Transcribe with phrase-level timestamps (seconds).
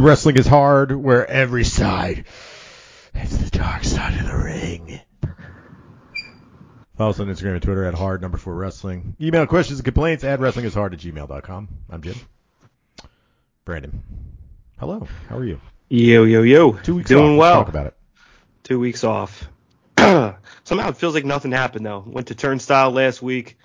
[0.00, 2.24] Wrestling is Hard, where every side
[3.14, 5.00] is the dark side of the ring.
[6.96, 9.16] Follow us on Instagram and Twitter at hard number four wrestling.
[9.20, 11.68] Email questions and complaints at wrestlingisHard at gmail.com.
[11.90, 12.16] I'm Jim.
[13.64, 14.02] Brandon.
[14.78, 15.06] Hello.
[15.28, 15.60] How are you?
[15.88, 16.72] Yo, yo, yo.
[16.72, 17.30] Two weeks Doing off.
[17.30, 17.54] Let's well.
[17.54, 17.94] talk about it.
[18.64, 19.48] Two weeks off.
[19.98, 22.02] Somehow it feels like nothing happened though.
[22.06, 23.58] Went to Turnstile last week.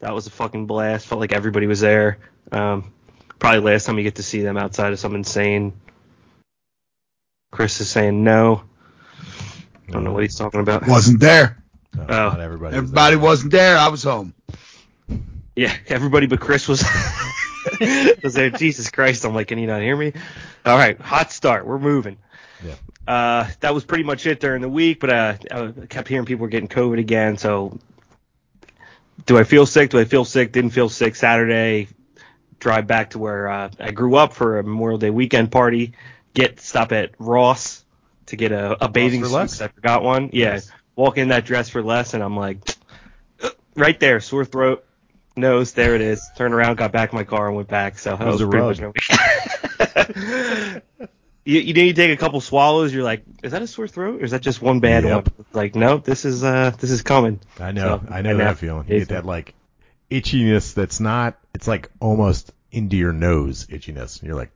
[0.00, 1.06] That was a fucking blast.
[1.06, 2.18] Felt like everybody was there.
[2.52, 2.92] Um,
[3.40, 5.72] probably last time you get to see them outside of some insane.
[7.50, 8.62] Chris is saying no.
[9.88, 10.86] I don't know what he's talking about.
[10.86, 11.60] Wasn't there.
[11.96, 12.06] No, Oh.
[12.28, 12.76] Not everybody.
[12.76, 13.24] was Everybody there.
[13.24, 13.76] wasn't there.
[13.76, 14.34] I was home.
[15.56, 16.84] Yeah, everybody but Chris was
[18.22, 18.50] was there.
[18.50, 19.24] Jesus Christ!
[19.24, 20.12] I'm like, can you not hear me?
[20.64, 21.66] All right, hot start.
[21.66, 22.16] We're moving.
[22.64, 22.74] Yeah.
[23.12, 26.42] Uh, that was pretty much it during the week, but uh, I kept hearing people
[26.42, 27.36] were getting COVID again.
[27.36, 27.78] So,
[29.26, 29.90] do I feel sick?
[29.90, 30.52] Do I feel sick?
[30.52, 31.88] Didn't feel sick Saturday.
[32.60, 35.94] Drive back to where uh, I grew up for a Memorial Day weekend party.
[36.34, 37.84] Get stop at Ross
[38.26, 39.32] to get a, a bathing suit.
[39.32, 39.60] less?
[39.60, 40.30] I forgot one.
[40.32, 40.50] Yeah.
[40.50, 40.70] Nice.
[40.94, 42.58] Walk in that dress for less, and I'm like,
[43.74, 44.84] right there, sore throat,
[45.36, 45.72] nose.
[45.72, 46.22] There it is.
[46.36, 47.98] Turned around, got back in my car, and went back.
[47.98, 48.94] So that was was a pretty rug.
[48.94, 50.82] much my
[51.44, 54.20] you, you know, you take a couple swallows, you're like, is that a sore throat,
[54.20, 55.28] or is that just one bad Yep.
[55.38, 55.46] one?
[55.54, 57.40] Like, no, this is uh, this is coming.
[57.58, 58.02] I know.
[58.06, 58.86] So, I know and that that- feeling.
[58.88, 59.54] You get that like
[60.10, 61.38] itchiness that's not.
[61.54, 64.22] It's like almost into your nose itchiness.
[64.22, 64.50] You're like,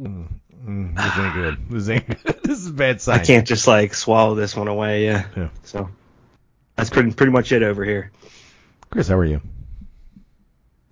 [0.00, 0.28] mm,
[0.64, 1.58] mm, this ain't good.
[1.70, 2.42] This ain't good.
[2.42, 3.20] this is a bad sign.
[3.20, 5.06] I can't just like swallow this one away.
[5.06, 5.26] Yeah.
[5.36, 5.48] Yeah.
[5.64, 5.90] So
[6.76, 8.12] that's pretty pretty much it over here.
[8.90, 9.40] Chris, how are you?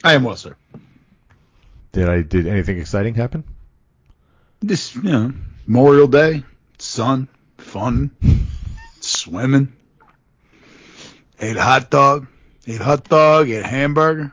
[0.04, 0.56] I am well, sir.
[1.92, 3.44] Did I did anything exciting happen?
[4.60, 5.32] This, you know,
[5.66, 6.44] Memorial Day,
[6.78, 7.28] sun,
[7.58, 8.10] fun,
[9.00, 9.72] swimming.
[11.38, 12.26] Ate a hot dog.
[12.66, 13.48] Ate hot dog.
[13.48, 14.32] Ate hamburger.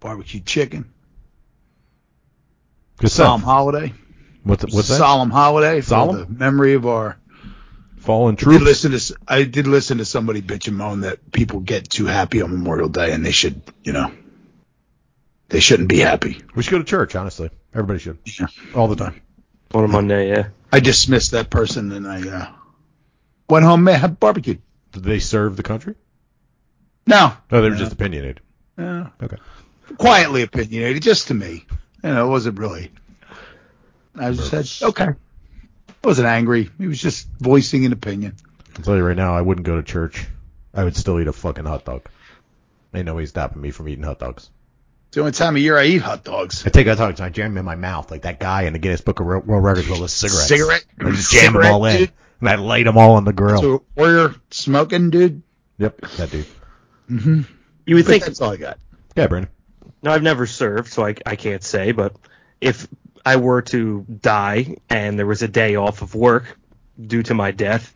[0.00, 0.90] Barbecue chicken.
[2.98, 3.50] Good Solemn stuff.
[3.50, 3.92] holiday.
[4.44, 4.98] What's what's that?
[4.98, 6.18] Solemn holiday for Solemn?
[6.18, 7.18] the memory of our.
[7.98, 8.64] Fallen I did troops.
[8.64, 8.96] listen to.
[8.96, 12.50] s- I did listen to somebody bitch and moan that people get too happy on
[12.50, 14.10] Memorial Day and they should, you know,
[15.48, 16.42] they shouldn't be happy.
[16.56, 17.14] We should go to church.
[17.14, 18.48] Honestly, everybody should Yeah.
[18.74, 19.20] all the time.
[19.72, 20.48] On a Monday, yeah.
[20.72, 22.52] I dismissed that person and I uh,
[23.48, 24.56] went home and had barbecue.
[24.90, 25.94] Did they serve the country?
[27.06, 28.40] No, No, they were just opinionated.
[28.78, 29.36] uh, Okay.
[29.98, 31.64] quietly opinionated, just to me.
[32.04, 32.90] You know, it wasn't really.
[34.16, 35.04] I just said, okay.
[35.08, 35.14] I
[36.04, 36.70] wasn't angry.
[36.78, 38.36] He was just voicing an opinion.
[38.76, 40.26] I'll tell you right now, I wouldn't go to church.
[40.74, 42.02] I would still eat a fucking hot dog.
[42.94, 44.50] Ain't no way stopping me from eating hot dogs.
[45.08, 46.64] It's the only time of year I eat hot dogs.
[46.66, 48.72] I take hot dogs and I jam them in my mouth like that guy in
[48.72, 50.48] the Guinness Book of World Records with his cigarettes.
[50.48, 50.84] Cigarette?
[51.00, 51.96] I just jam them all in.
[51.98, 52.12] dude?
[52.40, 53.60] And I light them all on the grill.
[53.60, 55.42] So we're smoking, dude.
[55.78, 56.46] yep, that dude.
[57.12, 57.42] Mm-hmm.
[57.86, 58.78] You would think that's all I got.
[59.16, 59.50] Yeah, Brandon.
[60.02, 61.92] No, I've never served, so I, I can't say.
[61.92, 62.16] But
[62.60, 62.88] if
[63.24, 66.58] I were to die and there was a day off of work
[67.00, 67.94] due to my death,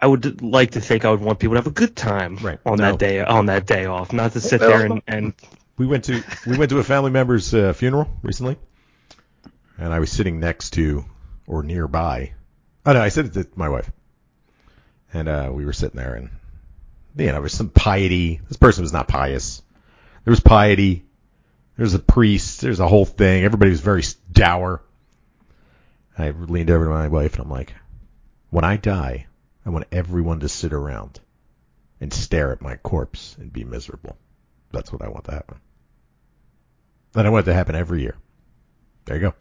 [0.00, 2.58] I would like to think I would want people to have a good time Right.
[2.66, 2.90] on No.
[2.92, 5.32] that day on that day off, not to sit Well, there and, and
[5.78, 8.56] We went to we went to a family member's uh, funeral recently,
[9.78, 11.04] and I was sitting next to
[11.46, 12.32] or nearby.
[12.84, 13.90] Oh no, I said it to my wife,
[15.12, 16.30] and uh, we were sitting there, and
[17.16, 18.40] you know, there was some piety.
[18.48, 19.62] This person was not pious.
[20.24, 21.04] There was piety.
[21.76, 22.60] There's a priest.
[22.60, 23.44] There's a whole thing.
[23.44, 24.82] Everybody was very dour.
[26.18, 27.74] I leaned over to my wife and I'm like,
[28.50, 29.26] when I die,
[29.64, 31.20] I want everyone to sit around
[32.00, 34.16] and stare at my corpse and be miserable.
[34.72, 35.58] That's what I want to happen.
[37.14, 38.16] And I want it to happen every year.
[39.06, 39.34] There you go.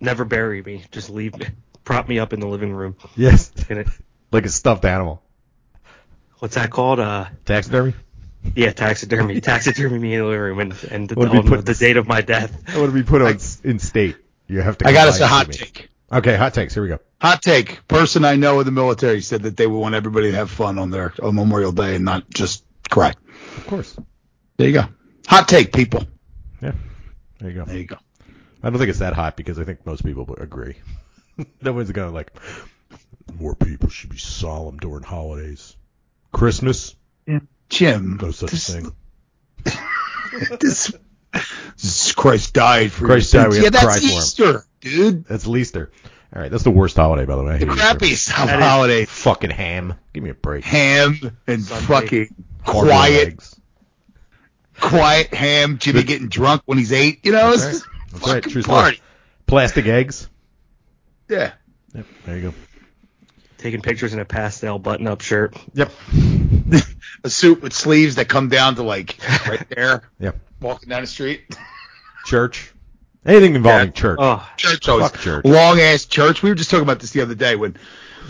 [0.00, 0.84] never bury me.
[0.90, 1.46] Just leave me,
[1.84, 2.96] prop me up in the living room.
[3.16, 3.52] Yes.
[4.32, 5.24] Like a stuffed animal.
[6.40, 7.00] What's that called?
[7.00, 7.94] Uh, Taxidermy?
[8.56, 9.40] yeah, taxidermy.
[9.42, 12.22] taxidermy me in the living room and, and What did put the date of my
[12.22, 12.62] death.
[12.74, 14.16] I want to be put on s in state.
[14.46, 14.88] You have to.
[14.88, 15.66] I got come us a hot see me.
[15.66, 15.88] take.
[16.12, 16.74] Okay, hot takes.
[16.74, 16.98] Here we go.
[17.20, 17.86] Hot take.
[17.86, 20.78] Person I know in the military said that they would want everybody to have fun
[20.78, 23.12] on their on Memorial Day and not just cry.
[23.58, 23.96] Of course.
[24.56, 24.84] There you go.
[25.26, 26.06] Hot take, people.
[26.60, 26.72] Yeah.
[27.38, 27.64] There you go.
[27.64, 27.98] There you go.
[28.62, 30.76] I don't think it's that hot because I think most people agree.
[31.62, 32.32] no one's going to like,
[33.38, 35.76] more people should be solemn during holidays.
[36.32, 36.94] Christmas?
[37.68, 38.92] Jim, No such this, thing.
[40.60, 40.92] This,
[41.76, 44.10] this Christ died for Christ died, we Yeah, have to that's cry for him.
[44.18, 45.24] Easter, dude.
[45.26, 45.90] That's Leaster.
[46.34, 47.58] All right, that's the worst holiday, by the way.
[47.58, 47.76] The Easter.
[47.80, 49.04] crappiest holiday.
[49.04, 49.94] Fucking ham.
[50.12, 50.64] Give me a break.
[50.64, 51.84] Ham and Sunday.
[51.86, 53.60] fucking Hard-boiled quiet, eggs.
[54.80, 55.78] quiet ham.
[55.78, 57.20] Jimmy getting drunk when he's eight.
[57.24, 58.12] You know, That's it's right.
[58.12, 58.42] That's right.
[58.42, 59.00] True party.
[59.46, 60.28] Plastic eggs.
[61.28, 61.52] Yeah.
[61.94, 62.06] Yep.
[62.26, 62.54] There you go.
[63.60, 65.54] Taking pictures in a pastel button-up shirt.
[65.74, 65.92] Yep.
[67.24, 70.36] A suit with sleeves that come down to like right there, Yep.
[70.62, 71.42] walking down the street.
[72.24, 72.72] Church.
[73.26, 74.16] Anything involving church.
[74.18, 75.44] Oh, Church always Fuck church.
[75.44, 76.42] long ass church.
[76.42, 77.76] We were just talking about this the other day when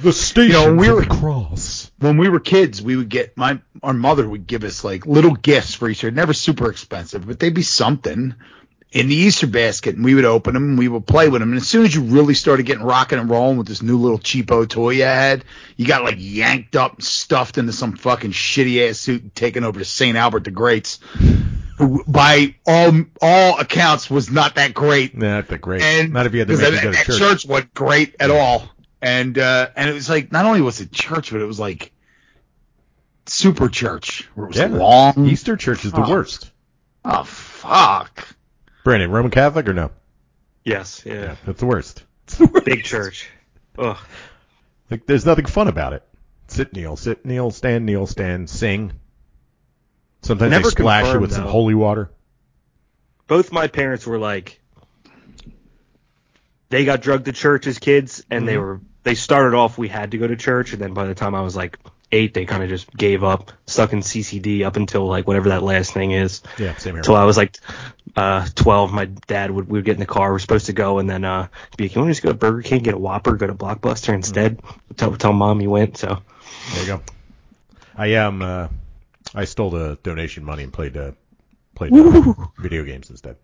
[0.03, 1.93] The station You know, we were- cross.
[2.01, 5.37] when we were kids, we would get my our mother would give us like little
[5.37, 6.11] gifts for each Easter.
[6.11, 8.35] Never super expensive, but they'd be something
[8.93, 11.53] in the Easter basket, and we would open them and we would play with them.
[11.53, 14.19] And as soon as you really started getting rocking and rolling with this new little
[14.19, 15.45] cheapo toy you had,
[15.77, 19.63] you got like yanked up, and stuffed into some fucking shitty ass suit, and taken
[19.65, 20.17] over to St.
[20.17, 20.99] Albert the Great's,
[21.79, 22.93] who by all
[23.23, 25.17] all accounts was not that great.
[25.17, 25.83] Not that great.
[25.83, 27.47] And Not if you had to because make that, that church.
[27.47, 28.69] wasn't great at all.
[29.01, 31.93] And uh, and it was like not only was it church, but it was like
[33.27, 34.67] super church where it was Yeah.
[34.67, 35.27] long.
[35.29, 36.11] Easter church is the Oh.
[36.11, 36.51] worst.
[37.05, 38.27] Oh fuck!
[38.85, 39.91] Brandon, Roman Catholic or no?
[40.65, 41.37] yes, yeah.
[41.47, 42.05] That's the worst.
[42.25, 42.65] It's the worst.
[42.65, 43.29] Big church.
[43.77, 43.97] Ugh.
[44.89, 46.05] Like, there's nothing fun about it.
[46.47, 48.93] Sit, kneel, sit, kneel, stand, kneel, stand, sing.
[50.23, 52.11] Sometimes Never they splash you with some holy water.
[53.27, 54.61] Both my parents were like,
[56.69, 58.63] they got drugged to church as kids, and they mm-hmm.
[58.63, 61.35] were they started off we had to go to church, and then by the time
[61.35, 61.79] I was like
[62.13, 65.63] eight, they kind of just gave up, stuck in CCD up until like whatever that
[65.63, 66.43] last thing is.
[66.59, 66.99] Yeah, same here.
[67.01, 67.57] Until I was like
[68.17, 70.99] uh 12, my dad would we would get in the car, we're supposed to go,
[70.99, 72.99] and then uh be like, you want to just go to Burger King, get a
[72.99, 74.61] Whopper, go to Blockbuster instead?
[74.97, 75.97] Tell tell mom you went.
[75.97, 76.23] So
[76.73, 77.03] There you go.
[77.97, 78.43] I am.
[78.43, 78.69] Uh,
[79.35, 81.13] I stole the donation money and played uh,
[81.75, 83.37] played uh, video games instead.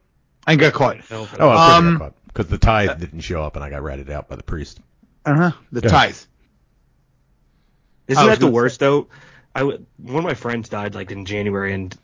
[0.47, 0.99] I got caught.
[1.11, 4.29] Oh, I Um, um, because the tithe didn't show up and I got ratted out
[4.29, 4.81] by the priest.
[5.25, 5.51] Uh huh.
[5.73, 5.91] The Yeah.
[5.91, 6.17] tithe.
[8.09, 9.09] Isn't that the worst though?
[9.55, 11.97] I w- one of my friends died like in January, and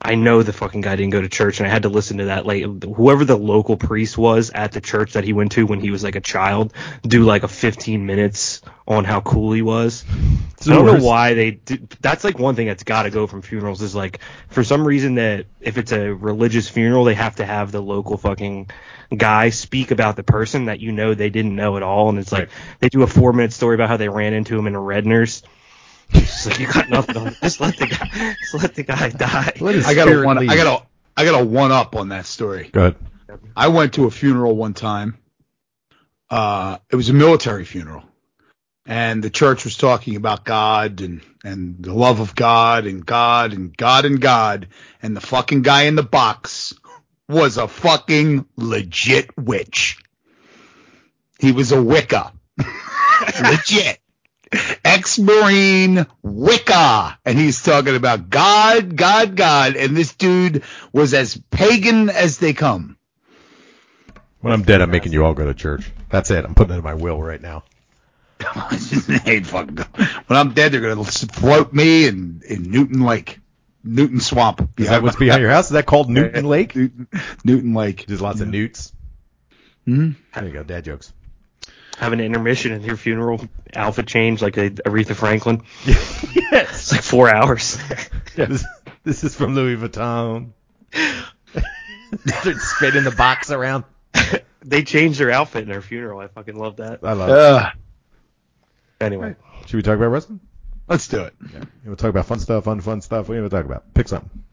[0.00, 2.26] I know the fucking guy didn't go to church, and I had to listen to
[2.26, 2.46] that.
[2.46, 5.90] Like whoever the local priest was at the church that he went to when he
[5.90, 6.72] was like a child,
[7.02, 10.04] do like a 15 minutes on how cool he was.
[10.62, 11.52] the I don't know why they.
[11.52, 14.86] Do, that's like one thing that's got to go from funerals is like for some
[14.86, 18.70] reason that if it's a religious funeral, they have to have the local fucking
[19.16, 22.32] guy speak about the person that you know they didn't know at all, and it's
[22.32, 22.50] like Right.
[22.80, 25.42] they do a four minute story about how they ran into him in a Redner's.
[26.12, 27.36] It's like you got nothing on.
[27.42, 28.36] Just let the guy.
[28.40, 29.52] Just let the guy die.
[29.60, 30.38] Let I got a one.
[30.38, 30.50] leave.
[30.50, 30.86] I got a.
[31.18, 32.68] I got a one up on that story.
[32.70, 32.96] Go ahead.
[33.56, 35.18] I went to a funeral one time.
[36.28, 38.04] Uh, it was a military funeral,
[38.84, 43.52] and the church was talking about God and and the love of God and God
[43.52, 44.68] and God and God,
[45.02, 46.74] and the fucking guy in the box
[47.28, 49.98] was a fucking legit witch.
[51.38, 52.32] He was a Wicca,
[53.42, 54.00] legit.
[54.84, 60.62] Ex-Marine Wicca, and he's talking about God, God, God, and this dude
[60.92, 62.96] was as pagan as they come.
[64.40, 65.90] When I'm dead, I'm making you all go to church.
[66.08, 66.44] That's it.
[66.44, 67.64] I'm putting it in my will right now.
[68.40, 69.78] fucking.
[70.26, 73.40] When I'm dead, they're gonna float me in, in Newton Lake,
[73.82, 74.68] Newton Swamp.
[74.78, 75.66] Is that what's behind your house?
[75.66, 76.76] Is that called Newton Lake?
[76.76, 77.08] Newton,
[77.44, 78.04] Newton Lake.
[78.06, 78.92] There's lots of newts.
[79.88, 80.16] Mhm.
[80.34, 80.62] There you go.
[80.62, 81.12] Dad jokes.
[81.98, 83.40] Have an intermission at your funeral.
[83.74, 85.62] Outfit change like a Aretha Franklin.
[85.86, 86.32] yes.
[86.32, 87.78] It's like four hours.
[88.34, 88.64] This,
[89.02, 90.52] this is from Louis Vuitton.
[92.26, 93.84] Start spinning the box around.
[94.62, 96.20] they changed their outfit in their funeral.
[96.20, 97.00] I fucking love that.
[97.02, 97.34] I love it.
[97.34, 97.70] Uh,
[99.00, 99.36] Anyway,
[99.66, 100.40] Should we talk about wrestling?
[100.88, 101.34] let's do it.
[101.52, 103.28] You want to talk about fun stuff, fun, fun stuff?
[103.28, 103.92] What do you want to talk about?
[103.92, 104.44] Pick something.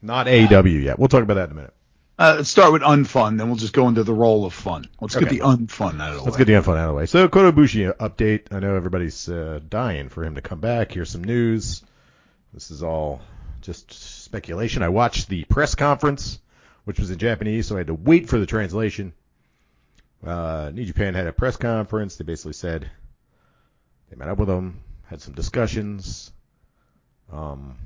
[0.00, 0.98] Not AEW yet.
[0.98, 1.74] We'll talk about that in a minute.
[2.18, 4.84] Uh, let's start with unfun, then we'll just go into the role of fun.
[5.00, 5.24] Let's Okay.
[5.24, 6.24] get the unfun out of the way.
[6.26, 7.06] Let's get the info out of the way.
[7.06, 8.52] So Kota Ibushi update.
[8.52, 10.92] I know everybody's uh, dying for him to come back.
[10.92, 11.82] Here's some news.
[12.52, 13.22] This is all
[13.62, 14.82] just speculation.
[14.82, 16.38] I watched the press conference,
[16.84, 19.14] which was in Japanese, so I had to wait for the translation.
[20.24, 22.16] Uh, New Japan had a press conference.
[22.16, 22.88] They basically said
[24.10, 26.30] they met up with him, had some discussions,
[27.32, 27.76] um,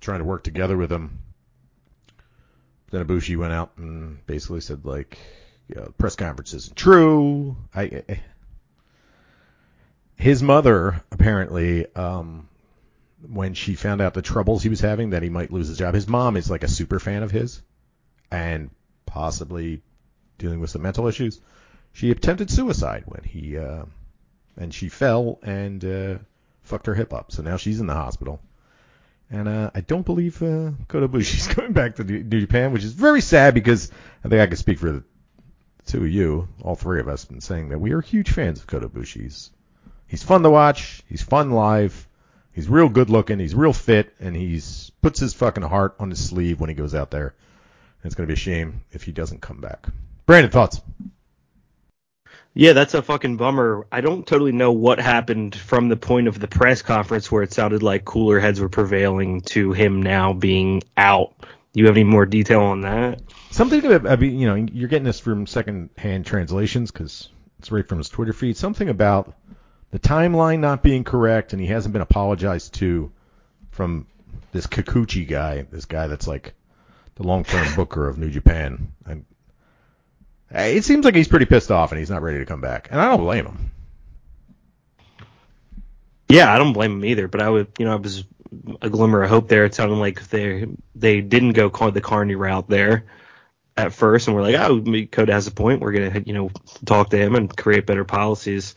[0.00, 1.18] trying to work together with him.
[2.90, 5.18] Then Ibushi went out and basically said like,
[5.68, 7.56] you know, press conference isn't true.
[7.74, 8.20] I, I
[10.20, 12.46] his mother apparently, um,
[13.26, 15.94] when she found out the troubles he was having, that he might lose his job.
[15.94, 17.62] His mom is like a super fan of his,
[18.30, 18.70] and
[19.06, 19.82] possibly
[20.38, 21.40] dealing with some mental issues.
[21.92, 23.84] She attempted suicide when he, uh,
[24.56, 26.18] and she fell and uh,
[26.62, 27.32] fucked her hip up.
[27.32, 28.40] So now she's in the hospital.
[29.30, 32.92] And uh, I don't believe uh, Kota Ibushi's going back to New Japan, which is
[32.92, 33.90] very sad because
[34.24, 35.04] I think I can speak for the
[35.86, 38.66] two of you, all three of us, been saying that we are huge fans of
[38.66, 38.90] Kota.
[39.02, 39.50] He's,
[40.08, 41.02] he's fun to watch.
[41.08, 42.08] He's fun live.
[42.52, 43.38] He's real good looking.
[43.38, 46.94] He's real fit, and he's puts his fucking heart on his sleeve when he goes
[46.94, 47.34] out there.
[48.02, 49.86] And it's gonna be a shame if he doesn't come back.
[50.26, 50.80] Brandon, thoughts?
[52.54, 53.86] Yeah, that's a fucking bummer.
[53.92, 57.52] I don't totally know what happened from the point of the press conference where it
[57.52, 61.34] sounded like cooler heads were prevailing to him now being out
[61.72, 63.22] Do you have any more detail on that?
[63.50, 67.28] Something about, I mean, you know, you're getting this from second-hand translations because
[67.60, 68.56] it's right from his Twitter feed.
[68.56, 69.32] Something about
[69.92, 73.12] the timeline not being correct, and he hasn't been apologized to
[73.70, 74.08] from
[74.50, 76.54] this Kikuchi guy, this guy that's like
[77.14, 78.92] the long-term booker of New Japan.
[79.06, 79.24] And
[80.50, 82.88] it seems like he's pretty pissed off, and he's not ready to come back.
[82.90, 83.70] And I don't blame him.
[86.28, 87.28] Yeah, I don't blame him either.
[87.28, 88.24] But I would, you know, I was
[88.82, 89.64] a glimmer of hope there.
[89.64, 93.06] It sounded like they they didn't go the Carney route there
[93.76, 95.80] at first, and we're like, oh, Kota has a point.
[95.80, 96.50] We're gonna, you know,
[96.84, 98.74] talk to him and create better policies.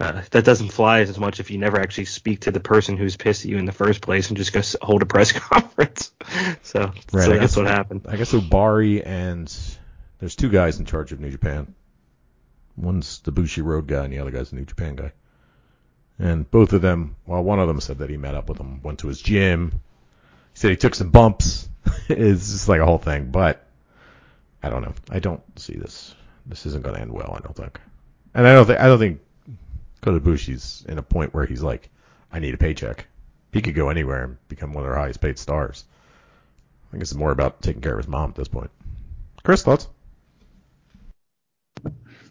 [0.00, 3.16] Uh, that doesn't fly as much if you never actually speak to the person who's
[3.16, 6.12] pissed at you in the first place and just go hold a press conference.
[6.62, 8.06] so, right, so that's what happened.
[8.08, 9.54] I guess Obari and
[10.22, 11.74] there's two guys in charge of New Japan.
[12.76, 15.10] One's the Bushiroad guy, and the other guy's the New Japan guy.
[16.16, 18.80] And both of them, well, one of them said that he met up with him,
[18.84, 19.80] went to his gym.
[20.52, 21.68] He said he took some bumps.
[22.08, 23.66] it's just like a whole thing, but
[24.62, 24.94] I don't know.
[25.10, 26.14] I don't see this.
[26.46, 27.34] This isn't going to end well.
[27.36, 27.80] I don't think.
[28.32, 28.78] And I don't think.
[28.78, 29.20] I don't think
[30.02, 31.90] Kota Ibushi's in a point where he's like,
[32.30, 33.08] I need a paycheck.
[33.52, 35.82] He could go anywhere and become one of their highest paid stars.
[36.86, 38.70] I think it's more about taking care of his mom at this point.
[39.42, 39.88] Chris, thoughts?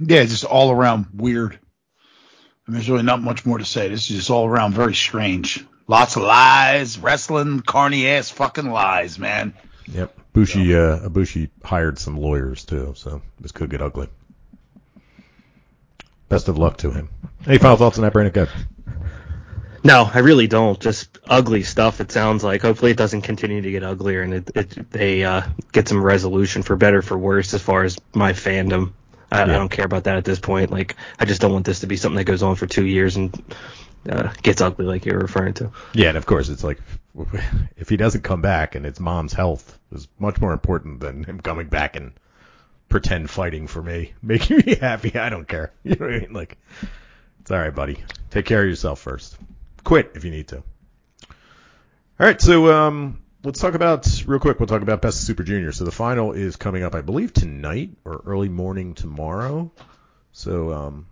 [0.04, 1.54] Yeah, it's just all around weird.
[1.54, 3.90] I mean, there's really not much more to say.
[3.90, 5.64] This is just all around very strange.
[5.88, 9.54] Lots of lies, wrestling, carny ass fucking lies, man.
[9.88, 10.18] Yep.
[10.34, 14.08] Bushi, uh, Bushi hired some lawyers too, so this could get ugly.
[16.30, 17.10] Best of luck to him.
[17.46, 18.34] Any final thoughts on that, Brandon?
[18.34, 18.50] Good.
[19.84, 20.80] No, I really don't.
[20.80, 22.00] Just ugly stuff.
[22.00, 22.62] It sounds like.
[22.62, 25.42] Hopefully, it doesn't continue to get uglier, and it, it they uh,
[25.74, 28.94] get some resolution for better for worse as far as my fandom.
[29.32, 29.44] I, yeah.
[29.44, 30.72] I, don't care about that at this point.
[30.72, 33.16] Like, I just don't want this to be something that goes on for two years
[33.16, 33.34] and
[34.10, 35.72] uh, gets ugly, like you're referring to.
[35.94, 36.80] Yeah, and of course, it's like
[37.78, 41.40] if he doesn't come back, and it's mom's health is much more important than him
[41.40, 42.14] coming back and
[42.90, 45.16] pretend fighting for me, making me happy.
[45.18, 45.72] I don't care.
[45.84, 46.34] You know what I mean?
[46.34, 46.58] Like,
[47.42, 48.04] it's all right, buddy.
[48.30, 49.38] Take care of yourself first.
[49.84, 50.58] Quit if you need to.
[50.58, 54.60] All right, so um, let's talk about real quick.
[54.60, 55.72] We'll talk about Best of Super Junior.
[55.72, 59.72] So the final is coming up, I believe, tonight or early morning tomorrow.
[60.32, 61.08] So um,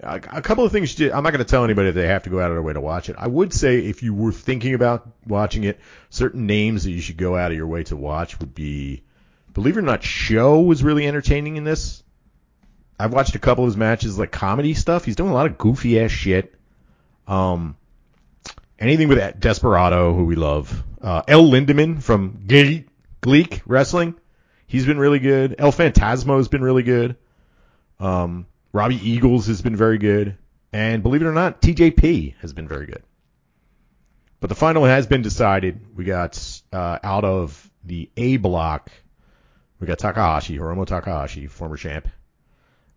[0.00, 1.00] a, a couple of things.
[1.00, 2.72] I'm not going to tell anybody that they have to go out of their way
[2.72, 3.16] to watch it.
[3.18, 5.80] I would say if you were thinking about watching it,
[6.10, 9.02] certain names that you should go out of your way to watch would be,
[9.52, 12.02] believe it or not, SHO was really entertaining in this.
[12.98, 15.04] I've watched a couple of his matches, like comedy stuff.
[15.04, 16.54] He's doing a lot of goofy ass shit.
[17.26, 17.76] Um,
[18.78, 20.82] anything with Desperado, who we love.
[21.00, 22.88] Uh, El Lindaman from GLEAT,
[23.20, 24.14] GLEAT Wrestling.
[24.66, 25.56] He's been really good.
[25.58, 27.16] El Phantasmo has been really good.
[28.00, 30.36] Um, Robbie Eagles has been very good.
[30.72, 33.02] And believe it or not, TJP has been very good.
[34.40, 35.80] But the final has been decided.
[35.96, 38.90] We got uh, out of the A block,
[39.78, 42.08] we got Takahashi, Hiromu Takahashi, former champ,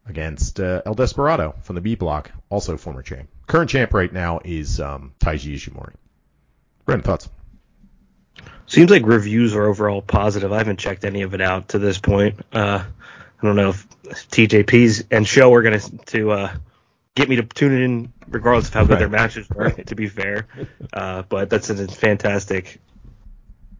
[0.07, 3.29] against uh, El Desperado from the B block, also former champ.
[3.47, 5.93] Current champ right now is um, Taiji Ishimori.
[6.85, 7.29] Brandon, thoughts?
[8.65, 10.51] Seems like reviews are overall positive.
[10.51, 12.41] I haven't checked any of it out to this point.
[12.51, 12.83] Uh,
[13.41, 16.55] I don't know if TJP's and SHO are going to uh,
[17.15, 18.99] get me to tune in regardless of how good right.
[18.99, 19.69] their matches were.
[19.71, 20.47] to be fair,
[20.91, 22.81] uh, but that's a fantastic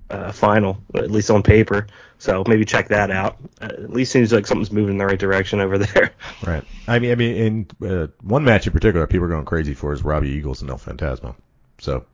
[0.10, 1.88] uh, final, at least on paper.
[2.20, 3.38] So maybe check that out.
[3.62, 6.12] Uh, at least seems like something's moving in the right direction over there.
[6.46, 6.64] Right.
[6.88, 7.36] I mean, I mean,
[7.82, 10.70] in uh, one match in particular, people are going crazy for is Robbie Eagles and
[10.70, 11.36] El Phantasmo.
[11.80, 12.06] So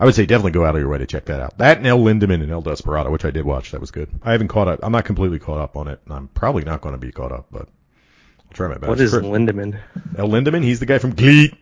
[0.00, 1.58] I would say definitely go out of your way to check that out.
[1.58, 4.08] That and El Lindaman and El Desperado, which I did watch, that was good.
[4.22, 4.80] I haven't caught up.
[4.82, 7.32] I'm not completely caught up on it, and I'm probably not going to be caught
[7.32, 8.88] up, but I'll try my best.
[8.88, 9.78] What is Lindaman?
[10.16, 11.52] El Lindaman, he's the guy from Glee.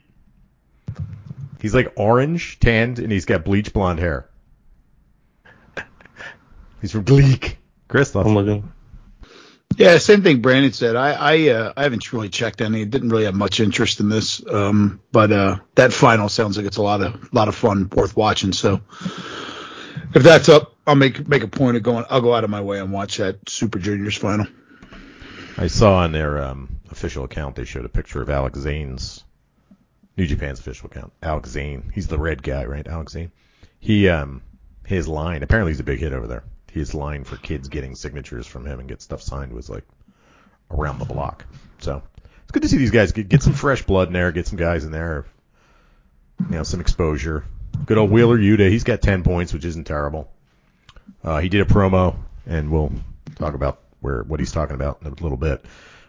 [1.60, 4.27] He's like orange, tanned, and he's got bleach blonde hair.
[6.80, 7.56] He's from GLEAT.
[7.88, 8.28] Chris, thoughts?
[8.28, 8.72] I'm looking.
[9.76, 10.96] Yeah, same thing Brandon said.
[10.96, 12.84] I I, uh, I haven't really checked any.
[12.84, 14.44] Didn't really have much interest in this.
[14.46, 18.16] Um, but uh, that final sounds like it's a lot of lot of fun, worth
[18.16, 18.52] watching.
[18.52, 18.80] So
[20.14, 22.04] if that's up, I'll make make a point of going.
[22.10, 24.46] I'll go out of my way and watch that Super Juniors final.
[25.56, 29.24] I saw on their um, official account they showed a picture of Alex Zayne's
[30.16, 31.12] New Japan's official account.
[31.22, 32.86] Alex Zayne, he's the red guy, right?
[32.86, 33.30] Alex Zayne.
[33.78, 34.42] He um
[34.84, 38.46] his line apparently he's a big hit over there his line for kids getting signatures
[38.46, 39.84] from him and get stuff signed was like
[40.70, 41.44] around the block.
[41.80, 42.02] So
[42.42, 44.58] it's good to see these guys get, get some fresh blood in there, get some
[44.58, 45.26] guys in there,
[46.40, 47.44] you know, some exposure.
[47.86, 50.30] Good old Wheeler Yuta, he's got 10 points, which isn't terrible.
[51.22, 52.92] Uh, he did a promo, and we'll
[53.36, 55.64] talk about where what he's talking about in a little bit,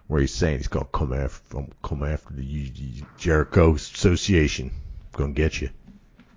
[0.08, 4.72] where he's saying he's going to come after come after the Jericho Association,
[5.14, 5.70] going to get you.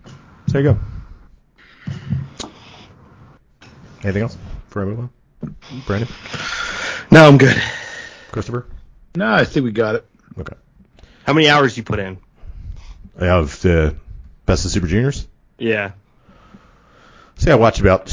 [0.06, 0.12] So
[0.48, 0.80] there you go.
[4.02, 4.36] Anything else
[4.68, 5.10] before I move on?
[5.86, 6.08] Brandon,
[7.10, 7.60] No, I'm good.
[8.30, 8.66] Christopher.
[9.16, 10.06] No, I think we got it.
[10.38, 10.56] Okay.
[11.24, 12.18] How many hours you put in?
[13.20, 13.96] I have the
[14.46, 15.26] best of Super Juniors.
[15.58, 15.92] Yeah.
[17.36, 18.06] See, I watched about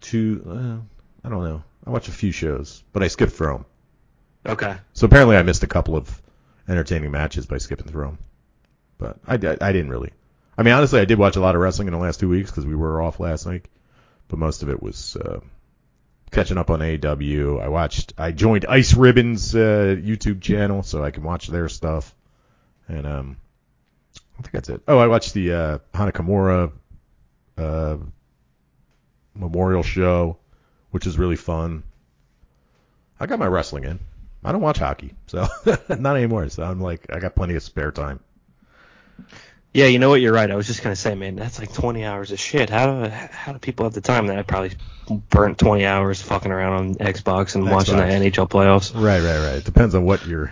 [0.00, 0.42] two.
[0.48, 1.62] Uh, I don't know.
[1.86, 3.66] I watch a few shows, but I skipped through them.
[4.46, 4.76] Okay.
[4.94, 6.20] So apparently, I missed a couple of
[6.68, 8.18] entertaining matches by skipping through them.
[8.98, 10.12] But I, I, I didn't really.
[10.58, 12.50] I mean, honestly, I did watch a lot of wrestling in the last two weeks
[12.50, 13.66] because we were off last night.
[14.28, 15.40] But most of it was uh,
[16.30, 17.62] catching up on AEW.
[17.62, 18.14] I watched.
[18.18, 22.14] I joined Ice Ribbon's uh, YouTube channel so I can watch their stuff.
[22.88, 23.36] And um,
[24.38, 24.82] I think that's it.
[24.86, 26.72] Oh, I watched the uh, Hana Kimura
[27.56, 27.96] uh,
[29.34, 30.38] Memorial Show,
[30.90, 31.82] which is really fun.
[33.18, 33.98] I got my wrestling in.
[34.44, 35.48] I don't watch hockey, so
[35.88, 36.48] not anymore.
[36.50, 38.20] So I'm like, I got plenty of spare time.
[39.76, 40.22] Yeah, you know what?
[40.22, 40.50] You're right.
[40.50, 42.70] I was just gonna say, man, that's like 20 hours of shit.
[42.70, 44.26] How do how do people have the time?
[44.28, 44.72] That I probably
[45.28, 48.94] burnt 20 hours fucking around on Xbox and watching the NHL playoffs.
[48.94, 49.56] Right, right, right.
[49.56, 50.50] It depends on what your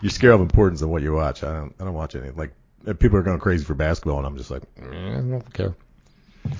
[0.00, 1.42] your scale of importance and what you watch.
[1.42, 2.30] I don't, I don't watch any.
[2.30, 2.52] Like
[3.00, 5.74] people are going crazy for basketball, and I'm just like, eh, I don't care.
[6.44, 6.52] All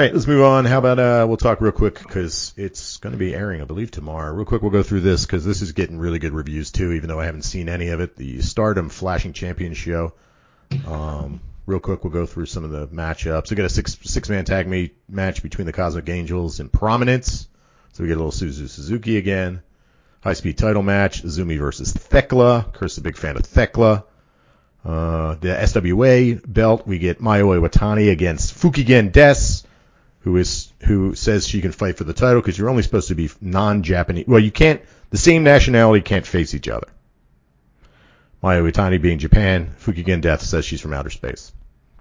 [0.00, 0.64] right, let's move on.
[0.64, 3.90] How about uh, we'll talk real quick because it's going to be airing, I believe,
[3.90, 4.32] tomorrow.
[4.32, 7.08] Real quick, we'll go through this because this is getting really good reviews too, even
[7.08, 8.16] though I haven't seen any of it.
[8.16, 10.14] The Stardom Flashing Champion show.
[10.86, 13.50] Um, real quick, we'll go through some of the matchups.
[13.50, 17.48] We got a six six man tag meet match between the Cosmic Angels and Prominence.
[17.92, 19.62] So we get a little Suzu Suzuki again.
[20.20, 22.82] High speed title match, Zumi versus Thekla.
[22.82, 24.04] Is a big fan of Thekla.
[24.84, 29.66] Uh, the SWA belt, we get Mayu Iwatani against Fukigen Death,
[30.20, 33.14] who is who says she can fight for the title because you're only supposed to
[33.14, 34.26] be non-Japanese.
[34.26, 34.80] Well, you can't.
[35.10, 36.88] The same nationality can't face each other.
[38.42, 41.52] Mayu Iwatani being Japan, Fukigen Death says she's from outer space.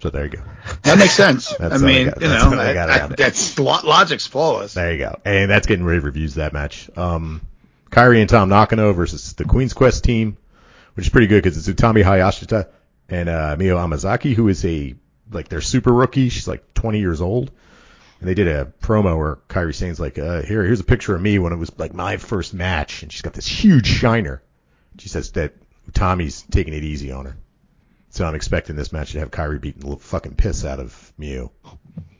[0.01, 0.43] So there you go.
[0.83, 1.51] That makes sense.
[1.59, 4.27] I how I mean, got- you that's know, I got that- around that's lo- logic's
[4.27, 4.73] flawless.
[4.75, 5.19] There you go.
[5.25, 6.89] And that's getting rave reviews that match.
[6.95, 7.41] Um,
[7.89, 10.37] Kairi and Tam Nakano versus the Queen's Quest team,
[10.93, 12.67] which is pretty good because it's Utami Hayashishita
[13.09, 14.93] and uh, Miyu Amasaki, who is a
[15.31, 16.29] like their super rookie.
[16.29, 17.49] She's like 20 years old.
[18.19, 21.21] And they did a promo where Kairi Sane's like, uh, here, here's a picture of
[21.21, 24.41] me when it was like my first match, and she's got this huge shiner.
[24.97, 25.53] She says that
[25.93, 27.37] Tommy's taking it easy on her.
[28.09, 31.51] So I'm expecting this match to have Kairi beating the fucking piss out of Mew,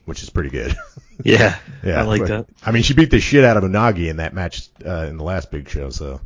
[0.06, 0.76] which is pretty good.
[1.24, 1.58] Yeah.
[1.84, 2.46] Yeah, I like but- that.
[2.66, 5.24] I mean, she beat the shit out of Unagi in that match uh, in the
[5.24, 6.20] last big show, so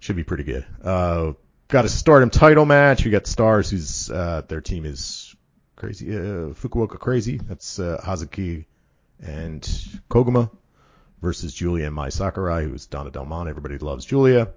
[0.00, 0.66] should be pretty good.
[0.82, 1.32] Uh,
[1.68, 3.04] got a Stardom title match.
[3.04, 5.34] We got Stars, who's uh, their team is
[5.76, 6.14] crazy.
[6.14, 7.36] Uh, Fukuoka Crazy.
[7.38, 8.64] That's uh, Hazuki
[9.22, 9.62] and
[10.10, 10.50] Koguma
[11.22, 13.50] versus Giulia and Mai Sakurai, who's Donna Del Mondo.
[13.50, 14.48] Everybody loves Giulia.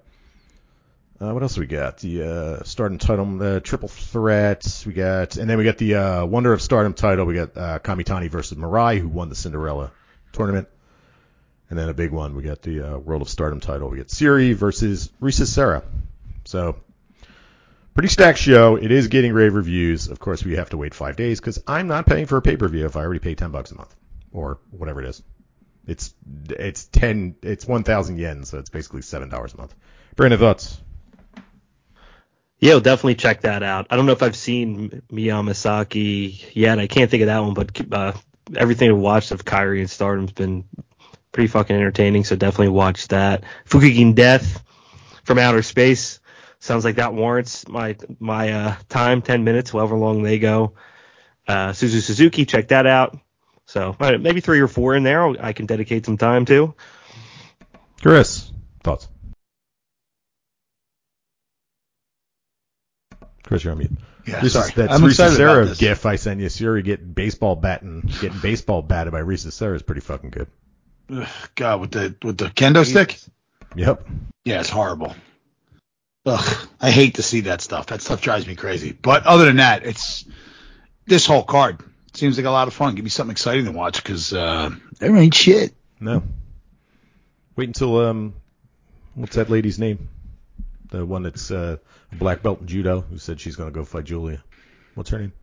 [1.22, 2.00] Uh, what else we got?
[2.00, 4.84] The uh, Stardom title, uh, triple threat.
[4.88, 7.26] We got, and then we got the uh, Wonder of Stardom title.
[7.26, 9.92] We got uh, Kamitani versus Mirai, who won the Cinderella
[10.32, 10.68] tournament.
[11.70, 13.90] And then a big one, we got the uh, World of Stardom title.
[13.90, 15.84] We got Syuri versus Risa Sera.
[16.44, 16.78] So,
[17.94, 18.76] pretty stacked show.
[18.76, 20.08] It is getting rave reviews.
[20.08, 22.58] Of course, we have to wait five days because I'm not paying for a pay
[22.58, 23.96] per view if I already pay ten bucks a month
[24.34, 25.22] or whatever it is.
[25.86, 26.16] It's
[26.50, 29.76] it's ten it's one thousand yen, so it's basically seven dollars a month.
[30.16, 30.82] Brandon, thoughts?
[32.62, 33.88] Yeah, we'll definitely check that out.
[33.90, 36.78] I don't know if I've seen Miyu Amasaki yet.
[36.78, 38.14] I can't think of that one, but uh,
[38.56, 40.66] everything I've watched of Kairi and Stardom's been
[41.32, 42.24] pretty fucking entertaining.
[42.24, 43.46] So definitely watch that.
[43.68, 44.64] Fukigen Death
[45.24, 46.20] from Outer Space
[46.60, 50.74] sounds like that warrants my my uh, time, ten minutes, however long they go.
[51.48, 53.18] Uh, Suzu Suzuki, check that out.
[53.66, 55.28] So uh, maybe three or four in there.
[55.44, 56.76] I can dedicate some time to.
[58.02, 58.52] Chris,
[58.84, 59.08] thoughts?
[63.52, 63.92] Chris, you're on mute.
[64.26, 64.72] Yeah, This sorry.
[64.78, 65.78] that I'm Risa excited Sera about this.
[65.78, 66.46] gif I sent you.
[66.48, 70.48] Syuri getting baseball batting, getting baseball batted by Risa Sera is pretty fucking good.
[71.14, 73.20] Ugh, God, with the with the kendo stick.
[73.76, 74.08] Yep.
[74.46, 75.14] Yeah, it's horrible.
[76.26, 77.88] Ugh, I hate to see that stuff.
[77.88, 78.94] That stuff drives me crazy.
[78.94, 80.24] But other than that, it's
[81.06, 81.80] this whole card
[82.14, 82.96] seems like a lot of fun.
[82.96, 85.74] Give me something exciting to watch because uh, there ain't shit.
[86.00, 86.24] No.
[87.58, 88.34] Wait until um,
[89.16, 90.08] what's that lady's name?
[90.92, 91.78] The one that's uh,
[92.12, 94.44] a black belt in judo who said she's gonna go fight Giulia.
[94.96, 95.34] What's her name?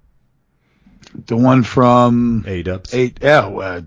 [1.27, 2.93] The one from A Dubs.
[2.95, 3.19] eight.
[3.23, 3.81] Yeah, uh,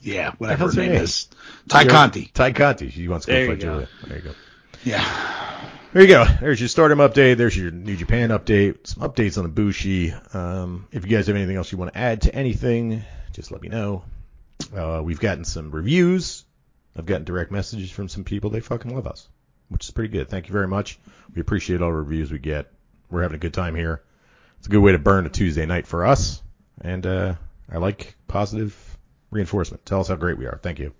[0.00, 1.02] yeah, whatever her hell's her name name?
[1.02, 1.28] is.
[1.68, 2.24] Tay Conti.
[2.32, 2.90] Tay Conti.
[2.90, 3.66] She wants to go There you fight go.
[3.72, 3.88] Giulia.
[4.06, 4.32] There you go.
[4.84, 5.68] Yeah.
[5.92, 6.24] There you go.
[6.40, 7.36] There's your Stardom update.
[7.36, 8.86] There's your New Japan update.
[8.86, 10.12] Some updates on the Bushi.
[10.32, 13.60] Um, if you guys have anything else you want to add to anything, just let
[13.60, 14.02] me know.
[14.74, 16.44] Uh, we've gotten some reviews.
[16.96, 18.48] I've gotten direct messages from some people.
[18.50, 19.28] They fucking love us,
[19.72, 20.28] which is pretty good.
[20.28, 20.98] Thank you very much.
[21.34, 22.70] We appreciate all the reviews we get.
[23.10, 24.02] We're having a good time here.
[24.58, 26.40] It's a good way to burn a Tuesday night for us.
[26.80, 27.34] And uh,
[27.70, 28.74] I like positive
[29.30, 29.84] reinforcement.
[29.86, 30.58] Tell us how great we are.
[30.62, 30.92] Thank you.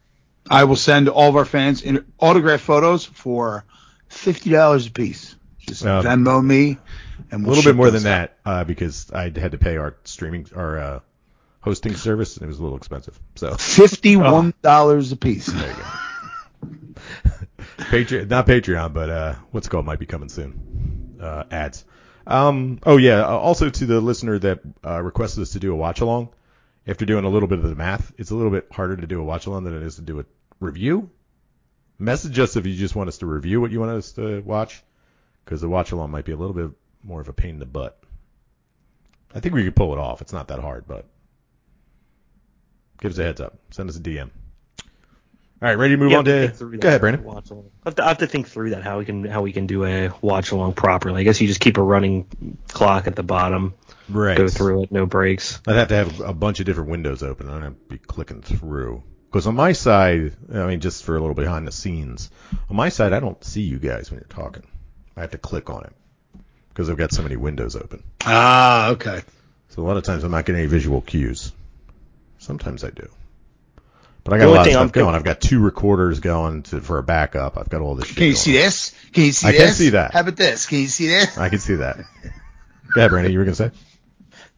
[0.51, 3.65] I will send all of our fans in autographed photos for
[4.09, 5.37] fifty dollars a piece.
[5.61, 6.79] Just Um, Venmo me,
[7.31, 8.03] and A we'll little bit more than out.
[8.05, 11.01] that uh, because I had to pay our streaming our uh,
[11.61, 13.19] hosting service and it was a little expensive.
[13.37, 15.47] So Fifty-one dollars a piece.
[15.47, 15.83] there you go.
[17.91, 21.17] Patreon, not Patreon, but uh, what's it called might be coming soon.
[21.21, 21.85] Uh, ads.
[22.27, 23.23] Um, oh yeah.
[23.25, 26.31] uh, Also to the listener that uh, requested us to do a watch along.
[26.87, 29.21] After doing a little bit of the math, it's a little bit harder to do
[29.21, 30.25] a watch along than it is to do a
[30.59, 31.11] review.
[31.99, 34.83] Message us if you just want us to review what you want us to watch,
[35.45, 36.71] because the watch along might be a little bit
[37.05, 38.03] more of a pain in the butt.
[39.33, 40.21] I think we could pull it off.
[40.21, 41.07] It's not that hard, but
[43.01, 43.59] give us a heads up.
[43.71, 44.31] Send us a DM.
[45.63, 46.41] All right, ready to move Yeah, on to?
[46.49, 47.23] think through that Go ahead, Brandon.
[47.23, 47.71] watch along.
[47.85, 49.69] I have, to, I have to think through that how we can how we can
[49.69, 51.21] do a watch along properly.
[51.21, 52.27] I guess you just keep a running
[52.69, 53.75] clock at the bottom,
[54.09, 54.37] Right.
[54.37, 55.61] go through it, no breaks.
[55.69, 57.49] I'd have to have a bunch of different windows open.
[57.49, 59.05] I'd have to be clicking through.
[59.31, 62.29] Because on my side, I mean, just for a little behind the scenes,
[62.69, 64.65] on my side, I don't see you guys when you're talking.
[65.17, 65.93] I have to click on it
[66.71, 68.03] because I've got so many windows open.
[68.27, 69.23] Ah, okay.
[69.69, 71.53] So a lot of times I'm not getting any visual cues.
[72.39, 73.09] Sometimes I do.
[74.25, 75.07] But I got a lot of stuff I'm going.
[75.07, 77.59] think- I've got two recorders going to, for a backup.
[77.59, 78.63] I've got all this shit Can you going see on.
[78.65, 78.95] this?
[79.13, 79.61] Can you see I this?
[79.63, 80.13] can see that.
[80.13, 80.67] How about this?
[80.67, 81.37] Can you see this?
[81.39, 81.97] I can see that.
[81.99, 82.31] yeah,
[82.97, 83.33] ahead, Brandon.
[83.33, 83.71] You were going to say?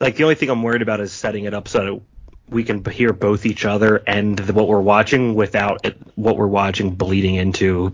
[0.01, 2.01] Like the only thing I'm worried about is setting it up so that
[2.51, 6.49] we can hear both each other and the, what we're watching without it, what we're
[6.49, 7.93] watching bleeding into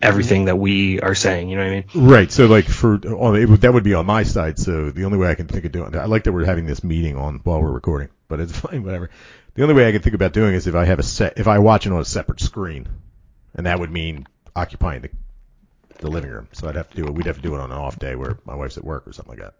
[0.00, 1.48] everything that we are saying.
[1.48, 2.08] You know what I mean?
[2.08, 2.30] Right.
[2.32, 4.58] So like for on it would, that would be on my side.
[4.58, 6.84] So the only way I can think of doing I like that we're having this
[6.84, 8.84] meeting on while we're recording, but it's fine.
[8.84, 9.10] Whatever.
[9.54, 11.48] The only way I can think about doing is if I have a set if
[11.48, 12.88] I watch it on a separate screen,
[13.54, 15.10] and that would mean occupying the
[15.98, 16.48] the living room.
[16.52, 17.14] So I'd have to do it.
[17.14, 19.12] We'd have to do it on an off day where my wife's at work or
[19.12, 19.54] something like that.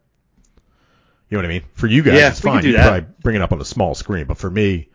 [1.28, 1.64] You know what I mean?
[1.74, 2.62] For you guys, Yeah, it's fine.
[2.62, 2.88] do You can that.
[2.90, 4.88] probably bring it up on a small screen, but for me.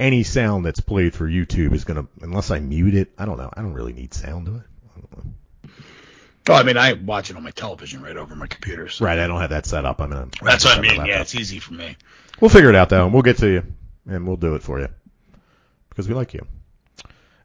[0.00, 3.10] Any sound that's played for YouTube is gonna, unless I mute it.
[3.18, 3.50] I don't know.
[3.52, 4.62] I don't really need sound to it.
[4.96, 5.70] I don't know.
[6.50, 8.88] Oh, I mean, I watch it on my television right over my computer.
[8.88, 9.04] So.
[9.04, 10.00] Right, I don't have that set up.
[10.00, 10.28] I'm gonna.
[10.40, 11.04] That's what I mean.
[11.04, 11.96] Yeah, it's easy for me.
[12.40, 13.64] We'll figure it out though, and we'll get to you,
[14.08, 14.88] and we'll do it for you
[15.90, 16.46] because we like you.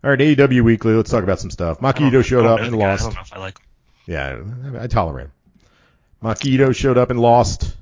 [0.03, 0.93] All right, AEW Weekly.
[0.93, 1.79] Let's talk about some stuff.
[1.79, 3.03] Maki Itoh showed up and I lost.
[3.03, 3.57] don't know if I like.
[4.05, 4.41] Yeah,
[4.79, 5.27] I tolerate
[6.21, 6.73] him.
[6.73, 7.75] Showed up and lost.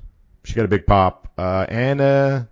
[0.44, 2.42] She got a big pop, uh, and uh,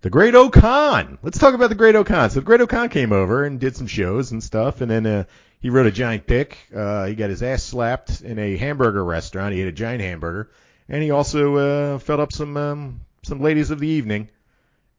[0.00, 1.18] the Great O-Khan.
[1.22, 2.30] Let's talk about the Great O-Khan.
[2.30, 5.24] So the Great O-Khan came over and did some shows and stuff, and then uh,
[5.60, 6.56] he wrote a giant pic.
[6.74, 9.54] Uh, he got his ass slapped in a hamburger restaurant.
[9.54, 10.50] He ate a giant hamburger,
[10.88, 14.30] and he also uh, fed up some um, some ladies of the evening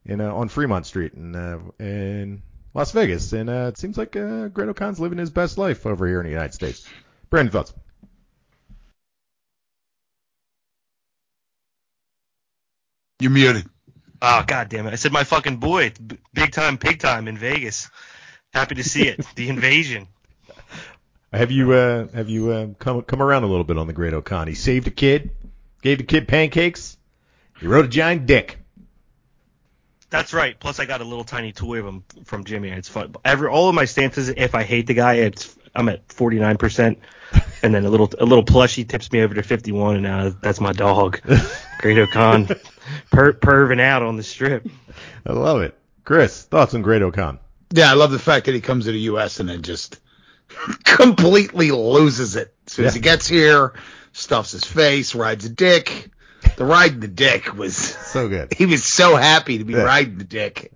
[0.09, 2.41] in uh, on Fremont Street in uh, in
[2.73, 3.31] Las Vegas.
[3.31, 6.25] And uh, it seems like uh, Great O-Khan's living his best life over here in
[6.25, 6.87] the United States.
[7.29, 7.73] Brandon, thoughts?
[13.19, 13.69] You're muted.
[14.21, 14.93] Oh god damn it!
[14.93, 15.93] I said my fucking boy,
[16.33, 17.89] big time pig time in Vegas.
[18.53, 19.25] Happy to see it.
[19.35, 20.07] the invasion.
[21.31, 24.15] Have you uh, have you uh, come come around a little bit on the Great
[24.15, 24.47] O-Khan?
[24.47, 25.29] He saved a kid,
[25.83, 26.97] gave the kid pancakes.
[27.59, 28.57] He wrote a giant dick.
[30.09, 30.59] That's right.
[30.59, 32.69] Plus, I got a little tiny toy of him from Jimmy.
[32.69, 33.15] It's fun.
[33.23, 36.99] Every all of my stances, if I hate the guy, it's I'm at 49 percent,
[37.61, 40.59] and then a little a little plushie tips me over to 51, and now that's
[40.59, 41.21] my dog,
[41.79, 42.47] Great O-Khan,
[43.11, 44.67] per, perving out on the strip.
[45.25, 45.77] I love it.
[46.05, 47.39] Chris, thoughts on Great O-Khan?
[47.71, 49.39] Yeah, I love the fact that he comes to the U.S.
[49.39, 49.99] and then just
[50.83, 52.53] completely loses it.
[52.65, 53.73] As soon as he gets here,
[54.11, 56.09] stuffs his face, rides a dick.
[56.57, 58.53] The riding the dick was So good.
[58.57, 59.83] he was so happy to be Yeah.
[59.83, 60.71] riding the dick,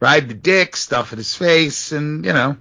[0.00, 2.56] riding the dick, stuff in his face, and you know,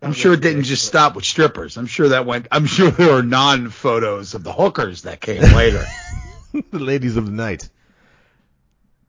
[0.00, 1.76] I'm sure it didn't just stop with strippers.
[1.76, 2.48] I'm sure that went.
[2.50, 5.84] I'm sure there were non photos of the hookers that came later.
[6.70, 7.68] the ladies of the night.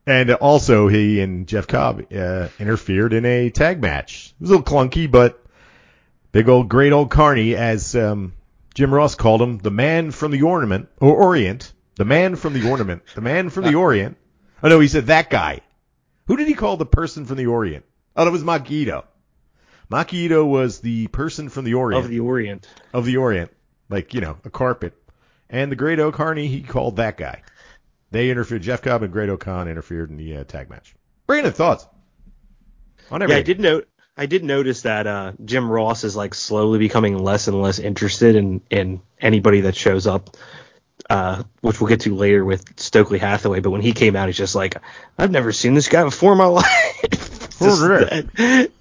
[0.06, 4.34] And also, he and Jeff Cobb uh, interfered in a tag match.
[4.38, 5.42] It was a little clunky, but
[6.34, 8.34] big old great old Carney, as um,
[8.76, 12.70] Jim Ross called him, the man from the ornament or Orient, the man from the
[12.70, 14.18] ornament, the man from the Orient.
[14.62, 15.62] Oh no, he said that guy.
[16.28, 17.86] Who did he call the person from the Orient?
[18.16, 19.04] Oh, that was Maki Itoh.
[19.92, 22.68] Makito was the person from the Orient Of the Orient.
[22.94, 23.52] of the Orient,
[23.90, 24.94] like you know, a carpet.
[25.50, 27.44] And the Great O'Carney, he called that guy.
[28.10, 28.62] They interfered.
[28.62, 30.96] Jeff Cobb and Great O-Khan interfered in the uh, tag match.
[31.26, 31.88] Brandon, thoughts
[33.10, 33.88] on Yeah, I did note.
[34.16, 38.36] I did notice that uh, Jim Ross is like slowly becoming less and less interested
[38.36, 40.38] in in anybody that shows up,
[41.10, 43.60] uh, which we'll get to later with Stokely Hathaway.
[43.60, 44.76] But when he came out, he's just like,
[45.18, 47.58] I've never seen this guy before in my life.
[47.60, 48.72] That.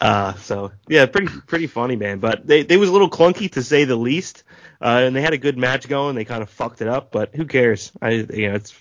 [0.00, 2.18] uh, so yeah, pretty pretty funny, man.
[2.18, 4.44] But they they was a little clunky to say the least.
[4.80, 6.14] Uh, and they had a good match going.
[6.14, 7.90] They kind of fucked it up, but who cares?
[8.00, 8.80] I you know it's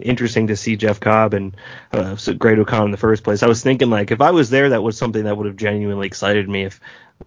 [0.00, 1.56] interesting to see Jeff Cobb and
[1.92, 3.42] uh, Great O'Connor in the first place.
[3.42, 6.06] I was thinking like if I was there, that was something that would have genuinely
[6.06, 6.64] excited me.
[6.64, 6.80] If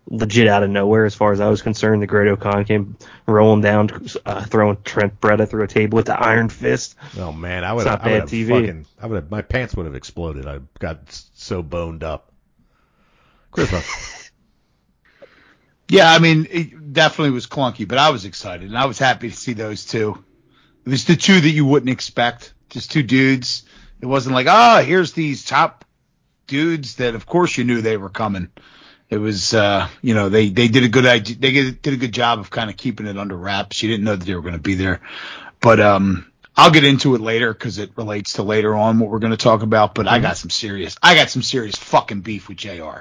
[0.08, 3.62] legit out of nowhere, as far as I was concerned, the Great O'Connor came rolling
[3.62, 3.90] down,
[4.26, 6.96] uh, throwing Trent Beretta through a table with the iron fist.
[7.18, 8.50] Oh man, I would have, not bad TV.
[8.50, 10.48] fucking, I would have, my pants would have exploded.
[10.48, 11.00] I got
[11.34, 12.32] so boned up.
[13.52, 13.72] Chris,
[15.88, 19.30] Yeah, I mean, it definitely was clunky, but I was excited and I was happy
[19.30, 20.24] to see those two.
[20.86, 23.64] It was the two that you wouldn't expect, just two dudes.
[24.02, 25.86] It wasn't like, ah, here's these top
[26.48, 28.50] dudes that, of course, you knew they were coming.
[29.10, 32.12] It was, uh, you know, they they did a good idea, they did a good
[32.12, 33.84] job of kind of keeping it under wraps.
[33.84, 35.02] You didn't know that they were going to be there,
[35.62, 39.20] but um, I'll get into it later because it relates to later on what we're
[39.20, 39.94] going to talk about.
[39.94, 42.98] But I got some serious, I got some serious fucking beef with Jr.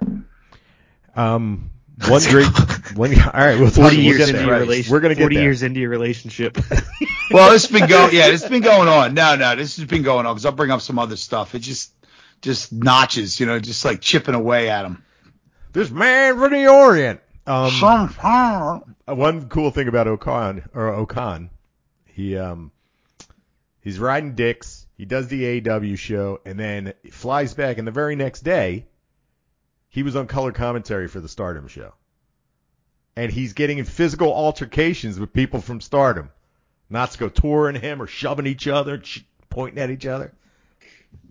[1.17, 1.71] um,
[2.09, 2.49] one great,
[2.97, 3.15] one.
[3.19, 3.85] All right, we'll talk.
[3.85, 4.93] Forty we'll years into your relationship.
[4.93, 5.45] We're gonna get Forty there.
[5.45, 6.59] years into your relationship.
[7.31, 8.15] well, it's been going.
[8.15, 9.15] Yeah, this has been going on.
[9.15, 11.55] No, no, this has been going on because I'll bring up some other stuff.
[11.55, 11.93] It just,
[12.43, 15.05] just notches, you know, just like chipping away at them.
[15.75, 17.21] This man from the Orient.
[17.47, 17.69] Um,
[19.09, 21.51] Uh, one cool thing about O-Khan or O-Khan,
[22.07, 22.71] he um
[23.81, 24.87] he's riding dicks.
[24.97, 27.79] He does the AW show and then flies back.
[27.79, 28.87] And the very next day,
[29.91, 31.93] he was on color commentary for the Stardom show,
[33.17, 36.31] and he's getting in physical altercations with people from Stardom.
[36.91, 39.03] Natsuko touring him or shoving each other,
[39.51, 40.33] pointing at each other.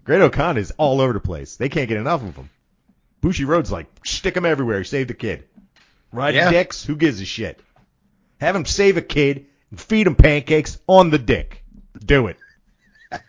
[0.04, 1.56] Great O-Khan is all over the place.
[1.56, 2.50] They can't get enough of him.
[3.24, 4.84] Bushiroad's like, stick him everywhere.
[4.84, 5.46] Save the kid.
[6.12, 6.52] Riding Yeah.
[6.52, 6.84] dicks?
[6.86, 7.60] Who gives a shit?
[8.42, 11.64] Have him save a kid and feed him pancakes on the dick.
[12.06, 12.38] Do it.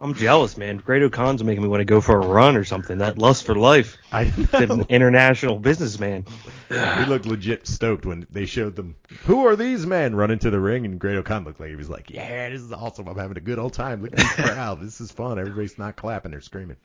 [0.00, 0.78] I'm jealous, man.
[0.78, 2.98] Great O-Khan's making me want to go for a run or something.
[2.98, 3.96] That lust for life.
[4.12, 4.86] I An know.
[4.88, 6.26] international businessman.
[6.68, 8.96] he looked legit stoked when they showed them.
[9.24, 10.14] Who are these men?
[10.14, 12.72] Run into the ring, and Great O-Khan looked like he was like, "Yeah, this is
[12.72, 13.08] awesome.
[13.08, 14.02] I'm having a good old time.
[14.02, 14.80] Look at this crowd.
[14.80, 15.38] This is fun.
[15.38, 16.76] Everybody's not clapping; they're screaming."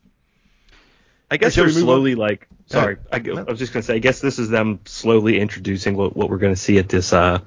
[1.31, 2.47] I guess they're slowly like.
[2.67, 3.17] Sorry, I.
[3.17, 3.95] I was just gonna say.
[3.95, 7.39] I guess this is them slowly introducing what what we're gonna see at this uh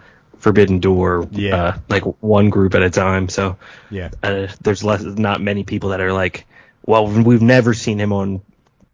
[0.43, 1.29] Forbidden Door.
[1.31, 1.57] Yeah.
[1.57, 3.29] Uh, like one group at a time.
[3.29, 3.57] So
[3.91, 6.47] Yeah, uh, there's less, not many people that are like,
[6.85, 8.43] well, we've never seen him on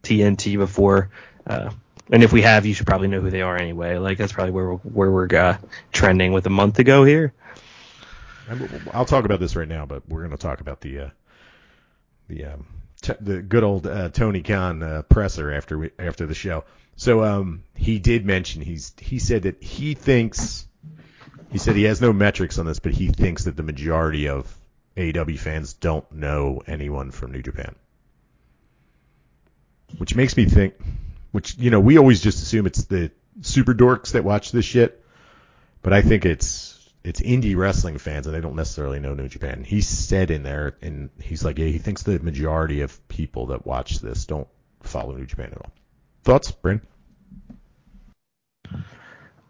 [0.03, 1.09] TNT before.
[1.47, 1.71] Uh,
[2.11, 3.97] and if we have, you should probably know who they are anyway.
[3.97, 5.57] Like that's probably where we're, where we're uh,
[5.91, 7.33] trending with a month ago here.
[8.93, 11.09] I'll talk about this right now, but we're going to talk about the uh,
[12.27, 12.67] the um,
[13.01, 16.63] t- the good old uh, Tony Khan uh, presser after we, after the show.
[16.95, 20.67] So um, he did mention he's he said that he thinks
[21.51, 24.55] he said he has no metrics on this, but he thinks that the majority of
[24.97, 27.75] AEW fans don't know anyone from New Japan,
[29.97, 30.75] which makes me think.
[31.31, 35.03] Which you know we always just assume it's the super dorks that watch this shit,
[35.81, 36.78] but I think it's
[37.09, 39.63] it's indie wrestling fans and they don't necessarily know New Japan.
[39.63, 43.65] He said in there, and he's like, yeah, he thinks the majority of people that
[43.65, 44.47] watch this don't
[44.81, 45.71] follow New Japan at all.
[46.23, 46.81] Thoughts, Bryn?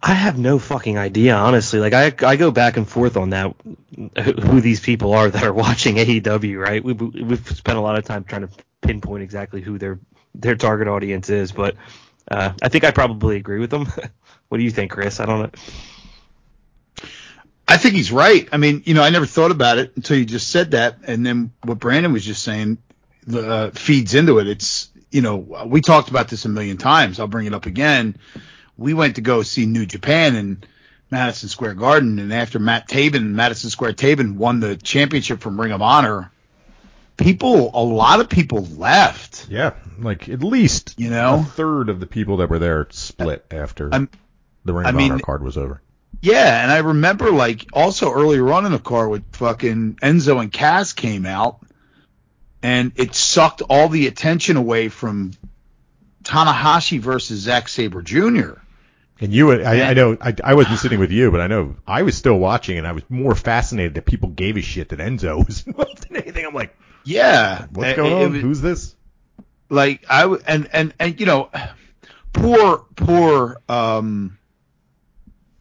[0.02, 1.80] I have no fucking idea, honestly.
[1.80, 3.54] Like I, I go back and forth on that,
[4.18, 6.82] who these people are that are watching AEW, right?
[6.84, 8.50] We, we- we've spent a lot of time trying to
[8.82, 10.00] pinpoint exactly who their
[10.34, 11.76] their target audience is, but
[12.32, 13.88] uh, I think I probably agree with them.
[14.48, 15.20] what do you think, Chris?
[15.20, 15.50] I don't know.
[17.70, 18.50] I think he's right.
[18.52, 21.26] I mean, you know, I never thought about it until you just said that, and
[21.26, 22.80] then what Brandon was just saying
[23.34, 24.48] uh, feeds into it.
[24.48, 27.20] It's you know, we talked about this a million times.
[27.20, 28.18] I'll bring it up again.
[28.78, 30.66] We went to go see New Japan and
[31.12, 35.72] Madison Square Garden, and after Matt Taven, Madison Square Taven won the championship from Ring
[35.72, 36.32] of Honor,
[37.18, 39.48] people, a lot of people left.
[39.50, 41.40] Yeah, like at least You know?
[41.40, 44.10] a third of the people that were there split after I'm-
[44.66, 45.82] the Ring I of mean- Honor card was over.
[46.22, 50.52] Yeah, and I remember like also earlier on in the car with fucking Enzo and
[50.52, 51.60] Cass came out,
[52.62, 55.32] and it sucked all the attention away from
[56.24, 58.54] Tanahashi versus Zack Sabre Jr.
[59.22, 59.90] And you, I.
[59.90, 62.78] I know, I, I wasn't sitting with you, but I know I was still watching,
[62.78, 66.18] and I was more fascinated that people gave a shit that Enzo was involved in
[66.18, 66.46] anything.
[66.46, 68.32] I'm like, Yeah, what's going it on?
[68.34, 68.96] was- Who's this?
[69.72, 71.50] like I and and and you know,
[72.34, 74.39] poor poor um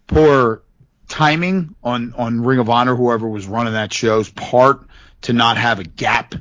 [0.08, 0.62] poor
[1.06, 4.86] timing on on Ring of Honor, whoever was running that show's part
[5.22, 6.34] to not have a gap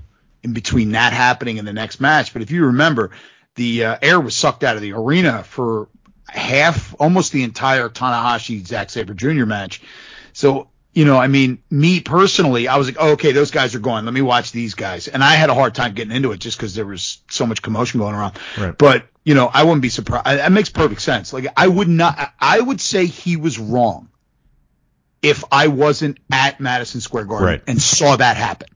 [0.43, 2.33] in between that happening and the next match.
[2.33, 3.11] But if you remember,
[3.55, 5.89] the uh, air was sucked out of the arena for
[6.27, 9.45] half, almost the entire Tanahashi Zack Sabre Jr.
[9.45, 9.81] match.
[10.33, 13.79] So you know, I mean, me personally, I was like, oh, okay, those guys are
[13.79, 14.05] gone.
[14.05, 15.07] Let me watch these guys.
[15.07, 17.61] And I had a hard time getting into it just because there was so much
[17.61, 18.39] commotion going around.
[18.57, 18.75] Right.
[18.75, 20.25] But, you know, I wouldn't be surprised.
[20.25, 21.33] That makes perfect sense.
[21.33, 24.07] Like, I would not, I would say he was wrong
[25.21, 27.61] if I wasn't at Madison Square Garden Right.
[27.67, 28.69] and saw that happen.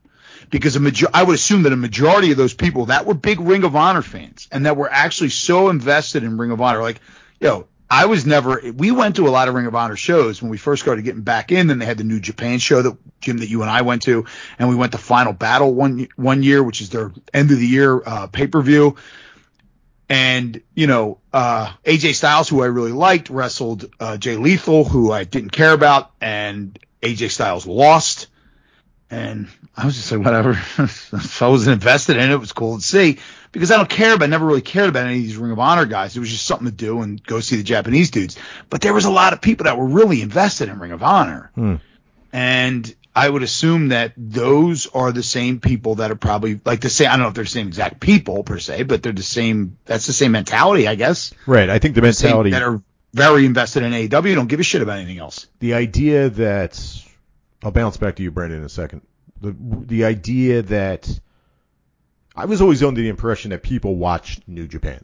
[0.49, 3.39] because a major- I would assume that a majority of those people that were big
[3.39, 6.99] Ring of Honor fans and that were actually so invested in Ring of Honor, like,
[7.39, 8.61] you know, I was never.
[8.75, 11.21] We went to a lot of Ring of Honor shows when we first started getting
[11.21, 11.67] back in.
[11.67, 14.25] Then they had the New Japan show that Jim that you and I went to,
[14.59, 17.67] and we went to Final Battle one one year, which is their end of the
[17.67, 18.97] year uh, pay per view.
[20.11, 25.09] And you know, uh, AJ Styles, who I really liked, wrestled uh, Jay Lethal, who
[25.09, 28.27] I didn't care about, and AJ Styles lost.
[29.09, 30.51] And I was just like, whatever.
[30.51, 33.19] if I wasn't invested in it, it was cool to see
[33.53, 35.59] because I don't care about, I never really cared about any of these Ring of
[35.59, 36.17] Honor guys.
[36.17, 38.37] It was just something to do and go see the Japanese dudes.
[38.69, 41.51] But there was a lot of people that were really invested in Ring of Honor.
[41.55, 41.75] Hmm.
[42.33, 46.89] And I would assume that those are the same people that are probably like the
[46.89, 47.09] same.
[47.09, 49.77] I don't know if they're the same exact people per se, but they're the same.
[49.85, 51.33] That's the same mentality, I guess.
[51.45, 51.69] Right.
[51.69, 52.81] I think the mentality, that are
[53.13, 54.35] very invested in AEW.
[54.35, 55.47] Don't give a shit about anything else.
[55.59, 56.81] the idea that
[57.63, 59.01] I'll bounce back to you, Brandon, in a second.
[59.41, 61.19] The the idea that
[62.35, 65.03] I was always under the impression that people watched New Japan,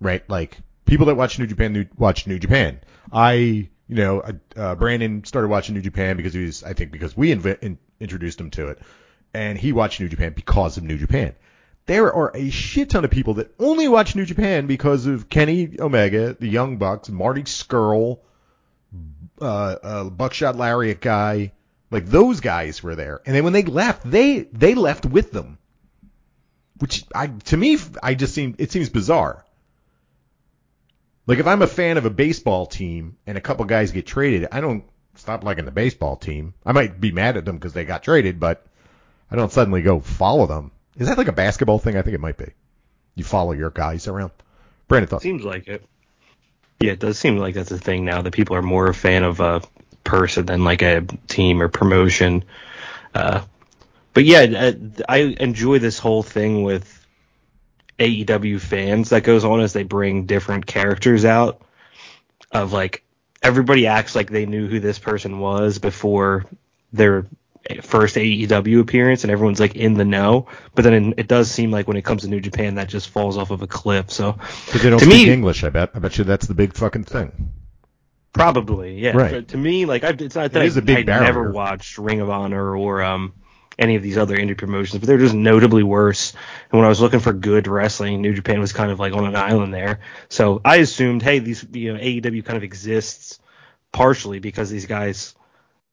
[0.00, 0.28] right?
[0.28, 2.80] Like people that watch New Japan new, watch New Japan.
[3.12, 4.22] I, you know,
[4.56, 7.78] uh, Brandon started watching New Japan because he was, I think, because we inv- in,
[8.00, 8.78] introduced him to it,
[9.32, 11.34] and he watched New Japan because of New Japan.
[11.86, 15.76] There are a shit ton of people that only watch New Japan because of Kenny
[15.80, 18.18] Omega, the Young Bucks, Marty Scurll,
[19.40, 19.44] uh,
[19.82, 21.52] uh, Buckshot Lariat guy,
[21.90, 23.22] like those guys were there.
[23.24, 25.56] And then when they left, they they left with them,
[26.78, 29.46] which I to me I just seem it seems bizarre.
[31.28, 34.48] Like if I'm a fan of a baseball team and a couple guys get traded,
[34.50, 34.82] I don't
[35.14, 36.54] stop liking the baseball team.
[36.64, 38.66] I might be mad at them because they got traded, but
[39.30, 40.70] I don't suddenly go follow them.
[40.96, 41.98] Is that like a basketball thing?
[41.98, 42.52] I think it might be.
[43.14, 44.30] You follow your guys around.
[44.88, 45.20] Brandon thought.
[45.20, 45.84] Seems like it.
[46.80, 49.22] Yeah, it does seem like that's a thing now that people are more a fan
[49.22, 49.60] of a
[50.04, 52.42] person than like a team or promotion.
[53.14, 53.42] Uh,
[54.14, 54.72] but yeah,
[55.06, 56.97] I enjoy this whole thing with
[57.98, 61.62] AEW fans that goes on as they bring different characters out.
[62.50, 63.04] Of like
[63.42, 66.46] everybody acts like they knew who this person was before
[66.92, 67.26] their
[67.82, 70.46] first AEW appearance, and everyone's like in the know.
[70.74, 73.36] But then it does seem like when it comes to New Japan, that just falls
[73.36, 74.10] off of a cliff.
[74.10, 74.32] So
[74.66, 75.90] Because they don't to speak me- English, I bet.
[75.94, 77.50] I bet you that's the big fucking thing.
[78.32, 79.16] Probably, yeah.
[79.16, 79.32] Right.
[79.32, 81.24] But to me, like, I, it's not that It I, a big I barrier.
[81.24, 83.34] never watched Ring of Honor or um,
[83.78, 86.32] any of these other indie promotions, but they're just notably worse.
[86.70, 89.24] And when I was looking for good wrestling, New Japan was kind of like on
[89.26, 90.00] an island there.
[90.28, 93.38] So I assumed, hey, these you know AEW kind of exists
[93.92, 95.34] partially because these guys.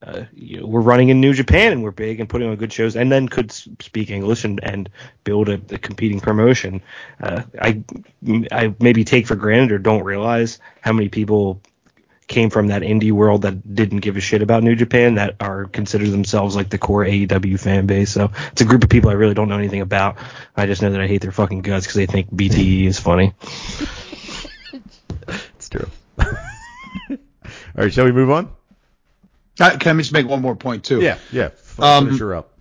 [0.06, 2.71] Uh, you know, were running in New Japan and were big and putting on good
[2.71, 4.89] shows, and then could speak English and, and
[5.24, 6.82] build a, a competing promotion.
[7.19, 7.82] Uh, I
[8.52, 11.60] I maybe take for granted or don't realize how many people
[12.28, 15.66] came from that indie world that didn't give a shit about New Japan that are
[15.66, 18.12] consider themselves like the core AEW fan base.
[18.12, 20.18] So it's a group of people I really don't know anything about.
[20.56, 23.34] I just know that I hate their fucking guts because they think BTE is funny.
[25.56, 25.90] It's true.
[26.20, 27.18] All
[27.76, 28.50] right, shall we move on?
[29.60, 31.02] Uh, can I just make one more point too?
[31.02, 31.46] Yeah, yeah.
[31.46, 32.52] F- Um, finish her up.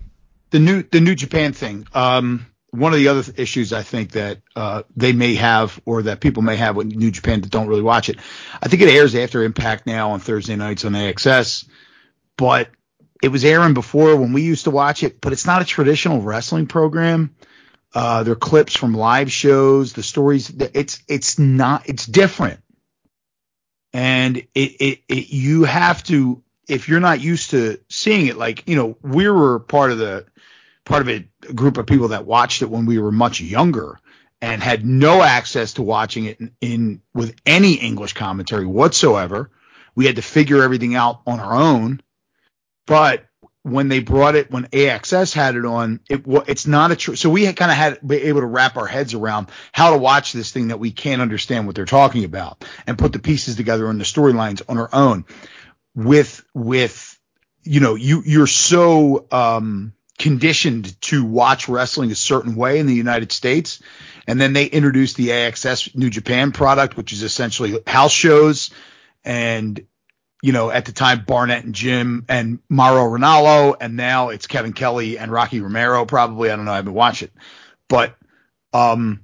[0.50, 1.86] the new the New Japan thing.
[1.92, 6.20] Um, one of the other issues I think that uh, they may have, or that
[6.20, 8.18] people may have with New Japan that don't really watch it.
[8.62, 11.68] I think it airs after Impact now on Thursday nights on AXS,
[12.36, 12.68] but
[13.22, 15.20] it was airing before when we used to watch it.
[15.20, 17.34] But it's not a traditional wrestling program.
[17.94, 20.50] Uh, they're clips from live shows, the stories.
[20.50, 21.88] It's it's not.
[21.88, 22.60] It's different,
[23.92, 28.68] and it it, it you have to if you're not used to seeing it, like
[28.68, 30.26] you know, we were part of the
[30.84, 33.98] part of a, group of people that watched it when we were much younger
[34.40, 39.50] and had no access to watching it in, in with any English commentary whatsoever.
[39.94, 42.02] We had to figure everything out on our own.
[42.86, 43.26] But
[43.62, 47.16] when they brought it, when AXS had it on, it it's not a true.
[47.16, 50.34] So we kind of had be able to wrap our heads around how to watch
[50.34, 53.88] this thing that we can't understand what they're talking about and put the pieces together
[53.88, 55.24] in the storylines on our own.
[55.94, 57.18] With with
[57.62, 62.94] you know you you're so um conditioned to watch wrestling a certain way in the
[62.94, 63.82] United States.
[64.26, 68.70] And then they introduced the AXS New Japan product, which is essentially house shows.
[69.24, 69.86] And,
[70.42, 73.76] you know, at the time, Barnett and Jim and Mauro Ranallo.
[73.80, 76.50] And now it's Kevin Kelly and Rocky Romero, probably.
[76.50, 76.72] I don't know.
[76.72, 77.32] I haven't watched it.
[77.88, 78.16] But,
[78.72, 79.20] um,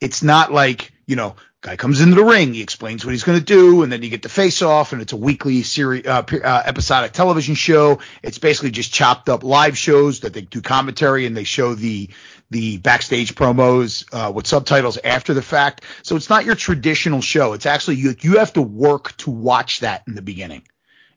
[0.00, 3.38] it's not like, you know, guy comes into the ring, he explains what he's going
[3.38, 6.22] to do, and then you get the face off, and it's a weekly series, uh,
[6.44, 7.98] uh, episodic television show.
[8.22, 12.10] It's basically just chopped up live shows that they do commentary and they show the
[12.50, 15.84] the backstage promos uh, with subtitles after the fact.
[16.02, 17.52] So it's not your traditional show.
[17.52, 20.62] It's actually you you have to work to watch that in the beginning.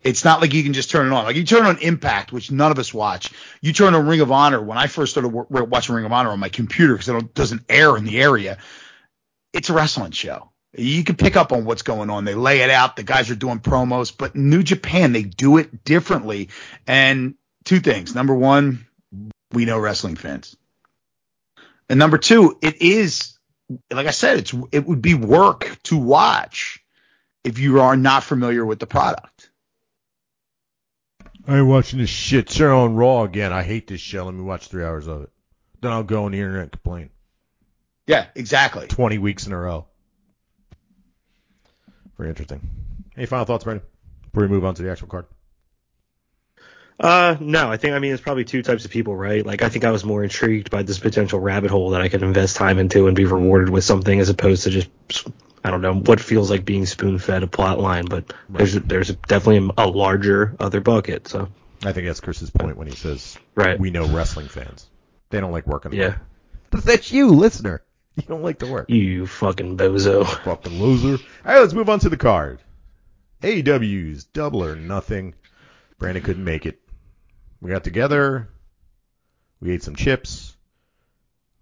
[0.04, 1.26] It's not like you can just turn it on.
[1.26, 3.32] Like you turn on Impact, which none of us watch.
[3.62, 4.60] You turn on Ring of Honor.
[4.60, 7.62] When I first started w- watching Ring of Honor on my computer because it doesn't
[7.70, 8.58] air in the area,
[9.54, 10.52] it's a wrestling show.
[10.78, 12.24] You can pick up on what's going on.
[12.24, 12.96] They lay it out.
[12.96, 16.50] The guys are doing promos, but New Japan they do it differently.
[16.88, 17.36] And
[17.66, 18.16] two things.
[18.16, 18.88] Number one,
[19.52, 20.56] we know wrestling fans.
[21.90, 23.38] And number two, it is
[23.92, 26.84] like I said, it's it would be work to watch
[27.44, 29.50] if you are not familiar with the product.
[31.48, 33.52] I ain't watching this shit show on Raw again.
[33.52, 34.26] I hate this show.
[34.26, 35.32] Let me watch three hours of it.
[35.82, 37.10] Then I'll go on the internet and complain.
[38.08, 38.88] Yeah, exactly.
[38.88, 39.86] Twenty weeks in a row.
[42.18, 42.70] Very interesting.
[43.18, 43.86] Any final thoughts, Brandon?
[44.32, 45.26] Before we move on to the actual card.
[47.00, 49.44] Uh, no, I think I mean it's probably two types of people, right?
[49.44, 52.22] Like I think I was more intrigued by this potential rabbit hole that I could
[52.22, 54.90] invest time into and be rewarded with something as opposed to just
[55.64, 58.60] I don't know what feels like being spoon fed a plot line, but right.
[58.60, 61.28] there's there's definitely a larger other bucket.
[61.28, 61.50] So
[61.84, 64.88] I think that's Chris's point when he says, right, we know wrestling fans,
[65.32, 65.94] they don't like working.
[65.94, 66.18] Yeah,
[66.70, 67.82] but that's you, listener.
[68.28, 68.90] You don't like to work.
[68.90, 70.26] You fucking bozo.
[70.44, 71.24] Fucking loser.
[71.46, 72.60] All right, let's move on to the card.
[73.42, 75.34] AEW's Double or Nothing.
[75.98, 76.80] Brandon couldn't make it.
[77.62, 78.50] We got together.
[79.60, 80.56] We ate some chips.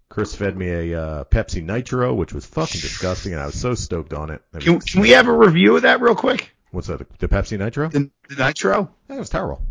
[0.08, 3.74] Chris fed me a uh, Pepsi Nitro, which was fucking disgusting, and I was so
[3.74, 4.42] stoked on it.
[4.58, 6.50] Can, can we have a review of that real quick?
[6.72, 7.18] What's that?
[7.18, 7.88] The Pepsi Nitro?
[7.88, 8.90] The, the Nitro?
[9.06, 9.62] That was terrible.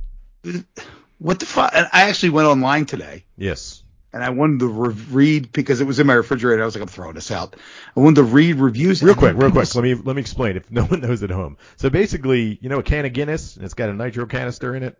[1.17, 1.71] What the fuck?
[1.73, 3.25] I actually went online today.
[3.35, 3.83] Yes.
[4.11, 6.61] And I wanted to re- read because it was in my refrigerator.
[6.61, 7.55] I was like, I'm throwing this out.
[7.95, 9.03] I wanted to read reviews.
[9.03, 9.73] Real quick, real quick.
[9.75, 11.57] Let me let me explain if no one knows at home.
[11.77, 14.83] So basically, you know, a can of Guinness, and it's got a nitro canister in
[14.83, 14.97] it.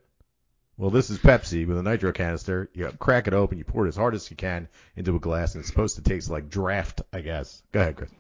[0.78, 2.70] Well, this is Pepsi with a nitro canister.
[2.74, 5.54] You crack it open, you pour it as hard as you can into a glass,
[5.54, 7.62] and it's supposed to taste like draft, I guess.
[7.72, 8.12] Go ahead, Chris.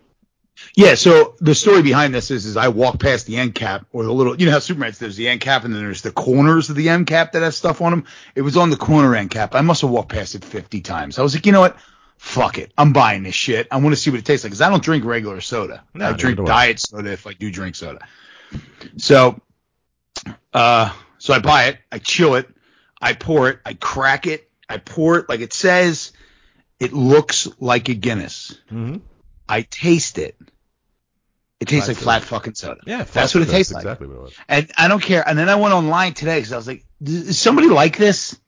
[0.75, 4.03] Yeah, so the story behind this is, is I walk past the end cap or
[4.03, 6.69] the little, you know how Superman there's the end cap and then there's the corners
[6.69, 8.05] of the end cap that have stuff on them.
[8.35, 9.55] It was on the corner end cap.
[9.55, 11.19] I must have walked past it 50 times.
[11.19, 11.77] I was like, you know what?
[12.17, 12.73] Fuck it.
[12.77, 13.67] I'm buying this shit.
[13.71, 15.83] I want to see what it tastes like because I don't drink regular soda.
[15.93, 18.05] No, I drink diet soda if I do drink soda.
[18.97, 19.39] So,
[20.53, 22.49] uh, so I buy it, I chill it,
[23.01, 26.11] I pour it, I crack it, I pour it like it says.
[26.79, 28.57] It looks like a Guinness.
[28.71, 28.97] Mm-hmm.
[29.49, 30.37] I taste it.
[31.59, 32.79] It tastes flat like flat fucking soda.
[32.85, 33.83] Yeah, that's what it tastes like.
[33.83, 34.33] Exactly what it was.
[34.47, 35.27] And I don't care.
[35.27, 38.39] And then I went online today because I was like, "Is somebody like this?"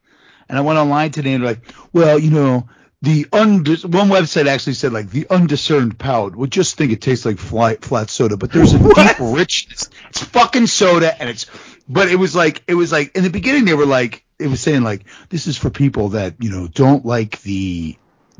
[0.48, 1.60] And I went online today and like,
[1.92, 2.70] well, you know,
[3.02, 7.26] the undis- one website actually said like the undiscerned palate would just think it tastes
[7.26, 9.90] like flat, flat soda, but there's a deep richness.
[10.10, 11.48] It's fucking soda, and it's.
[11.90, 14.62] But it was like it was like in the beginning they were like it was
[14.62, 17.98] saying like this is for people that you know don't like the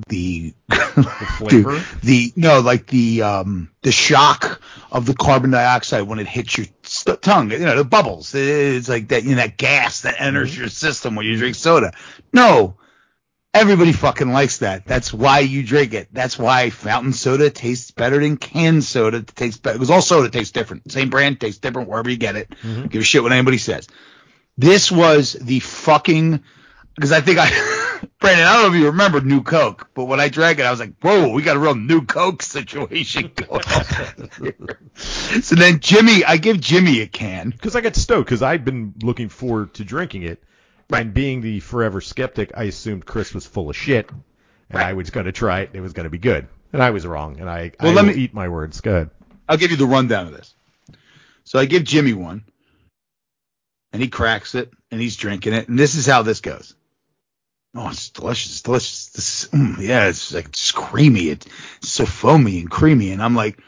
[0.08, 0.76] the, the
[1.38, 1.74] flavor?
[1.74, 4.62] the, the, no like the um the shock
[4.92, 8.34] of the carbon dioxide when it hits your st- tongue you know the bubbles.
[8.36, 10.62] It's like that you know that gas that enters mm-hmm.
[10.62, 11.94] your system when you drink soda.
[12.34, 12.78] No
[13.54, 14.86] everybody fucking likes that.
[14.86, 16.08] That's why you drink it.
[16.12, 19.78] That's why fountain soda tastes better than canned soda it tastes better.
[19.78, 20.92] Because all soda tastes different.
[20.92, 22.50] Same brand tastes different wherever you get it.
[22.62, 22.88] Mm-hmm.
[22.88, 23.88] give a shit what anybody says.
[24.58, 26.44] This was the fucking
[26.96, 27.48] because I think I
[28.20, 30.72] Brandon, I don't know if you remember New Coke, but when I drank it, I
[30.72, 34.56] was like, "Whoa, we got a real New Coke situation going on."
[34.96, 38.94] so then Jimmy, I give Jimmy a can because I got stoked because I've been
[39.02, 40.44] looking forward to drinking it,
[40.90, 41.02] right.
[41.02, 44.20] and being the forever skeptic, I assumed Chris was full of shit, and
[44.80, 44.88] right.
[44.88, 45.70] I was going to try it.
[45.70, 47.96] and It was going to be good, and I was wrong, and I well, I
[47.96, 48.82] let me eat my words.
[48.82, 49.10] Go ahead.
[49.48, 50.54] I'll give you the rundown of this.
[51.44, 52.46] So I give Jimmy one,
[53.92, 56.76] and he cracks it, and he's drinking it, and this is how this goes.
[57.74, 58.52] Oh, it's delicious.
[58.52, 59.08] It's delicious.
[59.08, 61.30] This, mm, yeah, it's like it's creamy.
[61.30, 61.48] It's
[61.82, 63.12] so foamy and creamy.
[63.12, 63.60] And I'm like,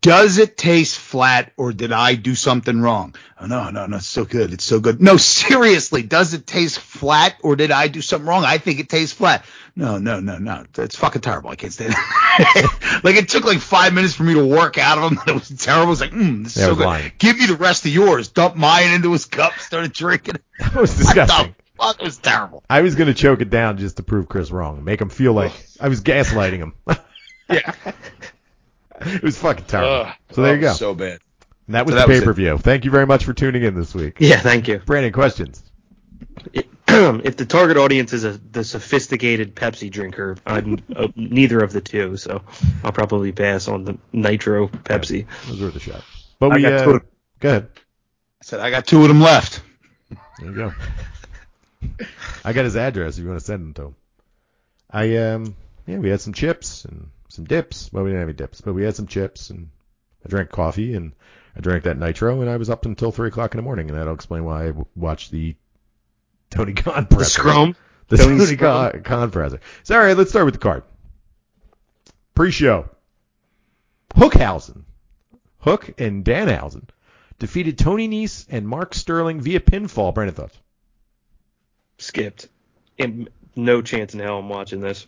[0.00, 3.14] does it taste flat or did I do something wrong?
[3.40, 3.98] Oh, no, no, no.
[3.98, 4.52] It's so good.
[4.52, 5.00] It's so good.
[5.00, 8.44] No, seriously, does it taste flat or did I do something wrong?
[8.44, 9.44] I think it tastes flat.
[9.76, 10.64] No, no, no, no.
[10.78, 11.50] It's fucking terrible.
[11.50, 12.70] I can't stand it.
[13.04, 15.20] like it took like five minutes for me to work out of them.
[15.28, 15.86] It was terrible.
[15.86, 16.86] It was like, mm, this is yeah, so good.
[16.86, 17.12] Lying.
[17.18, 18.28] Give me the rest of yours.
[18.28, 19.54] Dump mine into his cup.
[19.60, 20.34] Started drinking.
[20.34, 20.42] It.
[20.58, 22.00] That was disgusting fuck?
[22.00, 22.62] It was terrible.
[22.68, 25.52] I was gonna choke it down just to prove Chris wrong, make him feel like
[25.80, 26.74] I was gaslighting him.
[27.48, 27.72] yeah.
[29.00, 30.12] it was fucking terrible.
[30.30, 30.72] so there you go.
[30.72, 31.20] So bad.
[31.66, 32.58] And that was so the pay per view.
[32.58, 34.16] Thank you very much for tuning in this week.
[34.18, 34.78] Yeah, thank you.
[34.78, 35.62] Brandon, questions?
[36.52, 41.80] if the target audience is a the sophisticated Pepsi drinker, I'm uh, neither of the
[41.80, 42.42] two, so
[42.82, 45.20] I'll probably pass on the Nitro Pepsi.
[45.20, 46.04] Yeah, those were the shot.
[46.38, 46.84] But we uh,
[47.40, 47.68] go ahead.
[47.74, 49.62] I said I got two of them left.
[50.38, 50.72] There you go.
[52.44, 53.94] I got his address if you want to send him to him.
[54.90, 55.56] I um
[55.86, 57.90] yeah, we had some chips and some dips.
[57.92, 59.68] Well, we didn't have any dips, but we had some chips and
[60.24, 61.12] I drank coffee and
[61.56, 63.96] I drank that nitro, and I was up until three o'clock in the morning, and
[63.98, 65.54] that'll explain why I w- watched the
[66.50, 67.30] Tony Khan The presser.
[67.30, 67.76] scrum.
[68.08, 69.60] The Tony Tony Khan, Khan presser.
[69.84, 70.82] So, all right, let's start with the card.
[72.34, 72.88] Pre-show.
[74.16, 74.82] Hookhausen,
[75.60, 76.88] Hook and Danhausen
[77.38, 80.14] defeated Tony Nese and Mark Sterling via pinfall.
[80.14, 80.58] Brandon thoughts?
[81.98, 82.48] Skipped.
[82.98, 85.06] And no chance in hell I'm watching this.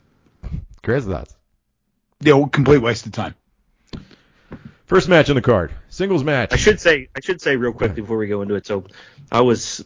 [0.82, 1.34] Chris thoughts?
[2.20, 3.34] Yeah, complete waste of time.
[4.86, 6.52] First match on the card, singles match.
[6.52, 8.66] I should say I should say real quickly before we go into it.
[8.66, 8.84] So
[9.32, 9.84] I was.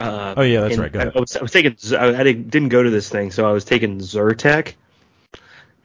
[0.00, 0.92] Uh, Oh, yeah, that's in- right.
[0.92, 1.12] Go ahead.
[1.16, 1.76] I was, I was taking.
[1.78, 4.74] Z- I didn't didn't go to this thing, so I was taking Zyrtec,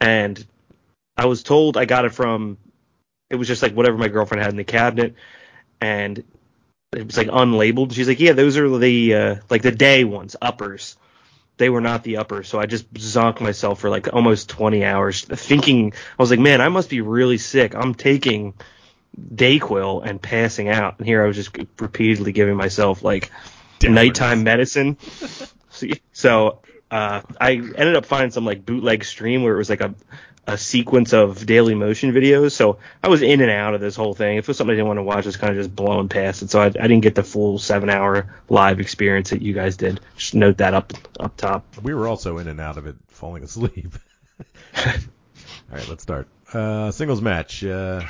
[0.00, 0.44] and
[1.16, 2.58] I was told I got it from.
[3.30, 5.14] It was just like whatever my girlfriend had in the cabinet,
[5.80, 6.22] and
[6.96, 7.92] it was like unlabeled.
[7.92, 10.96] She's like, "Yeah, those are the uh, like the day ones, uppers."
[11.56, 15.22] They were not the uppers, so I just zonked myself for like almost 20 hours,
[15.24, 18.54] thinking I was like, "Man, I must be really sick." I'm taking
[19.34, 23.30] Dayquil and passing out, and here I was just repeatedly giving myself like
[23.82, 24.98] nighttime medicine.
[25.70, 26.58] So- so
[26.90, 29.94] uh, I ended up finding some like bootleg stream where it was like a
[30.46, 32.52] a sequence of Daily Motion videos.
[32.52, 34.36] So I was in and out of this whole thing.
[34.36, 36.42] If it was something I didn't want to watch, it's kind of just blowing past
[36.42, 36.50] it.
[36.50, 40.00] So I, I didn't get the full seven hour live experience that you guys did.
[40.16, 41.64] Just note that up up top.
[41.82, 43.94] We were also in and out of it, falling asleep.
[44.76, 44.92] All
[45.72, 46.28] right, let's start.
[46.52, 47.64] Uh, singles match.
[47.64, 48.02] Uh,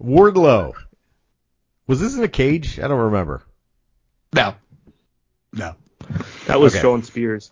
[0.00, 0.74] Wardlow.
[1.86, 2.78] Was this in a cage?
[2.80, 3.42] I don't remember.
[4.34, 4.54] No.
[5.52, 5.74] No.
[6.46, 6.82] That was Okay.
[6.82, 7.50] Shawn Spears.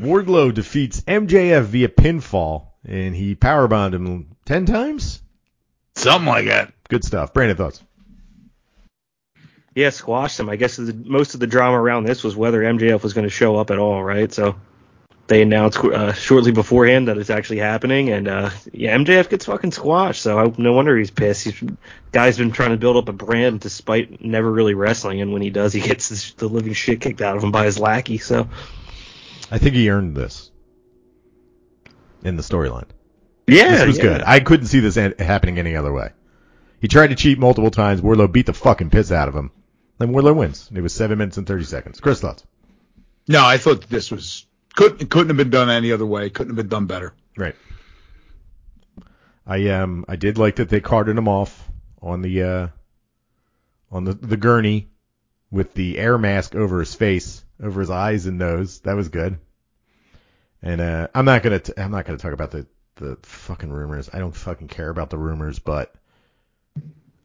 [0.00, 5.22] Wardlow defeats MJF via pinfall, and he powerbombed him ten times.
[5.96, 6.72] Something like that.
[6.88, 7.32] Good stuff.
[7.32, 7.82] Brandon thoughts?
[9.74, 10.48] Yeah, squashed him.
[10.48, 13.30] I guess the, most of the drama around this was whether MJF was going to
[13.30, 14.32] show up at all, right?
[14.32, 14.56] So
[15.28, 19.72] they announced uh, shortly beforehand that it's actually happening, and uh, yeah, MJF gets fucking
[19.72, 20.22] squashed.
[20.22, 21.44] So I, no wonder he's pissed.
[21.44, 21.62] He's
[22.12, 25.50] guy's been trying to build up a brand despite never really wrestling, and when he
[25.50, 28.18] does, he gets this, the living shit kicked out of him by his lackey.
[28.18, 28.48] So
[29.50, 30.50] I think he earned this
[32.22, 32.88] in the storyline.
[33.46, 34.02] yeah, This was yeah.
[34.04, 34.22] good.
[34.22, 36.10] I couldn't see this happening any other way.
[36.80, 38.00] He tried to cheat multiple times.
[38.00, 39.50] Wardlow beat the fucking piss out of him.
[39.98, 40.70] Then Wardlow wins.
[40.72, 41.98] It was seven minutes and thirty seconds.
[42.00, 42.44] Chris thoughts?
[43.26, 44.46] No, I thought this was
[44.76, 46.30] couldn't couldn't have been done any other way.
[46.30, 47.14] Couldn't have been done better.
[47.36, 47.56] Right.
[49.46, 51.68] I um I did like that they carted him off
[52.00, 52.68] on the uh
[53.90, 54.88] on the the gurney
[55.50, 58.80] with the air mask over his face, over his eyes and nose.
[58.80, 59.38] That was good.
[60.62, 64.10] And uh I'm not gonna t- I'm not gonna talk about the the fucking rumors.
[64.12, 65.94] I don't fucking care about the rumors, but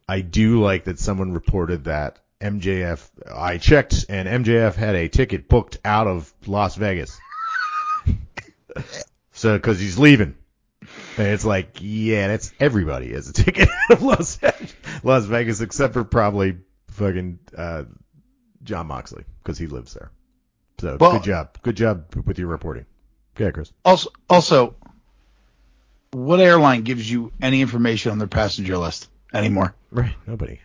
[0.07, 3.09] I do like that someone reported that MJF.
[3.33, 7.17] I checked, and MJF had a ticket booked out of Las Vegas.
[9.31, 10.35] so, because he's leaving.
[11.17, 15.61] And it's like, yeah, that's everybody has a ticket out of Las, Vegas, Las Vegas,
[15.61, 16.57] except for probably
[16.89, 17.83] fucking uh,
[18.63, 20.11] John Moxley, because he lives there.
[20.79, 21.57] So, Well- good job.
[21.61, 22.85] Good job with your reporting.
[23.35, 23.71] Okay, Chris.
[23.83, 24.75] Also, also,
[26.11, 29.73] what airline gives you any information on their passenger list anymore?
[29.91, 30.59] Right, nobody.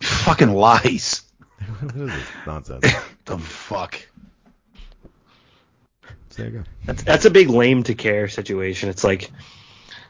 [0.00, 1.22] Fucking lies.
[1.80, 2.86] what is this nonsense?
[3.26, 4.00] The fuck.
[6.30, 6.64] So there you go.
[6.84, 8.88] That's that's a big lame to care situation.
[8.88, 9.30] It's like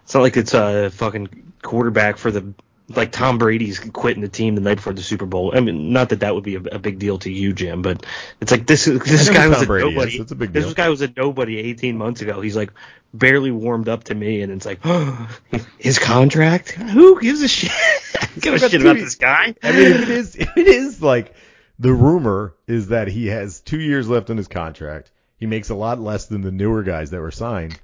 [0.05, 2.55] it's not like it's a fucking quarterback for the
[2.95, 5.53] like Tom Brady's quitting the team the night before the Super Bowl.
[5.55, 8.05] I mean, not that that would be a, a big deal to you, Jim, but
[8.41, 9.95] it's like this this guy was Tom a Brady is.
[9.95, 10.16] nobody.
[10.18, 12.41] It's a big This guy was a nobody 18 months ago.
[12.41, 12.72] He's like
[13.14, 14.80] barely warmed up to me, and it's like
[15.78, 16.72] his contract.
[16.72, 17.70] Who gives a shit?
[18.41, 19.55] Give a shit about this guy.
[19.62, 21.34] I mean, it is it is like
[21.78, 25.11] the rumor is that he has two years left on his contract.
[25.36, 27.80] He makes a lot less than the newer guys that were signed,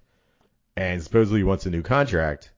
[0.76, 2.50] and supposedly he wants a new contract,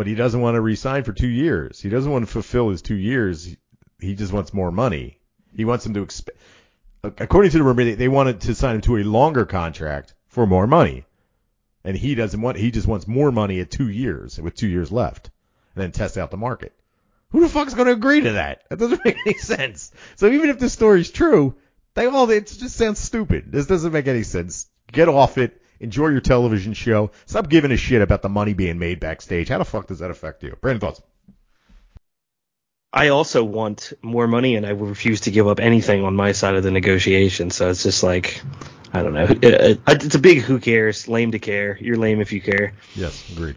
[0.00, 1.78] but he doesn't want to re-sign for two years.
[1.78, 3.54] He doesn't want to fulfill his two years.
[4.00, 5.20] He- just wants more money.
[5.54, 6.30] He wants him to exp-
[7.04, 10.46] according to the rumor, they, they wanted to sign him to a longer contract for
[10.46, 11.04] more money,
[11.84, 12.56] and he doesn't want.
[12.56, 15.30] He just wants more money at two years with two years left,
[15.74, 16.72] and then test out the market.
[17.32, 18.62] Who the fuck's going to agree to that?
[18.70, 19.92] That doesn't make any sense.
[20.16, 21.56] So even if this story's true,
[21.92, 23.52] they all it just sounds stupid.
[23.52, 24.66] This doesn't make any sense.
[24.90, 25.60] Get off it.
[25.80, 27.10] Enjoy your television show.
[27.26, 29.48] Stop giving a shit about the money being made backstage.
[29.48, 30.56] How the fuck does that affect you?
[30.60, 31.00] Brandon thoughts?
[32.92, 36.54] I also want more money, and I refuse to give up anything on my side
[36.56, 37.50] of the negotiation.
[37.50, 38.42] So it's just like,
[38.92, 39.24] I don't know.
[39.24, 41.78] It- it- It's a big who cares, lame to care.
[41.80, 42.74] You're lame if you care.
[42.94, 43.56] Yes, agreed.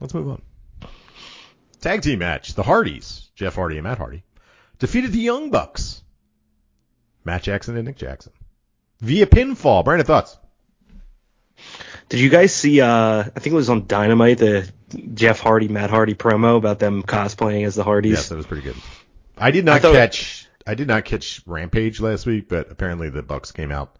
[0.00, 0.42] Let's move on.
[1.80, 2.54] Tag team match.
[2.54, 4.22] The Hardys, Jeff Hardy and Matt Hardy,
[4.78, 6.02] defeated the Young Bucks.
[7.24, 8.32] Matt Jackson and Nick Jackson.
[9.00, 9.84] Via pinfall.
[9.84, 10.36] Brandon thoughts?
[12.08, 12.80] Did you guys see?
[12.80, 12.88] Uh,
[13.20, 14.70] I think it was on Dynamite the
[15.14, 18.12] Jeff Hardy, Matt Hardy promo about them cosplaying as the Hardys.
[18.12, 18.76] Yes, that was pretty good.
[19.38, 20.46] I did not I thought- catch.
[20.66, 23.96] I did not catch Rampage last week, but apparently the Bucks came out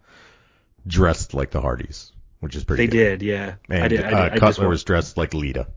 [0.85, 2.85] dressed like the Hardys, which is pretty.
[2.85, 3.19] they good.
[3.19, 3.55] did, yeah.
[3.69, 4.01] And I did.
[4.01, 5.67] I, uh, did, I just Cutler was dressed like Lita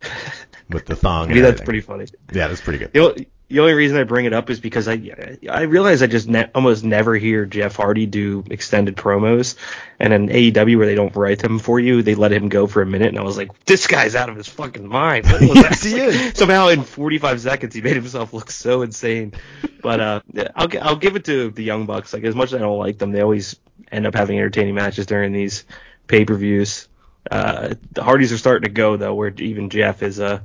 [0.70, 1.28] with the thong.
[1.28, 1.64] Maybe and that's everything.
[1.66, 2.06] pretty funny.
[2.32, 2.92] Yeah, that's pretty good.
[2.94, 6.06] The only, the only reason I bring it up is because I I realize I
[6.06, 9.56] just ne- almost never hear Jeff Hardy do extended promos,
[10.00, 12.80] and in AEW where they don't write them for you, they let him go for
[12.80, 15.26] a minute, and I was like, this guy's out of his fucking mind.
[15.42, 16.34] Yes, he is.
[16.38, 19.34] Somehow in 45 seconds he made himself look so insane.
[19.82, 20.20] But uh,
[20.54, 22.14] I'll I'll give it to the Young Bucks.
[22.14, 23.56] Like as much as I don't like them, they always
[23.90, 25.64] end up having entertaining matches during these
[26.06, 26.88] pay per views.
[27.30, 30.40] Uh, the Hardys are starting to go though, where even Jeff is uh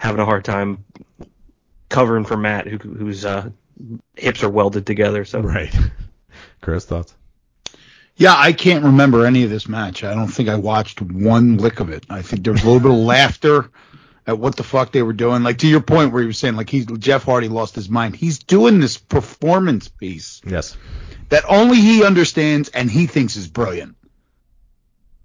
[0.00, 0.84] having a hard time
[1.94, 3.50] covering for Matt, who, whose uh,
[4.16, 5.24] hips are welded together.
[5.24, 5.74] So Right.
[6.60, 7.14] Chris, thoughts?
[8.16, 10.04] Yeah, I can't remember any of this match.
[10.04, 12.04] I don't think I watched one lick of it.
[12.08, 13.70] I think there was a little bit of laughter
[14.26, 15.42] at what the fuck they were doing.
[15.42, 18.14] Like to your point where you were saying like he's Jeff Hardy lost his mind.
[18.16, 20.76] He's doing this performance piece Yes.
[21.30, 23.96] that only he understands and he thinks is brilliant.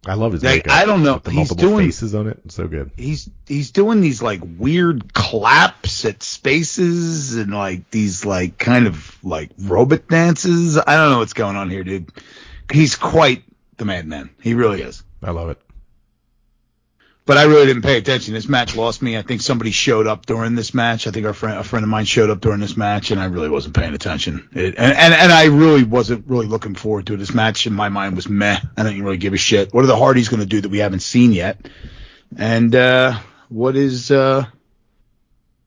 [0.06, 0.74] I love his Like, makeup.
[0.74, 1.22] I don't know.
[1.30, 2.40] He's doing- faces on it.
[2.46, 2.92] It's so good.
[2.96, 9.18] He's he's doing these like weird claps at spaces and like these like kind of
[9.24, 10.78] like robot dances.
[10.78, 12.12] I don't know what's going on here, dude.
[12.72, 13.44] He's quite
[13.78, 14.30] the madman.
[14.42, 15.04] He really is.
[15.22, 15.62] I love it.
[17.30, 18.34] But I really didn't pay attention.
[18.34, 19.16] This match lost me.
[19.16, 21.06] I think somebody showed up during this match.
[21.06, 23.26] I think our friend, a friend of mine showed up during this match, and I
[23.26, 24.50] really wasn't paying attention.
[24.52, 27.18] It, and, and and I really wasn't really looking forward to it.
[27.18, 28.60] This match in my mind was meh.
[28.76, 29.72] I didn't really give a shit.
[29.72, 31.70] What are the Hardys going to do that we haven't seen yet?
[32.36, 34.48] And uh, what is uh,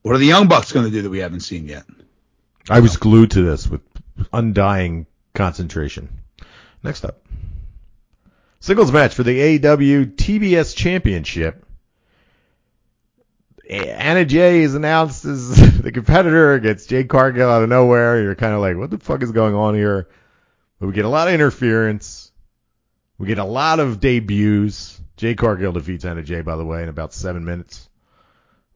[0.03, 1.85] what are the Young Bucks going to do that we haven't seen yet?
[2.71, 3.83] I was glued to this with
[4.33, 6.09] undying concentration.
[6.83, 7.22] Next up.
[8.63, 11.67] Singles match for the AEW TBS Championship.
[13.69, 18.23] Anna Jay is announced as the competitor against Jade Cargill out of nowhere.
[18.23, 20.09] You're kind of like, what the fuck is going on here?
[20.79, 22.31] But we get a lot of interference.
[23.19, 25.01] We get a lot of debuts.
[25.17, 27.89] Jade Cargill defeats Anna Jay, by the way, in about seven minutes.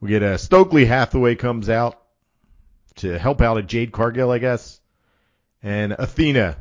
[0.00, 2.02] We get a Stokely Hathaway comes out
[2.96, 4.80] to help out at Jade Cargill, I guess.
[5.62, 6.56] And Athena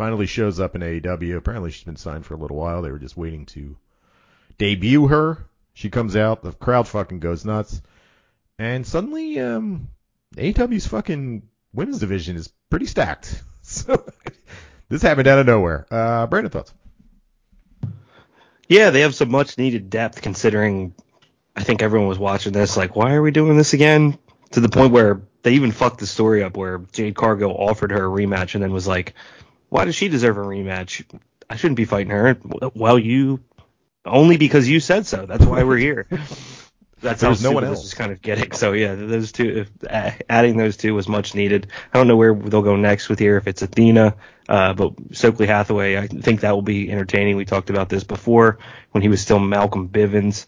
[0.00, 1.36] finally shows up in AEW.
[1.36, 2.80] Apparently she's been signed for a little while.
[2.80, 3.76] They were just waiting to
[4.56, 5.44] debut her.
[5.74, 7.82] She comes out, the crowd fucking goes nuts.
[8.58, 9.88] And suddenly, um,
[10.36, 11.42] AEW's fucking
[11.74, 13.42] women's division is pretty stacked.
[13.62, 14.04] So
[14.88, 15.86] this happened out of nowhere.
[15.90, 16.72] Uh, Brandon thoughts?
[18.68, 20.94] Yeah, they have some much needed depth considering
[21.54, 24.18] I think everyone was watching this like, why are we doing this again?
[24.52, 28.06] To the point where they even fucked the story up where Jade Cargill offered her
[28.06, 29.14] a rematch and then was like,
[29.70, 31.04] why does she deserve a rematch?
[31.48, 32.36] I shouldn't be fighting her.
[32.74, 33.40] Well, you
[34.04, 35.26] only because you said so.
[35.26, 36.06] That's why we're here.
[37.00, 37.82] That's how no one else.
[37.82, 38.52] was kind of getting.
[38.52, 41.68] So yeah, those two, adding those two was much needed.
[41.94, 44.16] I don't know where they'll go next with here if it's Athena,
[44.48, 47.36] uh, but Stokely Hathaway, I think that will be entertaining.
[47.36, 48.58] We talked about this before
[48.90, 50.44] when he was still Malcolm Bivens.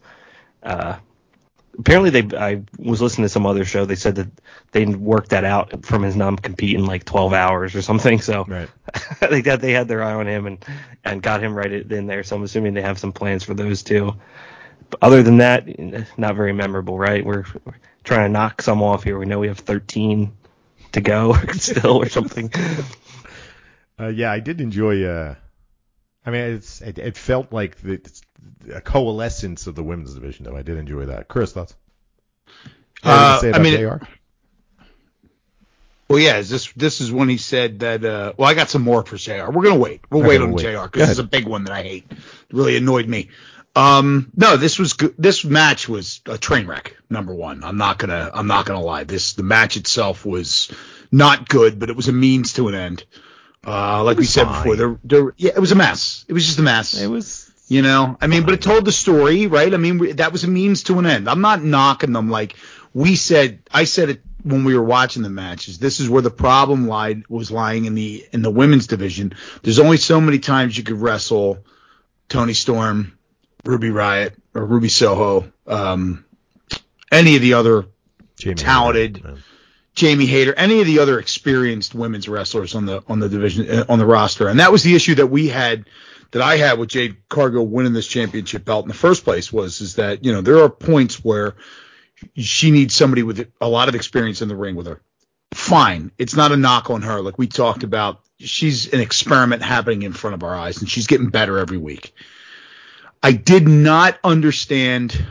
[0.63, 0.97] Uh,
[1.79, 3.85] apparently they, I was listening to some other show.
[3.85, 4.29] They said that
[4.73, 8.21] they worked that out from his non-compete in like 12 hours or something.
[8.21, 8.69] So Right.
[8.95, 10.65] I think that they had their eye on him and,
[11.05, 12.23] and got him right in there.
[12.23, 14.15] So I'm assuming they have some plans for those two.
[14.91, 17.25] But other than that, not very memorable, right?
[17.25, 19.19] We're, we're trying to knock some off here.
[19.19, 20.33] We know we have 13
[20.93, 22.53] to go still or something.
[23.99, 25.05] Uh, yeah, I did enjoy.
[25.05, 25.35] Uh,
[26.25, 28.23] I mean, it's it, it felt like the, it's
[28.73, 30.57] a coalescence of the women's division, though.
[30.57, 31.29] I did enjoy that.
[31.29, 31.75] Chris, thoughts?
[33.03, 33.97] Uh, Say I about mean, JR?
[36.09, 38.05] Well, yeah, is this this is when he said that.
[38.05, 39.51] Uh, well, I got some more for Jr.
[39.51, 40.03] We're gonna wait.
[40.11, 40.63] We'll Okay, wait we'll on wait.
[40.75, 40.83] Jr.
[40.85, 42.05] Because it's a big one that I hate.
[42.11, 42.19] It
[42.53, 43.31] really annoyed me.
[43.75, 45.15] Um, no, this was good.
[45.17, 46.97] This match was a train wreck.
[47.09, 49.05] Number one, I'm not gonna I'm not gonna lie.
[49.05, 50.71] This the match itself was
[51.11, 53.05] not good, but it was a means to an end.
[53.67, 54.63] Uh, like we said fine.
[54.63, 56.25] before, there, there, yeah, it was a mess.
[56.29, 57.01] It was just a mess.
[57.01, 57.52] It was.
[57.73, 59.73] You know, I mean, but it told the story, right?
[59.73, 61.27] I mean, that was a means to an end.
[61.27, 62.29] I'm not knocking them.
[62.29, 62.55] Like
[62.93, 65.79] we said, I said it when we were watching the matches.
[65.79, 69.33] This is where the problem lied was lying in the in the women's division.
[69.63, 71.65] There's only so many times you could wrestle
[72.29, 73.17] Toni Storm,
[73.65, 76.27] Ruby Riott, or Ruby Soho, um,
[77.11, 77.87] any of the other
[78.37, 79.25] Jamie talented.
[79.25, 79.43] Man.
[79.95, 83.85] Jamie Hayter, any of the other experienced women's wrestlers on the on the division uh,
[83.89, 85.87] on the roster, and that was the issue that we had
[86.33, 89.81] that I had with Jade Cargill winning this championship belt in the first place was
[89.81, 91.55] is that you know there are points where
[92.37, 95.01] she needs somebody with a lot of experience in the ring with her.
[95.55, 97.21] Fine, it's not a knock on her.
[97.21, 101.07] Like we talked about, she's an experiment happening in front of our eyes, and she's
[101.07, 102.15] getting better every week.
[103.23, 105.25] I did not understand.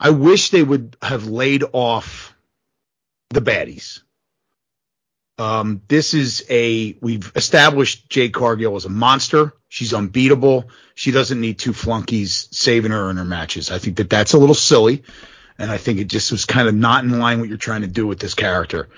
[0.00, 2.34] I wish they would have laid off
[3.30, 4.00] the baddies.
[5.38, 9.52] Um, this is a we've established Jade Cargill as a monster.
[9.72, 10.68] She's unbeatable.
[10.94, 13.70] She doesn't need two flunkies saving her in her matches.
[13.70, 15.02] I think that that's a little silly,
[15.56, 17.80] and I think it just was kind of not in line with what you're trying
[17.80, 18.90] to do with this character.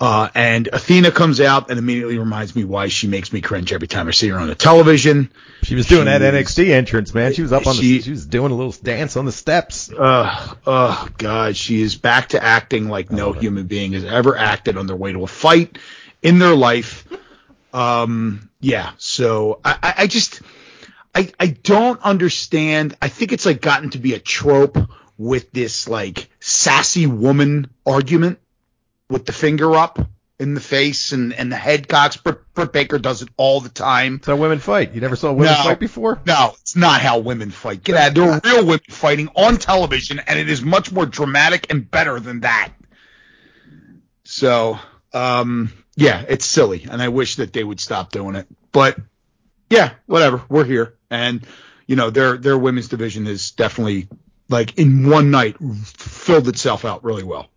[0.00, 3.86] Uh, and Athena comes out and immediately reminds me why she makes me cringe every
[3.86, 5.30] time I see her on the television.
[5.62, 7.34] She was doing that NXT entrance, man.
[7.34, 8.04] She was up on She- the.
[8.04, 9.92] She was doing a little dance on the steps.
[9.92, 14.78] Uh, oh God, she is back to acting like no human being has ever acted
[14.78, 15.76] on their way to a fight
[16.22, 17.06] in their life.
[17.74, 18.92] Um, yeah.
[18.98, 20.40] So I, I, just,
[21.14, 22.96] I, I don't understand.
[23.02, 24.78] I think it's like gotten to be a trope
[25.18, 28.38] with this like sassy woman argument
[29.08, 29.98] with the finger up
[30.40, 32.16] in the face and, and the head cocks.
[32.16, 34.16] Britt, Britt Baker does it all the time.
[34.16, 34.94] That's how women fight.
[34.94, 35.62] You never saw women No.
[35.62, 36.20] fight before?
[36.26, 37.84] No, it's not how women fight.
[37.84, 38.14] Get out.
[38.14, 42.18] There are real women fighting on television, and it is much more dramatic and better
[42.18, 42.72] than that.
[44.24, 44.78] So,
[45.12, 48.46] um, yeah, it's silly, and I wish that they would stop doing it.
[48.72, 48.98] But
[49.70, 50.42] yeah, whatever.
[50.48, 51.46] We're here, and
[51.86, 54.08] you know their their women's division is definitely
[54.48, 57.48] like in one night filled itself out really well.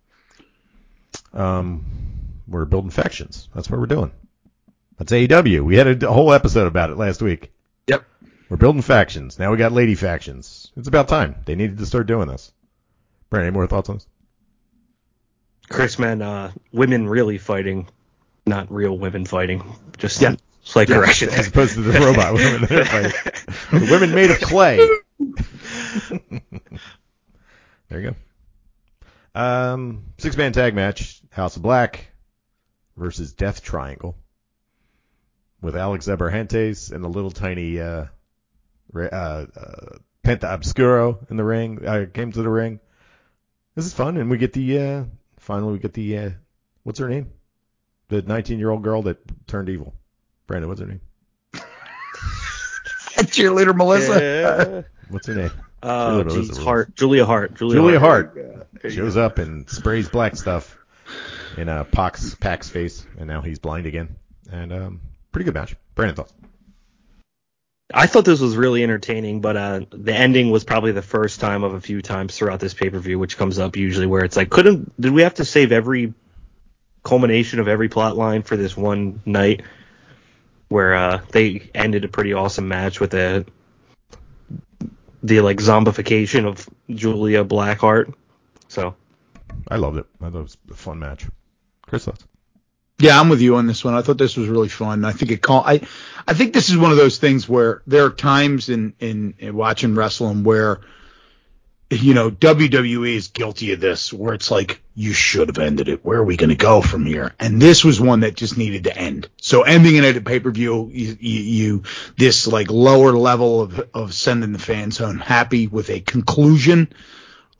[1.32, 1.84] Um,
[2.46, 3.48] we're building factions.
[3.54, 4.12] That's what we're doing.
[4.98, 5.64] That's AEW.
[5.64, 7.52] We had a whole episode about it last week.
[7.86, 8.04] Yep.
[8.48, 9.38] We're building factions.
[9.38, 10.72] Now we got lady factions.
[10.76, 11.36] It's about time.
[11.44, 12.52] They needed to start doing this.
[13.30, 14.06] Brandon, any more thoughts on this?
[15.68, 17.88] Chris, man, uh, women really fighting,
[18.48, 19.62] not real women fighting.
[19.98, 20.36] Just Yeah.
[20.62, 21.30] slight correction.
[21.30, 23.88] As opposed to the robot women that are fighting.
[23.90, 24.76] Women made of clay.
[27.88, 29.40] there you go.
[29.40, 32.10] Um, six man tag match: House of Black
[32.96, 34.16] versus Death Triangle,
[35.60, 38.06] with Alex Abrahantes and the little tiny uh,
[38.94, 39.46] uh, uh,
[40.24, 41.86] Penta Oscuro in the ring.
[41.86, 42.80] Uh, came to the ring.
[43.74, 45.04] This is fun, and we get the uh,
[45.38, 46.30] finally we get the uh,
[46.82, 47.30] what's her name?
[48.08, 49.94] The 19 year old girl that turned evil.
[50.46, 51.00] Brandon, what's her name?
[53.26, 54.20] Cheerleader Melissa.
[54.20, 54.82] Yeah.
[55.10, 55.50] What's her name?
[55.82, 56.58] Uh, Julia Melissa geez.
[56.58, 58.66] Hart, Julia Hart, Julia, Julia Hart.
[58.82, 60.76] Hart shows up and sprays black stuff
[61.56, 64.16] in uh, Pac's, Pac's face, and now he's blind again.
[64.50, 65.00] And um,
[65.32, 65.76] pretty good match.
[65.94, 66.32] Brandon thoughts?
[67.92, 71.64] I thought this was really entertaining, but uh, the ending was probably the first time
[71.64, 74.36] of a few times throughout this pay per view, which comes up usually where it's
[74.36, 76.12] like, couldn't did we have to save every
[77.02, 79.62] culmination of every plot line for this one night?
[80.68, 83.46] Where uh, they ended a pretty awesome match with a
[85.22, 88.14] the like zombification of Julia Blackheart.
[88.68, 88.94] So
[89.68, 90.06] I loved it.
[90.20, 91.26] I thought it was a fun match.
[91.82, 92.24] Chris thoughts?
[93.00, 93.94] Yeah, I'm with you on this one.
[93.94, 95.04] I thought this was really fun.
[95.04, 95.80] I think it call I
[96.26, 99.54] I think this is one of those things where there are times in in, in
[99.54, 100.80] watching wrestling where
[101.90, 106.04] you know WWE is guilty of this where it's like you should have ended it.
[106.04, 107.34] Where are we going to go from here?
[107.38, 109.28] And this was one that just needed to end.
[109.40, 111.82] So ending it at a pay-per-view you, you, you
[112.16, 116.92] this like lower level of of sending the fans home happy with a conclusion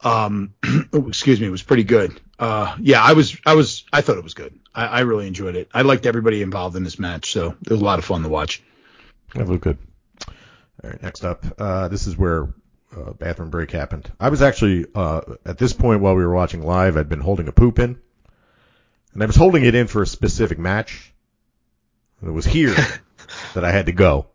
[0.01, 0.53] um
[0.93, 4.17] oh, excuse me it was pretty good uh yeah i was i was i thought
[4.17, 7.33] it was good I, I really enjoyed it i liked everybody involved in this match
[7.33, 8.63] so it was a lot of fun to watch
[9.35, 9.77] That looked good.
[10.83, 11.45] All right, next up.
[11.57, 12.47] Uh, this is where
[12.95, 14.11] uh, bathroom break happened.
[14.19, 16.97] I was actually uh, at this point while we were watching live.
[16.97, 17.99] I'd been holding a poop in,
[19.13, 21.13] and I was holding it in for a specific match.
[22.21, 22.75] And it was here
[23.53, 24.27] that I had to go.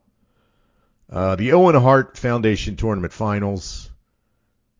[1.10, 3.90] Uh, the Owen Hart Foundation Tournament Finals.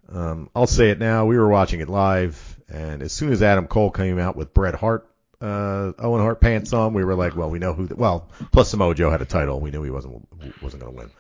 [0.09, 1.27] Um, I'll say it now.
[1.27, 4.75] We were watching it live, and as soon as Adam Cole came out with Bret
[4.75, 5.09] Hart,
[5.41, 7.87] uh, Owen Hart pants on, we were like, well, we know who.
[7.87, 9.61] The, well, plus Samoa Joe had a title.
[9.61, 10.27] We knew he wasn't
[10.63, 11.11] wasn't going to win.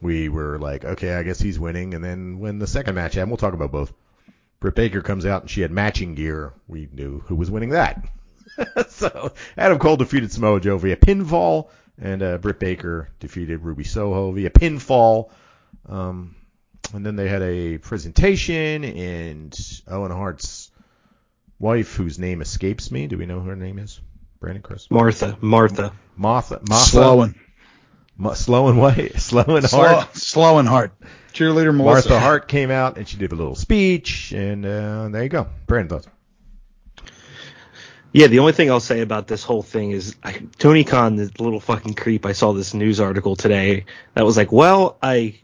[0.00, 1.94] We were like, okay, I guess he's winning.
[1.94, 3.92] And then when the second match happened, we'll talk about both.
[4.60, 6.52] Britt Baker comes out and she had matching gear.
[6.68, 8.06] We knew who was winning that.
[8.88, 11.68] so Adam Cole defeated Samoa Joe via pinfall,
[12.00, 15.30] and uh, Britt Baker defeated Ruby Soho via pinfall.
[15.88, 16.36] Um,
[16.92, 20.70] and then they had a presentation, and Owen Hart's
[21.58, 23.06] wife, whose name escapes me.
[23.06, 24.00] Do we know who her name is?
[24.40, 24.90] Brandon Chris.
[24.90, 25.92] Martha, Martha.
[26.16, 26.60] Martha.
[26.68, 26.86] Martha.
[26.86, 27.43] slowing Ma-
[28.34, 29.14] Slow and White.
[29.20, 30.16] Slow and slow, Hart.
[30.16, 30.92] slow and hard
[31.34, 35.24] cheerleader melissa Martha Hart came out and she did a little speech, and uh, there
[35.24, 35.48] you go.
[35.66, 36.08] Brandon thoughts.
[38.12, 41.32] Yeah, the only thing I'll say about this whole thing is I, Tony Khan, the
[41.40, 42.24] little fucking creep.
[42.24, 45.40] I saw this news article today that was like, well, I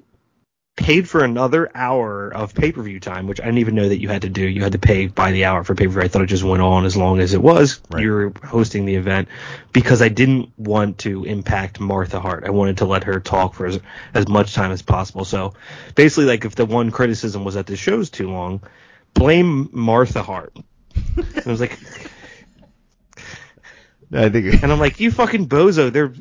[0.80, 4.00] paid for another hour of pay per view time, which I didn't even know that
[4.00, 4.48] you had to do.
[4.48, 6.00] You had to pay by the hour for pay per view.
[6.02, 7.80] I thought it just went on as long as it was.
[7.90, 8.02] Right.
[8.02, 9.28] You were hosting the event
[9.72, 12.44] because I didn't want to impact Martha Hart.
[12.46, 13.78] I wanted to let her talk for as,
[14.14, 15.26] as much time as possible.
[15.26, 15.52] So
[15.94, 18.62] basically, like if the one criticism was that the show's too long,
[19.12, 20.56] blame Martha Hart.
[21.16, 21.78] And I was like,
[24.12, 25.92] I think and I'm like, you fucking bozo.
[25.92, 26.14] They're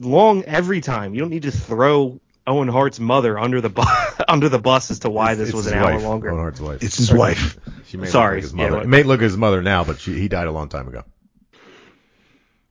[0.00, 1.14] long every time.
[1.14, 3.82] You don't need to throw Owen Hart's mother under the bu-
[4.28, 6.30] under the bus as to why this it's was an hour wife, longer.
[6.30, 6.82] Owen Hart's wife.
[6.82, 7.58] It's his wife.
[7.86, 8.72] She may Sorry, look like his mother.
[8.76, 10.86] what- it may look like his mother now, but she, he died a long time
[10.86, 11.02] ago.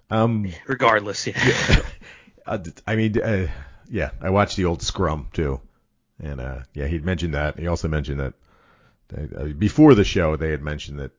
[0.09, 1.82] Um, Regardless, yeah.
[2.45, 3.47] uh, I mean, uh,
[3.89, 5.59] yeah, I watched the old Scrum too,
[6.24, 7.59] and uh, yeah, he'd mentioned that.
[7.59, 8.34] He also mentioned that
[9.38, 11.11] uh, before the show, they had mentioned that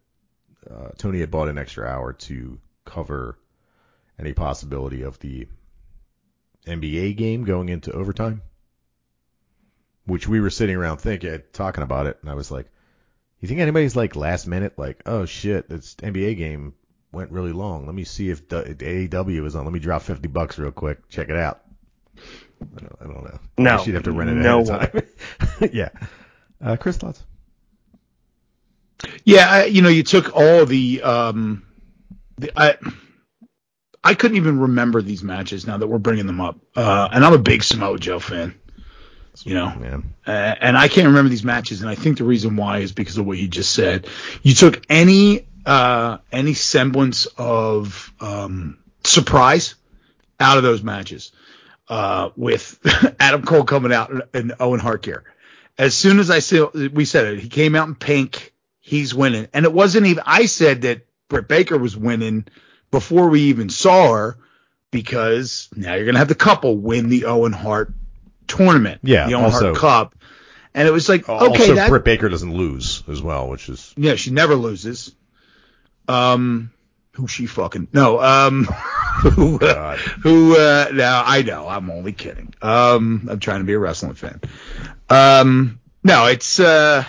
[0.70, 3.36] uh, Tony had bought an extra hour to cover
[4.18, 5.46] any possibility of the
[6.66, 8.42] NBA game going into overtime,
[10.06, 12.66] which we were sitting around thinking, talking about it, and I was like,
[13.40, 16.74] "You think anybody's like last minute, like, oh shit, this NBA game
[17.12, 17.86] went really long.
[17.86, 19.64] Let me see if the, AEW is on.
[19.64, 21.62] Let me drop fifty bucks real quick, check it out."
[22.76, 23.40] I don't, I don't know.
[23.58, 25.70] No, I guess you'd have to rent it no ahead of time.
[25.72, 25.88] yeah.
[26.62, 27.24] Uh, Chris, thoughts?
[29.24, 31.64] Yeah, I, you know, you took all the um,
[32.36, 32.76] the, I
[34.02, 36.58] I couldn't even remember these matches now that we're bringing them up.
[36.74, 38.54] Uh, and I'm a big Samoa Joe fan,
[39.44, 40.00] you know, Yeah.
[40.26, 41.82] uh, and I can't remember these matches.
[41.82, 44.06] And I think the reason why is because of what you just said.
[44.42, 49.74] You took any uh, any semblance of um, surprise
[50.38, 51.32] out of those matches
[51.88, 52.78] uh, with
[53.20, 55.24] Adam Cole coming out and Owen Hart gear.
[55.76, 58.54] As soon as I said we said it, he came out in pink.
[58.80, 60.22] He's winning, and it wasn't even.
[60.26, 62.46] I said that Britt Baker was winning
[62.90, 64.36] before we even saw her
[64.90, 67.92] because now you're gonna have the couple win the Owen Hart
[68.46, 70.14] tournament, Yeah, the Owen also- Hart Cup,
[70.74, 73.92] and it was like okay, also, that Britt Baker doesn't lose as well, which is
[73.96, 75.12] yeah, she never loses.
[76.08, 76.72] Um,
[77.12, 78.20] who she fucking no.
[78.20, 78.64] Um,
[79.22, 80.56] who uh, who?
[80.56, 81.68] Uh, no, I know.
[81.68, 82.54] I'm only kidding.
[82.62, 84.40] Um, I'm trying to be a wrestling fan.
[85.08, 87.04] Um, no, it's uh,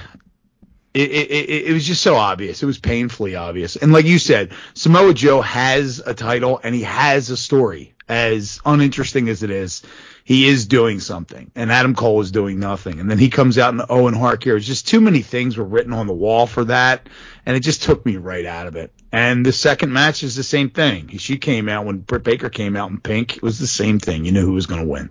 [0.93, 2.61] it, it, it, was just so obvious.
[2.61, 3.77] It was painfully obvious.
[3.77, 7.93] And like you said, Samoa Joe has a title and he has a story.
[8.09, 9.83] As uninteresting as it is,
[10.25, 11.49] he is doing something.
[11.55, 12.99] And Adam Cole is doing nothing.
[12.99, 14.57] And then he comes out in the Owen Hart gear.
[14.57, 17.07] It's just too many things were written on the wall for that.
[17.45, 18.91] And it just took me right out of it.
[19.13, 21.17] And the second match is the same thing.
[21.19, 23.37] She came out when Britt Baker came out in pink.
[23.37, 24.25] It was the same thing.
[24.25, 25.09] You knew who was going to win.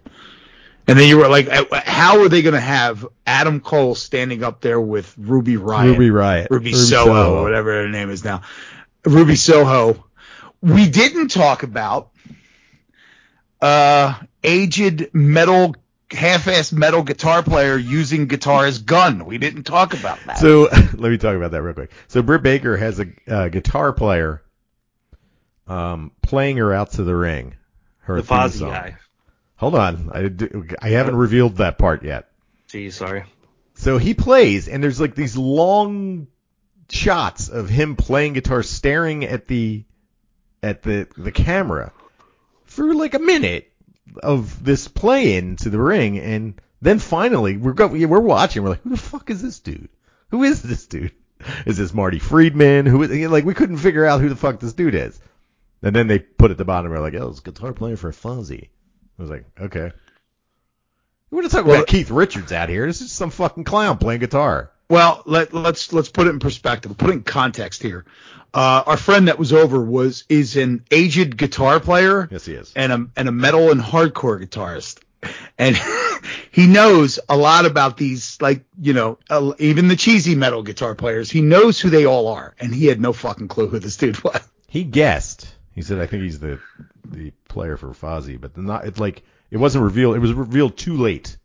[0.91, 4.43] And then you were like, uh, how are they going to have Adam Cole standing
[4.43, 5.97] up there with Ruby Riott?
[5.97, 8.43] Ruby Riott, Ruby, Soho, whatever her name is now.
[9.05, 10.05] Ruby Soho.
[10.61, 12.11] We didn't talk about
[13.63, 15.75] uh aged metal
[16.11, 19.25] half-assed metal guitar player using guitar as gun.
[19.25, 20.39] We didn't talk about that.
[20.39, 20.63] So
[20.95, 21.93] let me talk about that real quick.
[22.09, 24.43] So Britt Baker has a uh, guitar player
[25.69, 27.55] um, playing her out to the ring.
[28.01, 28.97] Her The theme Fozzy guy.
[29.61, 30.31] Hold on, I,
[30.81, 32.31] I haven't revealed that part yet.
[32.69, 33.25] Geez, sorry.
[33.75, 36.29] So he plays, and there's like these long
[36.89, 39.85] shots of him playing guitar, staring at the
[40.63, 41.93] at the the camera
[42.65, 43.71] for like a minute
[44.23, 48.63] of this play into the ring, and then finally we're go, we're watching.
[48.63, 49.91] We're like, who the fuck is this dude?
[50.31, 51.13] Who is this dude?
[51.67, 52.87] Is this Marty Friedman?
[52.87, 55.21] Who is like we couldn't figure out who the fuck this dude is.
[55.83, 58.71] And then they put at the bottom, we're like, oh, it's guitar player for Fozzy.
[59.21, 59.93] I was like, okay.
[61.31, 62.87] We're not talking Well- about Keith Richards out here.
[62.87, 64.71] This is some fucking clown playing guitar.
[64.89, 66.97] Well, let let's let's put it in perspective.
[66.97, 68.07] Put it in context here.
[68.55, 72.73] Uh, our friend that was over was is an aged guitar player Yes, he is.
[72.75, 74.99] and a and a metal and hardcore guitarist,
[75.59, 75.77] and
[76.51, 80.95] he knows a lot about these like you know uh, even the cheesy metal guitar
[80.97, 81.31] players.
[81.31, 84.25] He knows who they all are, and he had no fucking clue who this dude
[84.25, 84.41] was.
[84.67, 85.47] He guessed.
[85.81, 86.61] He said, I think he's the
[87.07, 88.85] the player for Fozzy, but not.
[88.85, 90.15] It's like it wasn't revealed.
[90.15, 91.39] It was revealed too late.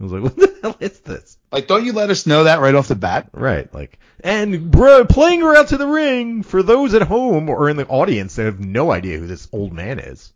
[0.00, 1.36] I was like, what the hell is this?
[1.52, 3.28] Like, don't you let us know that right off the bat?
[3.32, 7.68] Right, like, and bro, playing her out to the ring for those at home or
[7.68, 10.32] in the audience that have no idea who this old man is.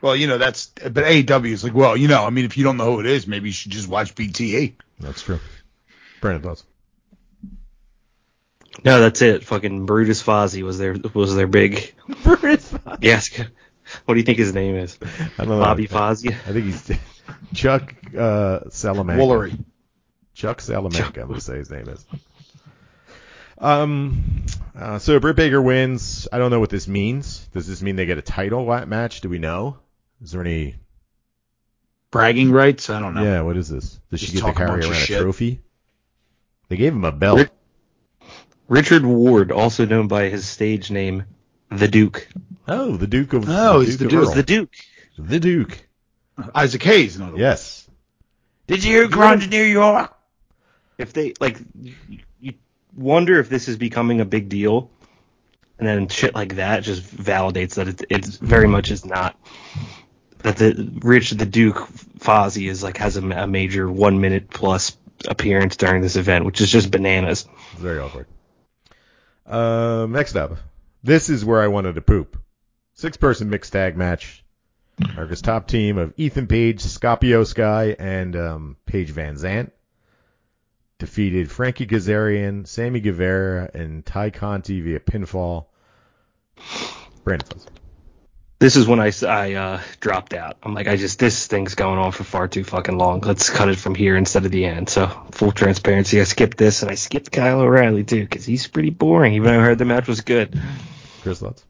[0.00, 2.62] Well, you know that's but AEW is like, well, you know, I mean, if you
[2.62, 4.74] don't know who it is, maybe you should just watch BTE.
[5.00, 5.40] That's true.
[6.20, 6.62] Brandon thoughts.
[8.82, 9.44] No, that's it.
[9.44, 11.94] Fucking Brutus Fozzy was their was their big.
[12.22, 13.38] brutus Yes.
[14.06, 14.98] What do you think his name is?
[15.38, 15.60] I don't know.
[15.60, 16.32] Bobby Fozzy.
[16.32, 16.90] I think he's
[17.54, 19.22] Chuck uh, Salamanca.
[19.22, 19.58] Woolery.
[20.32, 22.04] Chuck Salamanca, I'm gonna say his name is.
[23.58, 24.44] Um,
[24.76, 26.26] uh, so Britt Baker wins.
[26.32, 27.46] I don't know what this means.
[27.52, 29.20] Does this mean they get a title match?
[29.20, 29.78] Do we know?
[30.20, 30.74] Is there any?
[32.14, 32.88] bragging rights.
[32.90, 33.24] I don't know.
[33.24, 34.00] Yeah, what is this?
[34.10, 35.20] Does she get to talk a carry around a shit.
[35.20, 35.60] trophy?
[36.68, 37.38] They gave him a belt.
[37.40, 37.52] Rick-
[38.68, 41.24] Richard Ward, also known by his stage name,
[41.70, 42.28] the Duke.
[42.66, 44.28] Oh, the Duke of Oh, he's the of Duke.
[44.28, 44.34] Earl.
[44.34, 44.74] The Duke.
[45.18, 45.86] The Duke.
[46.38, 47.40] Uh, Isaac Hayes, in other words.
[47.40, 47.90] Yes.
[48.66, 50.16] Did you hear Ground to New York?
[50.96, 51.94] If they like, you,
[52.40, 52.54] you
[52.96, 54.90] wonder if this is becoming a big deal,
[55.78, 59.38] and then shit like that just validates that it, it very much is not.
[60.38, 61.88] That the Rich the Duke
[62.18, 64.96] Fozzy is like has a, a major one minute plus
[65.26, 67.46] appearance during this event, which is just bananas.
[67.72, 68.26] It's very awkward.
[69.46, 70.56] Um, next up,
[71.02, 72.38] this is where I wanted to poop.
[72.94, 74.42] Six person mixed tag match.
[74.98, 79.72] America's top team of Ethan Page, Scorpio Sky, and um, Paige VanZant
[80.98, 85.66] defeated Frankie Kazarian, Sammy Guevara, and Tay Conti via pinfall.
[87.24, 87.60] Brandon.
[88.58, 89.10] This is when I
[89.54, 90.56] uh, dropped out.
[90.62, 93.20] I'm like, I just this thing's going on for far too fucking long.
[93.20, 94.88] Let's cut it from here instead of the end.
[94.88, 98.90] So full transparency, I skipped this and I skipped Kyle O'Reilly too because he's pretty
[98.90, 99.34] boring.
[99.34, 100.58] Even though I heard the match was good.
[101.22, 101.64] Chris thoughts?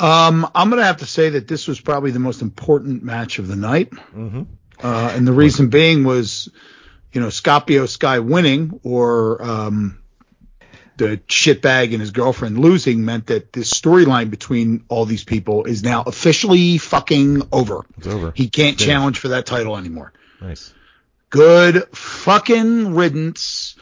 [0.00, 3.46] Um, I'm gonna have to say that this was probably the most important match of
[3.46, 3.90] the night.
[3.90, 4.42] Mm-hmm.
[4.82, 6.48] Uh, and the reason being was,
[7.12, 9.99] you know, Scorpio Sky winning or um,
[11.08, 15.82] the shitbag and his girlfriend losing meant that this storyline between all these people is
[15.82, 17.84] now officially fucking over.
[17.98, 18.32] It's over.
[18.34, 20.12] He can't challenge for that title anymore.
[20.40, 20.72] Nice.
[21.30, 23.76] Good fucking riddance.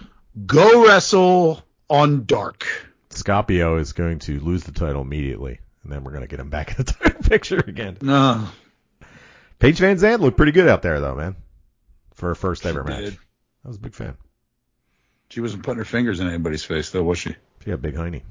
[0.46, 2.66] Go wrestle on dark.
[3.10, 6.50] Scorpio is going to lose the title immediately, and then we're going to get him
[6.50, 7.96] back in the title picture again.
[8.00, 8.48] No.
[9.58, 11.36] Paige VanZant looked pretty good out there, though, man,
[12.14, 13.00] for her first ever match.
[13.04, 13.18] did.
[13.64, 14.16] I was a big fan.
[15.30, 17.36] She wasn't putting her fingers in anybody's face, though, was she?
[17.64, 18.22] She got big hiney.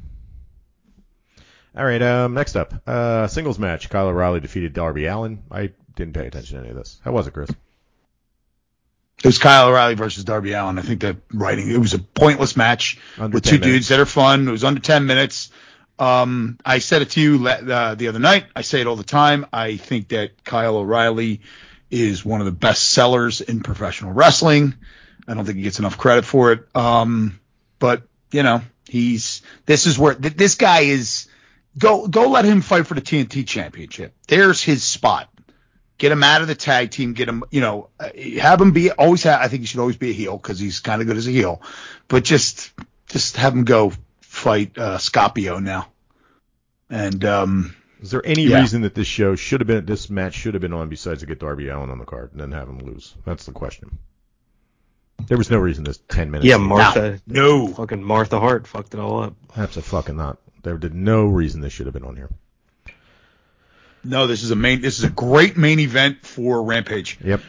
[1.75, 3.89] All right, um, next up, uh, singles match.
[3.89, 5.43] Kyle O'Reilly defeated Darby Allin.
[5.51, 6.99] I didn't pay attention to any of this.
[7.03, 7.51] How was it, Chris?
[9.19, 10.79] It was Kyle O'Reilly versus Darby Allin.
[10.79, 13.65] I think that writing it was a pointless match Under with two minutes.
[13.67, 14.47] dudes that are fun.
[14.47, 15.51] It was under ten minutes.
[15.99, 18.45] Um, I said it to you le- uh, the other night.
[18.55, 19.45] I say it all the time.
[19.51, 21.41] I think that Kyle O'Reilly
[21.89, 24.75] is one of the best sellers in professional wrestling.
[25.27, 26.67] I don't think he gets enough credit for it.
[26.75, 27.39] Um,
[27.79, 31.27] but you know, he's this is where th- this guy is.
[31.77, 34.13] Go go let him fight for the TNT championship.
[34.27, 35.29] There's his spot.
[35.99, 37.13] Get him out of the tag team.
[37.13, 38.09] Get him, you know, uh,
[38.39, 39.23] have him be always.
[39.23, 41.27] Ha- I think he should always be a heel because he's kind of good as
[41.27, 41.61] a heel.
[42.07, 42.71] But just
[43.07, 45.87] just have him go fight uh, Scorpio now.
[46.89, 48.61] And um, Is there any Yeah.
[48.61, 51.25] reason that this show should have been, this match should have been on besides to
[51.25, 53.15] get Darby Allin on the card and then have him lose?
[53.25, 53.97] That's the question.
[55.25, 56.45] There was no reason this 10 minutes.
[56.47, 57.19] Yeah, Martha.
[57.27, 59.35] no, Fucking Martha Hart fucked it all up.
[59.57, 60.37] Absolutely fucking not.
[60.63, 62.29] There did no reason this should have been on here.
[64.03, 64.81] no, this is a main.
[64.81, 67.17] This is a great main event for Rampage.
[67.23, 67.41] Yep.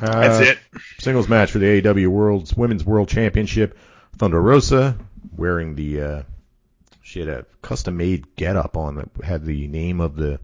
[0.00, 0.58] That's Uh, it.
[0.98, 3.76] Singles match for the AEW World's Women's World Championship.
[4.16, 4.96] Thunder Rosa
[5.36, 6.22] wearing the uh,
[7.02, 10.40] she had a custom made getup on that had the name of the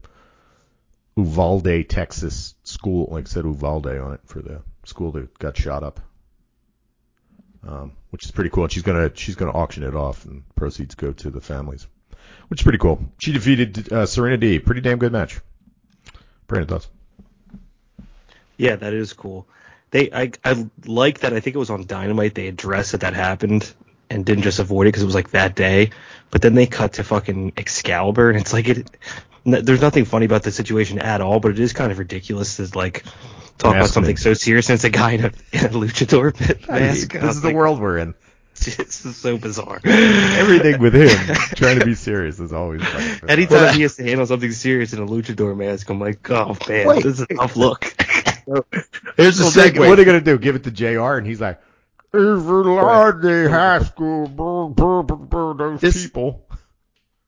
[1.17, 5.83] Uvalde, Texas school, like it said Uvalde on it for the school that got shot
[5.83, 6.01] up.
[7.67, 8.65] Um, which is pretty cool.
[8.65, 11.87] And she's gonna she's gonna auction it off, and proceeds go to the families,
[12.49, 13.01] which is pretty cool.
[13.19, 14.65] She defeated uh, Serena Deeb.
[14.65, 15.41] Pretty damn good match.
[16.47, 16.89] Brandon thoughts?
[18.57, 19.47] Yeah, that is cool.
[19.91, 21.33] They, I, I like that.
[21.33, 22.35] I think it was on Dynamite.
[22.35, 23.73] They addressed that that happened
[24.11, 25.91] and didn't just avoid it because it was like that day.
[26.31, 28.91] But then they cut to fucking Excalibur, and it's like it.
[29.45, 32.69] There's nothing funny about the situation at all, but it is kind of ridiculous to
[32.77, 33.05] like
[33.59, 34.17] talk about something man.
[34.17, 36.33] so serious and it's a guy in a, in a luchador
[36.69, 37.13] mask.
[37.13, 38.15] this is the world we're in.
[38.61, 39.81] It's just so bizarre.
[39.85, 41.17] Everything with him
[41.55, 44.99] trying to be serious is always like Anytime he has to handle something serious in
[44.99, 47.05] a luchador mask, I'm like, oh man, Wait.
[47.05, 47.85] this is a tough look.
[49.17, 49.79] Here's the Well, they- segue.
[49.79, 50.39] what are they gonna do?
[50.39, 51.19] Give it to Jr.
[51.19, 51.61] and he's like,
[52.13, 56.47] Everlade High School, brr, brr, brr, brr, those This- people.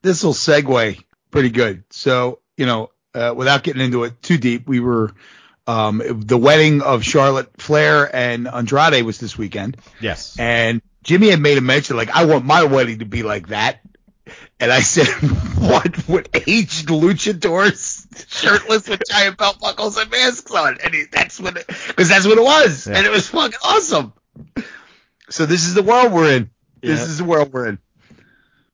[0.01, 1.01] this will segue
[1.31, 1.83] pretty good.
[1.91, 5.11] So, you know, uh, without getting into it too deep, we were
[5.71, 10.37] um, the wedding of Charlotte Flair and Andrade was this weekend, Yes.
[10.39, 13.79] and Jimmy had made a mention like, "I want my wedding to be like that."
[14.59, 15.07] And I said,
[15.57, 21.39] "What would aged luchadors shirtless with giant belt buckles and masks on?" And he, that's
[21.39, 22.97] what, because that's what it was, Yeah.
[22.97, 24.13] and it was fucking awesome.
[25.29, 26.49] So this is the world we're in.
[26.81, 27.05] This Yeah.
[27.05, 27.79] is the world we're in.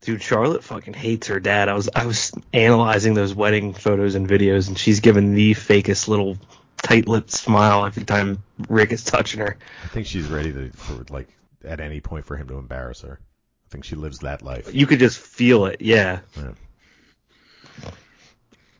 [0.01, 1.69] Dude, Charlotte fucking hates her dad.
[1.69, 6.07] I was I was analyzing those wedding photos and videos, and she's given the fakest
[6.07, 6.37] little
[6.78, 9.57] tight-lipped smile every time Rick is touching her.
[9.84, 11.28] I think she's ready to, for like,
[11.63, 13.19] at any point for him to embarrass her.
[13.21, 14.73] I think she lives that life.
[14.73, 15.82] You could just feel it.
[15.82, 16.19] Yeah.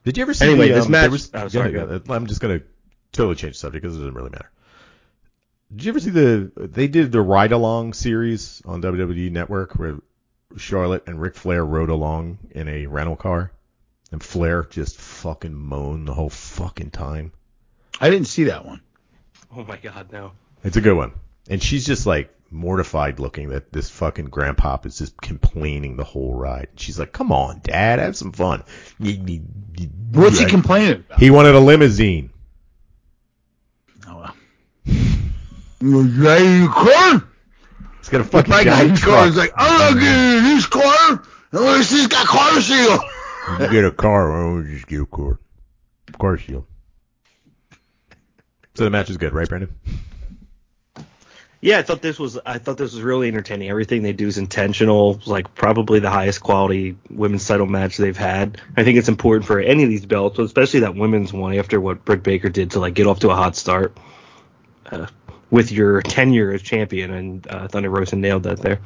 [0.04, 2.02] Did you ever see Anyway, the, this um, match- was- oh, sorry, go.
[2.10, 2.62] I'm just gonna
[3.12, 4.50] totally change the subject because it doesn't really matter.
[5.76, 6.52] Did you ever see the?
[6.56, 9.98] They did the ride along series on WWE Network where
[10.56, 13.52] Charlotte and Ric Flair rode along in a rental car,
[14.14, 17.34] and Flair just fucking moaned the whole fucking time.
[18.00, 18.82] I didn't see that one.
[19.56, 20.34] Oh my God, no.
[20.64, 21.14] It's a good one.
[21.50, 26.36] And she's just like mortified looking that this fucking grandpop is just complaining the whole
[26.36, 26.70] ride.
[26.76, 28.64] She's like, come on, dad, have some fun.
[29.00, 31.20] What's he complaining about?
[31.20, 32.32] He wanted a limousine.
[34.08, 34.36] Oh, well.
[35.80, 37.24] You car?
[38.00, 39.30] He's got a fucking My giant guy's car truck.
[39.30, 40.00] is like, I'm not mm-hmm.
[40.00, 43.00] getting this car unless it's got car seal.
[43.60, 45.39] You get a car, oh, just get a car.
[46.20, 46.66] Car shield.
[48.78, 49.73] So the match is good, right, Brandon?
[51.61, 53.71] Yeah, I thought this was I thought this was really entertaining.
[53.71, 55.19] Everything they do is intentional.
[55.25, 58.61] Like probably the highest quality women's title match they've had.
[58.78, 61.82] I think it's important for any of these belts, but especially that women's one after
[61.82, 63.97] what Britt Baker did to like get off to a hot start
[64.91, 65.07] uh,
[65.49, 68.80] with your tenure as champion, and uh, Thunder Rosa nailed that there.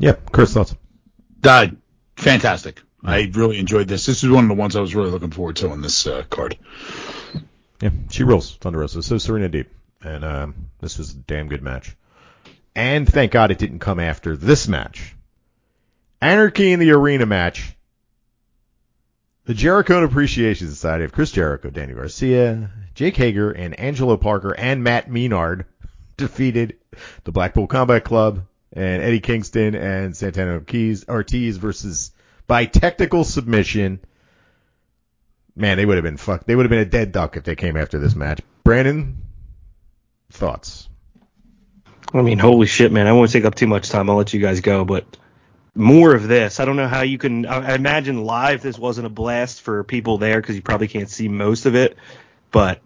[0.00, 0.32] Yep.
[0.32, 0.74] Chris thoughts.
[1.40, 1.76] Died.
[2.16, 2.82] Fantastic.
[3.04, 4.04] I really enjoyed this.
[4.06, 6.24] This is one of the ones I was really looking forward to on this uh,
[6.28, 6.58] card.
[7.80, 9.02] Yeah, she rules Thunder Rosa.
[9.02, 9.66] So Serena Deeb,
[10.02, 11.96] and um, this was a damn good match.
[12.74, 15.14] And thank God it didn't come after this match.
[16.20, 17.76] Anarchy in the Arena match.
[19.44, 24.82] The Jericho Appreciation Society of Chris Jericho, Danny Garcia, Jake Hager, and Angelo Parker and
[24.82, 25.66] Matt Menard
[26.16, 26.78] defeated
[27.24, 30.62] the Blackpool Combat Club and Eddie Kingston and Santana
[31.08, 32.12] Ortiz versus
[32.46, 34.00] by technical submission.
[35.56, 36.46] Man, they would have been fucked.
[36.46, 38.40] They would have been a dead duck if they came after this match.
[38.64, 39.22] Brandon,
[40.30, 40.88] thoughts?
[42.12, 43.06] I mean, holy shit, man!
[43.06, 44.08] I won't take up too much time.
[44.08, 45.04] I'll let you guys go, but
[45.74, 46.60] more of this.
[46.60, 47.46] I don't know how you can.
[47.46, 51.28] I imagine live this wasn't a blast for people there because you probably can't see
[51.28, 51.96] most of it.
[52.50, 52.80] But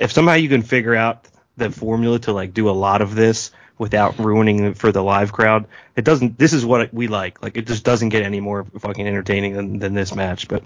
[0.00, 3.52] if somehow you can figure out the formula to like do a lot of this
[3.78, 6.38] without ruining it for the live crowd, it doesn't.
[6.38, 7.42] This is what we like.
[7.42, 10.48] Like it just doesn't get any more fucking entertaining than, than this match.
[10.48, 10.64] But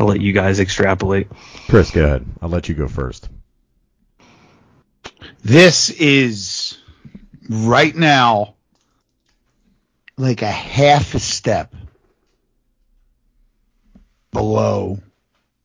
[0.00, 1.28] I'll let you guys extrapolate.
[1.68, 2.24] Chris, go ahead.
[2.40, 3.28] I'll let you go first.
[5.42, 6.78] This is
[7.50, 8.54] right now
[10.16, 11.74] like a half a step
[14.32, 14.98] below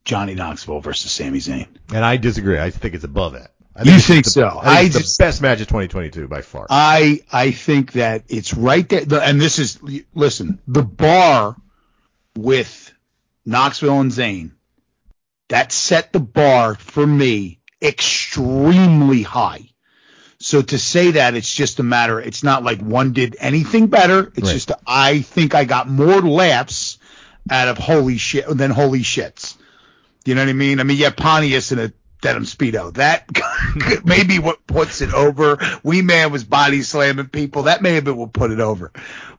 [0.03, 1.67] Johnny Knoxville versus Sami Zayn.
[1.93, 2.59] And I disagree.
[2.59, 3.51] I think it's above that.
[3.73, 4.47] I You it's think the, so?
[4.47, 6.67] I think I it's just- the best match of 2022 by far.
[6.69, 9.05] I I think that it's right there.
[9.05, 9.79] the- And this is
[10.13, 11.55] listen, the bar
[12.35, 12.84] with
[13.45, 14.51] Knoxville and Zayn,
[15.49, 19.69] that set the bar for me extremely high.
[20.39, 24.31] So to say that it's just a matter, it's not like one did anything better.
[24.35, 24.53] It's Right.
[24.53, 26.97] just I think I got more laughs
[27.49, 29.55] out of holy shit than holy shits.
[30.25, 30.79] You know what I mean?
[30.79, 31.93] I mean, yeah, Pontius in a
[32.25, 32.93] denim speedo.
[32.95, 33.29] That
[34.05, 35.59] may be what puts it over.
[35.83, 37.63] Wee Man was body slamming people.
[37.63, 38.91] That may have been what put it over.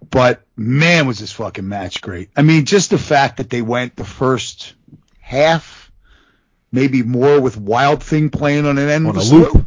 [0.08, 2.30] But man, was this fucking match great.
[2.36, 4.74] I mean, just the fact that they went the first
[5.20, 5.90] half,
[6.70, 9.54] maybe more with Wild Thing playing on an end On a loop.
[9.54, 9.66] loop.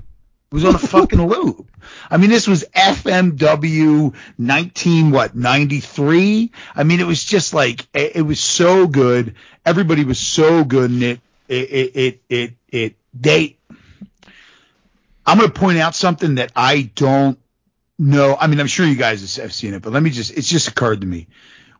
[0.51, 1.69] It was on a fucking loop.
[2.09, 6.51] I mean, this was FMW 19, what, 93?
[6.75, 9.35] I mean, it was just like, it, it was so good.
[9.65, 11.21] Everybody was so good in it.
[11.47, 13.57] It, it, it, it, it they,
[15.25, 17.39] I'm going to point out something that I don't
[17.97, 18.35] know.
[18.39, 20.67] I mean, I'm sure you guys have seen it, but let me just, it's just
[20.67, 21.27] occurred to me.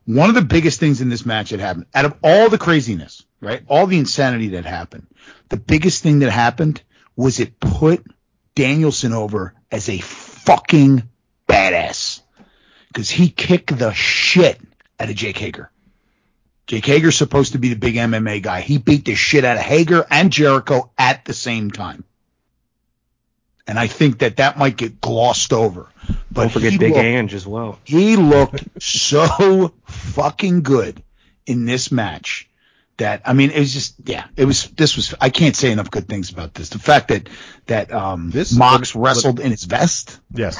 [0.04, 3.24] One of the biggest things in this match that happened, out of all the craziness,
[3.40, 3.62] right?
[3.68, 5.06] All the insanity that happened,
[5.48, 6.82] the biggest thing that happened
[7.16, 8.04] was it put
[8.54, 11.08] Danielson over as a fucking
[11.48, 12.22] badass
[12.88, 14.60] because he kicked the shit
[14.98, 15.70] out of Jake Hager.
[16.70, 18.60] Jake Hager's supposed to be the big MMA guy.
[18.60, 22.04] He beat the shit out of Hager and Jericho at the same time.
[23.66, 25.88] And I think that that might get glossed over.
[26.30, 27.80] But Don't forget Big looked- Ange as well.
[27.82, 31.02] he looked so fucking good
[31.44, 32.48] in this match
[32.98, 35.90] that I mean it was just yeah it was this was I can't say enough
[35.90, 36.68] good things about this.
[36.68, 37.28] The fact that
[37.66, 40.20] that um This- Mox but- wrestled in his vest.
[40.32, 40.56] Yes.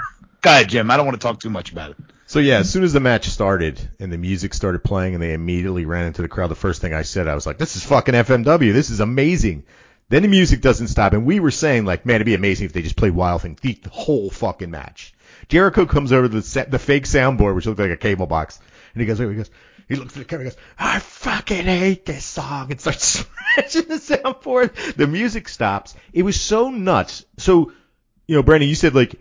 [0.42, 0.90] Go ahead, Jim.
[0.90, 1.96] I don't want to talk too much about it.
[2.34, 5.34] So yeah, as soon as the match started and the music started playing and they
[5.34, 7.84] immediately ran into the crowd, the first thing I said, I was like, "This is
[7.84, 8.72] fucking FMW.
[8.72, 9.62] This is amazing."
[10.08, 12.72] Then the music doesn't stop, and we were saying like, "Man, it'd be amazing if
[12.72, 15.14] they just played Wild Thing the whole fucking match."
[15.46, 18.58] Jericho comes over to the set, the fake soundboard, which looked like a cable box,
[18.94, 19.50] and he goes, "He goes."
[19.88, 23.04] He looks at the camera and goes, I fucking hate this song, and starts
[23.54, 24.96] scratching the soundboard.
[24.96, 25.94] The music stops.
[26.12, 27.26] It was so nuts.
[27.36, 27.70] So,
[28.26, 29.14] you know, Brandon, you said like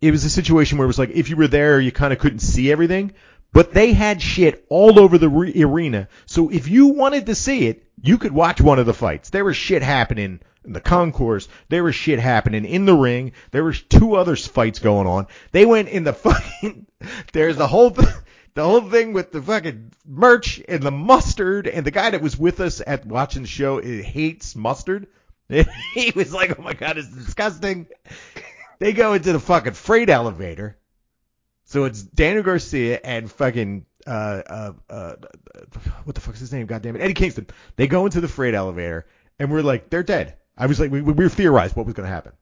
[0.00, 2.18] it was a situation where it was like if you were there, you kind of
[2.18, 3.12] couldn't see everything.
[3.52, 6.08] But they had shit all over the re- arena.
[6.26, 9.30] So if you wanted to see it, you could watch one of the fights.
[9.30, 11.48] There was shit happening in the concourse.
[11.68, 13.32] There was shit happening in the ring.
[13.50, 15.26] There was two other fights going on.
[15.50, 16.86] They went in the fucking.
[17.32, 17.90] There's the whole.
[17.90, 18.08] Th-
[18.54, 22.36] the whole thing with the fucking merch and the mustard and the guy that was
[22.36, 25.06] with us at watching the show hates mustard.
[25.94, 27.86] he was like, "Oh my god, it's disgusting."
[28.80, 30.76] They go into the fucking freight elevator.
[31.66, 35.14] So it's Daniel Garcia and fucking uh, uh, uh,
[36.04, 36.66] what the fuck's his name?
[36.66, 37.46] God damn it, Eddie Kingston.
[37.76, 39.06] They go into the freight elevator,
[39.38, 40.34] and we're like, they're dead.
[40.56, 42.32] I was like, we, we were theorized what was going to happen.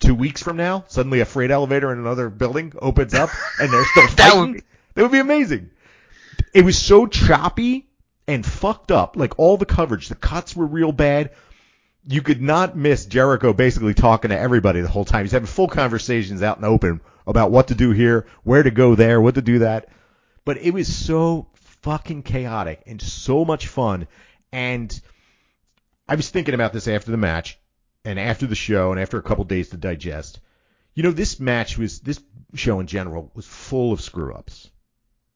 [0.00, 3.30] Two weeks from now, suddenly a freight elevator in another building opens up,
[3.60, 4.40] and they're still That fighting.
[4.40, 4.62] would be-
[4.94, 5.70] that would be amazing.
[6.54, 7.88] It was so choppy
[8.26, 9.16] and fucked up.
[9.16, 11.30] Like all the coverage, the cuts were real bad.
[12.06, 15.24] You could not miss Jericho basically talking to everybody the whole time.
[15.24, 18.94] He's having full conversations out in open about what to do here, where to go
[18.94, 19.88] there, what to do that.
[20.44, 21.48] But it was so
[21.82, 24.08] fucking chaotic and so much fun.
[24.52, 24.98] And
[26.08, 27.58] I was thinking about this after the match
[28.04, 30.40] and after the show and after a couple days to digest.
[30.94, 32.20] You know, this match was, this
[32.54, 34.70] show in general was full of screw ups.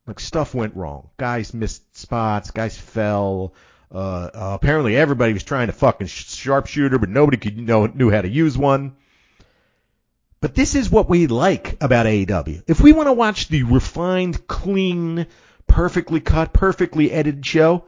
[0.07, 1.11] Like stuff went wrong.
[1.19, 2.51] Guys missed spots.
[2.51, 3.55] Guys fell.
[3.93, 8.11] Uh, uh, apparently everybody was trying to fucking sh- sharpshooter, but nobody could know knew
[8.11, 8.97] how to use one.
[10.41, 12.65] But this is what we like about AEW.
[12.67, 15.27] If we want to watch the refined, clean,
[15.67, 17.85] perfectly cut, perfectly edited show,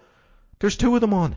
[0.61, 1.37] there's two of them on.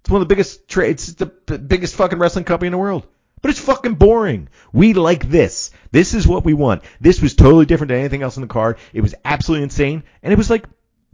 [0.00, 3.06] It's one of the biggest tra- it's the biggest fucking wrestling company in the world.
[3.42, 4.48] But it's fucking boring.
[4.72, 5.70] We like this.
[5.90, 6.82] This is what we want.
[7.00, 8.78] This was totally different than anything else on the card.
[8.92, 10.64] It was absolutely insane, and it was like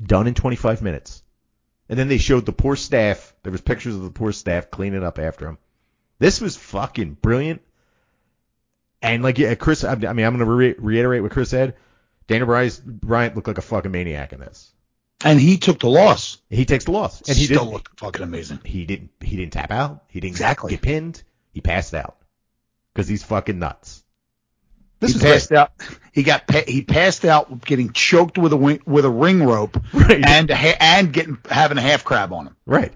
[0.00, 1.23] done in 25 minutes.
[1.88, 3.34] And then they showed the poor staff.
[3.42, 5.58] There was pictures of the poor staff cleaning up after him.
[6.18, 7.60] This was fucking brilliant.
[9.02, 11.74] And like yeah, Chris, I mean, I'm gonna re- reiterate what Chris said.
[12.26, 14.70] Dana Bryce, Bryant looked like a fucking maniac in this.
[15.22, 16.38] And he took the loss.
[16.48, 18.60] He takes the loss, and he Still looked fucking amazing.
[18.64, 19.10] He didn't.
[19.20, 20.04] He didn't tap out.
[20.08, 20.70] He didn't Exactly.
[20.70, 21.22] get pinned.
[21.52, 22.16] He passed out
[22.92, 24.03] because he's fucking nuts.
[25.04, 25.58] This he is passed great.
[25.58, 25.72] out.
[26.12, 29.76] He got pa- he passed out getting choked with a wing, with a ring rope
[29.92, 30.24] Right.
[30.24, 32.56] and a ha- and getting having a half crab on him.
[32.66, 32.92] Right.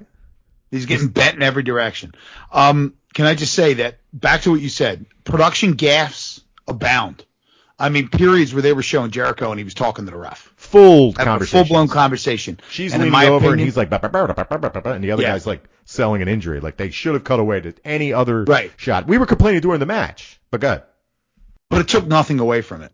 [0.70, 2.12] He's getting bent in every direction.
[2.52, 5.06] Um, can I just say that back to what you said?
[5.24, 7.24] Production gaffes abound.
[7.80, 10.52] I mean, periods where they were showing Jericho and he was talking to the ref.
[10.56, 11.64] Full conversation.
[11.64, 12.58] Full blown conversation.
[12.70, 15.02] She's and leaning over, and he's like, "Bah, bah, bah, bah, bah, bah, bah," and
[15.04, 15.30] the other Yeah.
[15.32, 16.60] guy's like selling an injury.
[16.60, 18.72] Like they should have cut away to any other Right.
[18.76, 19.06] shot.
[19.06, 20.82] We were complaining during the match, but good.
[21.68, 22.92] But it took nothing away from it.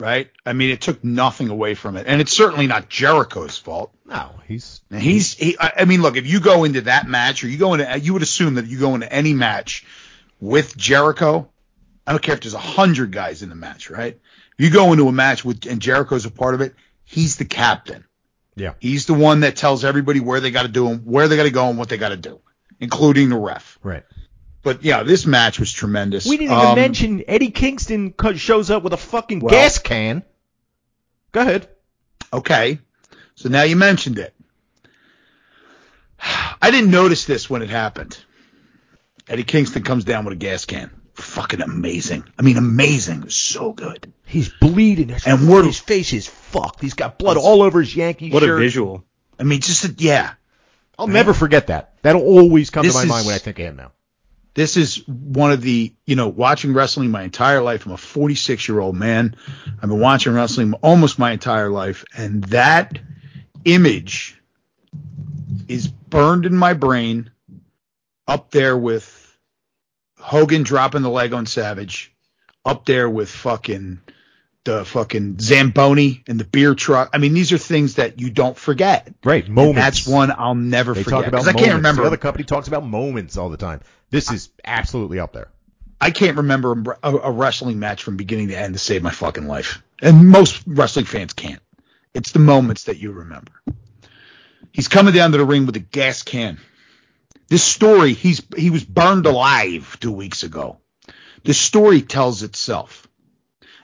[0.00, 0.30] Right?
[0.46, 3.92] I mean, it took nothing away from it, and it's certainly not Jericho's fault.
[4.04, 7.48] No, he's And he's, he, I mean, look, if you go into that match, or
[7.48, 9.84] you go into, you would assume that you go into any match
[10.40, 11.50] with Jericho.
[12.06, 14.16] I don't care if there's a hundred guys in the match, right?
[14.56, 17.44] If you go into a match with, and Jericho's a part of it, he's the
[17.44, 18.04] captain.
[18.54, 18.74] yeah.
[18.78, 21.42] He's the one that tells everybody where they got to do and where they got
[21.42, 22.40] to go and what they got to do,
[22.78, 23.80] including the ref.
[23.82, 24.04] Right.
[24.68, 26.26] But yeah, this match was tremendous.
[26.26, 30.22] We didn't even Um, mention Eddie Kingston shows up with a fucking Well- gas can.
[31.32, 31.68] Go ahead.
[32.34, 32.78] Okay.
[33.34, 34.34] So now you mentioned it.
[36.60, 38.18] I didn't notice this when it happened.
[39.26, 40.90] Eddie Kingston comes down with a gas can.
[41.14, 42.24] Fucking amazing.
[42.38, 43.30] I mean, amazing.
[43.30, 44.12] So good.
[44.26, 45.08] He's bleeding.
[45.08, 46.82] His, And we're- his face is fucked.
[46.82, 48.58] He's got blood all over his Yankee What shirt.
[48.58, 49.02] a visual.
[49.40, 50.32] I mean, just a, yeah.
[50.98, 51.94] I'll never forget that.
[52.02, 53.92] That'll always come This to my is- mind when I think of him now.
[54.58, 57.86] This is one of the, you know, watching wrestling my entire life.
[57.86, 59.36] I'm a 46 year old man.
[59.80, 62.04] I've been watching wrestling almost my entire life.
[62.16, 62.98] And that
[63.64, 64.36] image
[65.68, 67.30] is burned in my brain
[68.26, 69.38] up there with
[70.18, 72.12] Hogan dropping the leg on Savage,
[72.64, 74.00] up there with fucking
[74.68, 77.10] the fucking Zamboni and the beer truck.
[77.14, 79.12] I mean, these are things that you don't forget.
[79.24, 79.46] Right.
[79.48, 81.18] And that's one I'll never They forget.
[81.20, 82.02] talk about 'Cause I can't remember.
[82.02, 83.80] The other company talks about moments all the time.
[84.10, 85.48] This is absolutely up there.
[86.00, 89.48] I can't remember a, a wrestling match from beginning to end to save my fucking
[89.48, 89.82] life.
[90.00, 91.62] And most wrestling fans can't.
[92.14, 93.52] It's the moments that you remember.
[94.72, 96.58] He's coming down to the ring with a gas can.
[97.48, 100.78] This story, he's he was burned alive two weeks ago.
[101.44, 103.07] The story tells itself.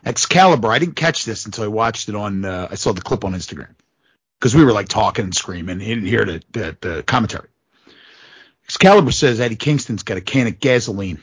[0.05, 2.45] Excalibur, I didn't catch this until I watched it on.
[2.45, 3.75] Uh, I saw the clip on Instagram
[4.39, 5.81] because we were like talking and screaming.
[5.81, 7.49] He didn't hear the, the, the commentary.
[8.67, 11.21] Excalibur says Eddie Kingston's got a can of gasoline.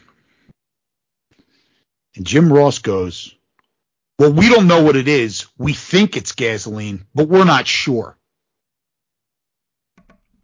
[2.15, 3.35] And Jim Ross goes,
[4.19, 5.45] Well, we don't know what it is.
[5.57, 8.17] We think it's gasoline, but we're not sure.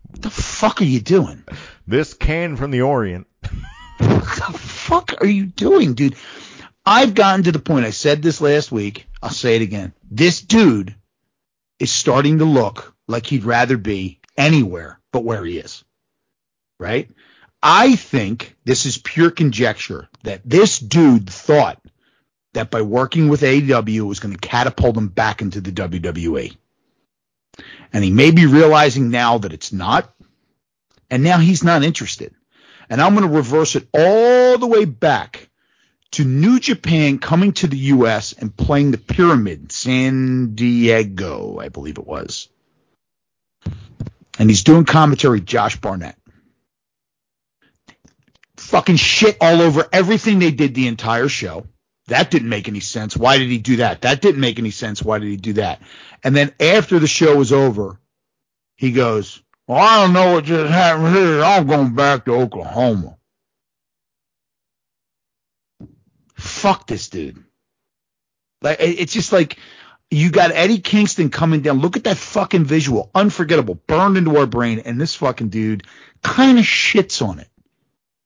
[0.10, 1.44] What the fuck are you doing?
[1.86, 3.28] This can from the Orient.
[4.00, 6.16] What the fuck are you doing, dude?
[6.88, 9.92] I've gotten to the point, I said this last week, I'll say it again.
[10.10, 10.96] This dude
[11.80, 15.84] is starting to look like he'd rather be anywhere but where he is.
[16.80, 17.10] Right?
[17.62, 21.82] I think this is pure conjecture that this dude thought
[22.54, 26.56] that by working with AEW was going to catapult him back into the WWE.
[27.92, 30.10] And he may be realizing now that it's not.
[31.10, 32.34] And now he's not interested.
[32.90, 35.47] And I'm going to reverse it all the way back
[36.12, 38.34] to New Japan coming to the U.S.
[38.34, 42.50] and playing the Pyramid, in San Diego, I believe it was.
[44.40, 46.18] And he's doing commentary, Josh Barnett.
[48.58, 51.66] Fucking shit all over everything they did the entire show.
[52.08, 53.18] That didn't make any sense.
[53.18, 54.02] Why did he do that?
[54.02, 55.04] That didn't make any sense.
[55.04, 55.82] Why did he do that?
[56.24, 58.00] And then after the show was over,
[58.78, 61.44] he goes, Well, I don't know what just happened here.
[61.44, 63.17] I'm going back to Oklahoma.
[66.38, 67.44] Fuck this dude.
[68.62, 69.58] Like it's just like
[70.10, 71.80] you got Eddie Kingston coming down.
[71.80, 73.12] Look at that fucking visual.
[73.14, 73.76] Unforgettable.
[73.76, 74.80] Burned into our brain.
[74.80, 75.84] And this fucking dude
[76.24, 77.50] kind of shits on it.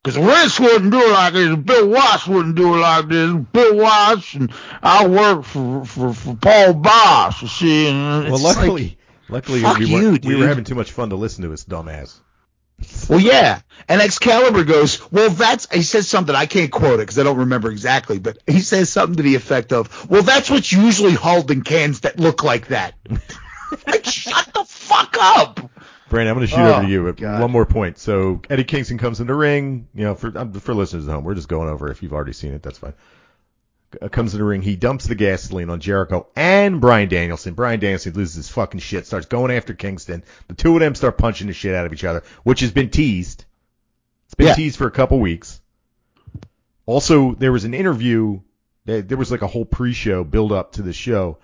[0.03, 1.55] Because Vince wouldn't do it like this.
[1.57, 3.33] Bill Watts wouldn't do it like this.
[3.33, 4.51] Bill Watts and
[4.81, 7.41] I work for for, for Paul Boss.
[7.41, 8.97] You see, and Well, luckily,
[9.29, 11.65] like, luckily we, you, were, we were having too much fun to listen to his
[11.65, 12.19] dumbass.
[13.09, 13.61] Well, yeah.
[13.87, 15.67] And Excalibur goes, well, that's.
[15.73, 18.89] He says something I can't quote it because I don't remember exactly, but he says
[18.89, 22.67] something to the effect of, "Well, that's what's usually hauled in cans that look like
[22.67, 22.93] that."
[23.87, 25.59] like, shut the fuck up.
[26.09, 27.03] Brandon, I'm going to shoot Oh, over to you.
[27.05, 27.41] but God.
[27.41, 27.97] One more point.
[27.97, 29.87] So Eddie Kingston comes in the ring.
[29.95, 31.89] You know, for um, for listeners at home, we're just going over.
[31.89, 32.93] If you've already seen it, that's fine.
[34.01, 34.61] Uh, comes in the ring.
[34.61, 37.53] He dumps the gasoline on Jericho and Brian Danielson.
[37.55, 39.05] Brian Danielson loses his fucking shit.
[39.07, 40.23] Starts going after Kingston.
[40.47, 42.89] The two of them start punching the shit out of each other, which has been
[42.89, 43.43] teased.
[44.25, 44.53] It's been Yeah.
[44.55, 45.59] teased for a couple weeks.
[46.85, 48.39] Also, there was an interview.
[48.85, 51.37] There there was like a whole pre-show build up to the show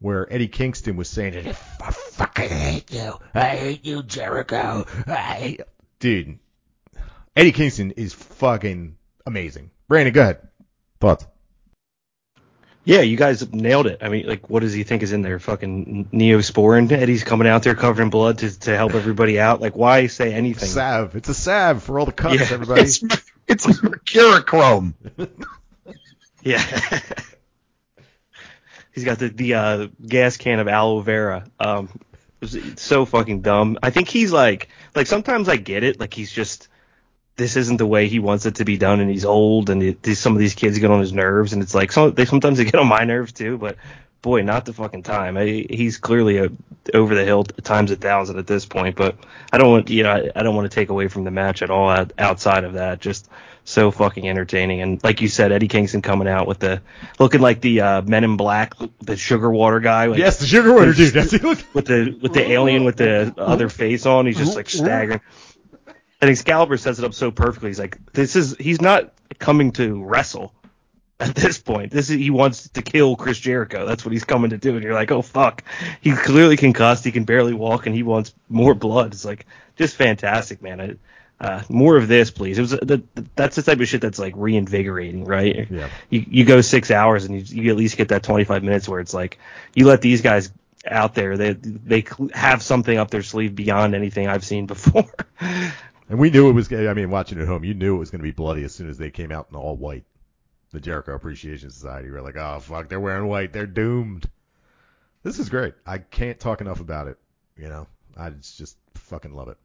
[0.00, 3.14] where Eddie Kingston was saying, "I fucking hate you.
[3.34, 4.84] I hate you, Jericho.
[5.06, 5.60] I hate
[6.00, 6.38] dude."
[7.34, 8.96] Eddie Kingston is fucking
[9.26, 9.70] amazing.
[9.88, 10.38] Brandon, go ahead.
[11.00, 11.26] Thoughts?
[12.86, 13.98] Yeah, you guys nailed it.
[14.00, 15.40] I mean, like, what does he think is in there?
[15.40, 16.90] Fucking Neosporin?
[16.92, 19.60] Eddie's coming out there covered in blood to, to help everybody out.
[19.60, 20.68] Like, why say anything?
[20.68, 21.16] Salve.
[21.16, 22.46] It's a salve for all the cuts, Yeah.
[22.54, 22.82] everybody.
[22.82, 23.02] It's
[23.48, 24.94] it's mercurochrome.
[26.42, 26.62] Yeah.
[28.92, 31.44] He's got the the uh, gas can of aloe vera.
[31.58, 31.88] Um,
[32.40, 33.78] it's so fucking dumb.
[33.82, 35.98] I think he's like like sometimes I get it.
[35.98, 36.68] Like he's just
[37.36, 40.02] this isn't the way he wants it to be done, and he's old, and it,
[40.02, 42.58] these, some of these kids get on his nerves, and it's like some they sometimes
[42.58, 43.58] they get on my nerves too.
[43.58, 43.76] But
[44.22, 45.36] boy, not the fucking time.
[45.36, 46.50] I, he's clearly a
[46.94, 48.96] over the hill times a thousand at this point.
[48.96, 49.16] But
[49.52, 51.62] I don't want you know I, I don't want to take away from the match
[51.62, 53.00] at all out, outside of that.
[53.00, 53.28] Just
[53.64, 54.80] so fucking entertaining.
[54.80, 56.80] And like you said, Eddie Kingston coming out with the
[57.18, 60.06] looking like the uh, Men in Black, the sugar water guy.
[60.06, 61.12] Like, yes, the sugar water dude.
[61.12, 61.42] That's it.
[61.42, 64.26] With the with the alien with the other face on.
[64.26, 65.20] He's just like staggering.
[66.20, 67.68] And Excalibur sets it up so perfectly.
[67.70, 70.54] He's like, this is he's not coming to wrestle
[71.20, 71.92] at this point.
[71.92, 73.86] This is he wants to kill Chris Jericho.
[73.86, 74.74] That's what he's coming to do.
[74.74, 75.62] And you're like, oh fuck,
[76.00, 77.04] he's clearly concussed.
[77.04, 79.12] He can barely walk, and he wants more blood.
[79.12, 80.80] It's like just fantastic, man.
[80.80, 80.96] I,
[81.38, 82.56] uh, more of this, please.
[82.56, 83.02] It was the,
[83.34, 85.70] that's the type of shit that's like reinvigorating, right?
[85.70, 85.90] Yeah.
[86.08, 89.00] You you go six hours and you, you at least get that 25 minutes where
[89.00, 89.38] it's like
[89.74, 90.50] you let these guys
[90.86, 91.36] out there.
[91.36, 95.12] They they have something up their sleeve beyond anything I've seen before.
[96.08, 96.72] And we knew it was.
[96.72, 98.88] I mean, watching at home, you knew it was going to be bloody as soon
[98.88, 100.04] as they came out in all white.
[100.70, 102.08] The Jericho Appreciation Society.
[102.08, 103.52] We were like, oh fuck, they're wearing white.
[103.52, 104.28] They're doomed.
[105.22, 105.74] This is great.
[105.86, 107.18] I can't talk enough about it.
[107.56, 109.56] You know, I just fucking love it.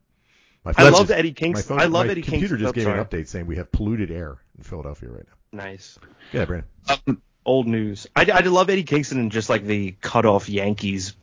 [0.64, 1.80] My I love just- Eddie Kingston.
[1.80, 2.60] I love my Eddie computer Kingston.
[2.60, 5.64] just gave oh, me an update saying we have polluted air in Philadelphia right now.
[5.64, 5.98] Nice.
[6.32, 6.70] Yeah, Brandon.
[7.08, 8.08] Um, old news.
[8.16, 11.16] I, I love Eddie Kingston and just like the cut off Yankees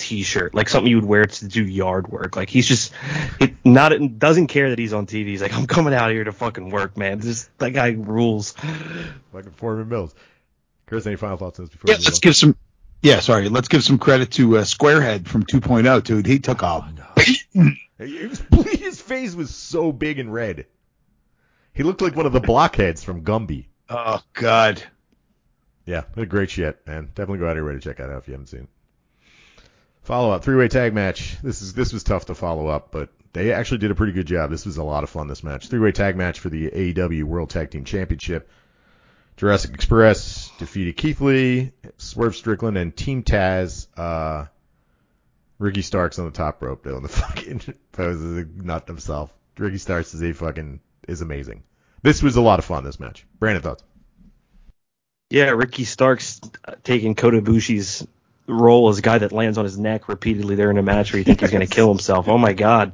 [0.00, 2.34] t-shirt, like something you would wear to do yard work.
[2.36, 2.92] Like he's just
[3.38, 5.26] it, not it doesn't care that he's on TV.
[5.26, 7.18] He's like, I'm coming out here to fucking work, man.
[7.20, 8.54] This that guy rules.
[8.64, 10.14] like Fucking Forman Mills.
[10.86, 12.20] Chris, any final thoughts on this before Yeah, let's on?
[12.22, 12.56] give some.
[13.02, 13.48] Yeah, sorry.
[13.48, 16.26] Let's give some credit to uh, Squarehead from 2.0, dude.
[16.26, 16.90] He took off.
[17.16, 17.38] It
[18.30, 18.42] was-
[18.80, 20.66] His face was so big and red.
[21.72, 23.66] He looked like one of the blockheads from Gumby.
[23.88, 24.82] Oh God.
[25.86, 27.06] Yeah, great shit, man.
[27.14, 28.68] Definitely go out of your way to check that out if you haven't seen it.
[30.02, 31.36] Follow up, three way tag match.
[31.42, 34.26] This is this was tough to follow up, but they actually did a pretty good
[34.26, 34.50] job.
[34.50, 35.28] This was a lot of fun.
[35.28, 38.48] This match, three way tag match for the AEW World Tag Team Championship.
[39.36, 43.86] Jurassic Express defeated Keith Lee, Swerve Strickland, and Team Taz.
[43.96, 44.46] Uh,
[45.58, 47.60] Ricky Starks on the top rope doing the fucking
[47.92, 49.32] pose as a nut himself.
[49.58, 51.62] Ricky Starks is a fucking is amazing.
[52.02, 52.82] This was a lot of fun.
[52.82, 53.26] This match.
[53.38, 53.84] Brandon thoughts?
[55.28, 58.06] Yeah, Ricky Starks uh, taking Kota Ibushi's
[58.50, 61.18] role as a guy that lands on his neck repeatedly there in a match where
[61.18, 62.28] you think he's going to kill himself.
[62.28, 62.92] Oh my god.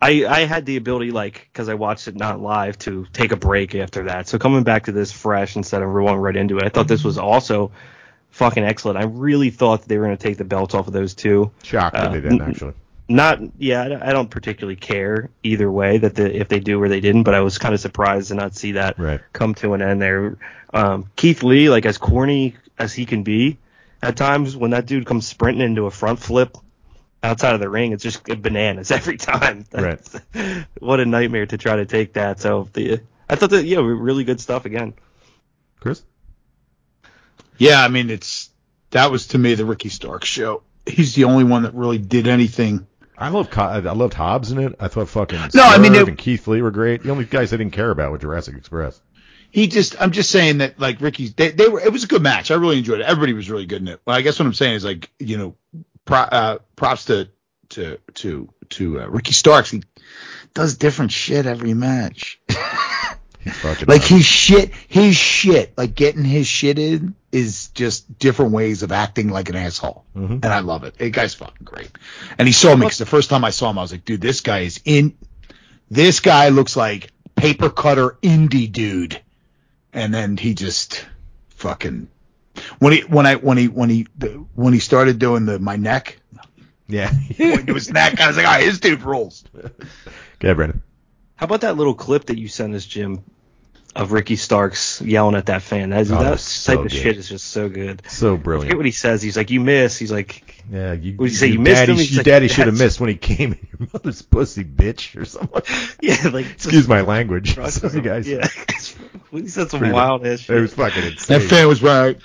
[0.00, 3.36] I, I had the ability, like, because I watched it not live, to take a
[3.36, 4.28] break after that.
[4.28, 7.02] So coming back to this fresh instead of going right into it, I thought this
[7.02, 7.72] was also
[8.30, 8.98] fucking excellent.
[8.98, 11.50] I really thought they were going to take the belts off of those two.
[11.64, 12.74] Shocked that Uh, they didn't actually.
[13.08, 16.80] Not, yeah, I don't- I don't particularly care either way that the, if they do
[16.80, 19.20] or they didn't, but I was kind of surprised to not see that Right.
[19.32, 20.36] come to an end there.
[20.72, 23.56] Um, Keith Lee, like as corny as he can be
[24.02, 26.56] at times, when that dude comes sprinting into a front flip
[27.22, 29.64] outside of the ring, it's just bananas every time.
[29.72, 30.00] Right.
[30.80, 32.40] What a nightmare to try to take that.
[32.40, 34.94] So the, I thought that yeah, really good stuff again.
[35.80, 36.02] Chris?
[37.58, 38.50] Yeah, I mean it's
[38.90, 40.62] that was to me the Ricky Stark show.
[40.86, 42.86] He's the only one that really did anything.
[43.16, 44.76] I love I loved Hobbs in it.
[44.78, 47.02] I thought fucking No, I mean, Swerve it- and Keith Lee were great.
[47.02, 49.00] The only guys I didn't care about were Jurassic Express.
[49.50, 52.22] He just I'm just saying that like Ricky's they, they were it was a good
[52.22, 52.50] match.
[52.50, 53.04] I really enjoyed it.
[53.06, 54.00] Everybody was really good in it.
[54.04, 55.56] Well, I guess what I'm saying is like you know
[56.04, 57.28] pro, uh, props to
[57.70, 59.70] to to to uh, Ricky Starks.
[59.70, 59.82] He
[60.54, 62.40] does different shit every match.
[63.46, 64.16] Like awesome.
[64.16, 69.28] his shit, his shit, like getting his shit in is just different ways of acting
[69.28, 70.04] like an asshole.
[70.14, 70.30] Mhm.
[70.30, 70.98] And I love it.
[70.98, 71.90] The guy's fucking great.
[72.36, 74.20] And he saw me because the first time I saw him, I was like, dude,
[74.20, 75.16] this guy is in.
[75.90, 79.20] This guy looks like paper cutter indie dude.
[79.92, 81.06] And then he just
[81.50, 82.08] fucking
[82.78, 85.76] when he when I when he when he the, when he started doing the my
[85.76, 86.20] neck
[86.88, 87.10] yeah.
[87.36, 89.44] pointing to his neck, I was like, all right, his dude rules.
[90.36, 90.82] Okay, Brendan.
[91.36, 93.22] How about that little clip that you sent us, Jim,
[93.94, 95.90] of Ricky Starks yelling at that fan?
[95.90, 96.98] That, Oh, that that's so type of good.
[96.98, 98.02] shit is just so good.
[98.08, 99.22] So I forget what he says.
[99.22, 101.92] He's like, "You miss." He's like, Yeah, you, What you say, your you missed daddy,
[101.92, 101.98] him?
[101.98, 105.24] Your like, daddy should have missed when he came in your mother's pussy, bitch, or
[105.24, 105.62] something.
[106.02, 107.54] "Yeah, like Excuse my language.
[107.54, 108.28] just- Sorry, guys.
[108.28, 108.46] Yeah,
[109.30, 110.56] he said some Pretty wild ass shit.
[110.56, 111.38] It was fucking insane.
[111.40, 112.18] That fan was right.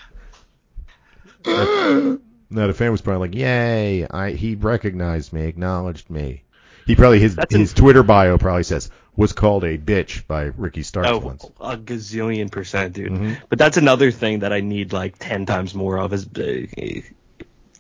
[1.45, 4.07] No, the fan was probably like, "Yay!
[4.07, 6.43] I he recognized me, acknowledged me."
[6.85, 10.43] He probably his That's an- his Twitter bio probably says was called a bitch by
[10.57, 11.45] Ricky Starks Oh, once.
[11.61, 13.11] a gazillion percent, dude.
[13.11, 13.37] Mhm.
[13.49, 16.13] But that's another thing that I need like ten times more of.
[16.13, 17.01] Is uh,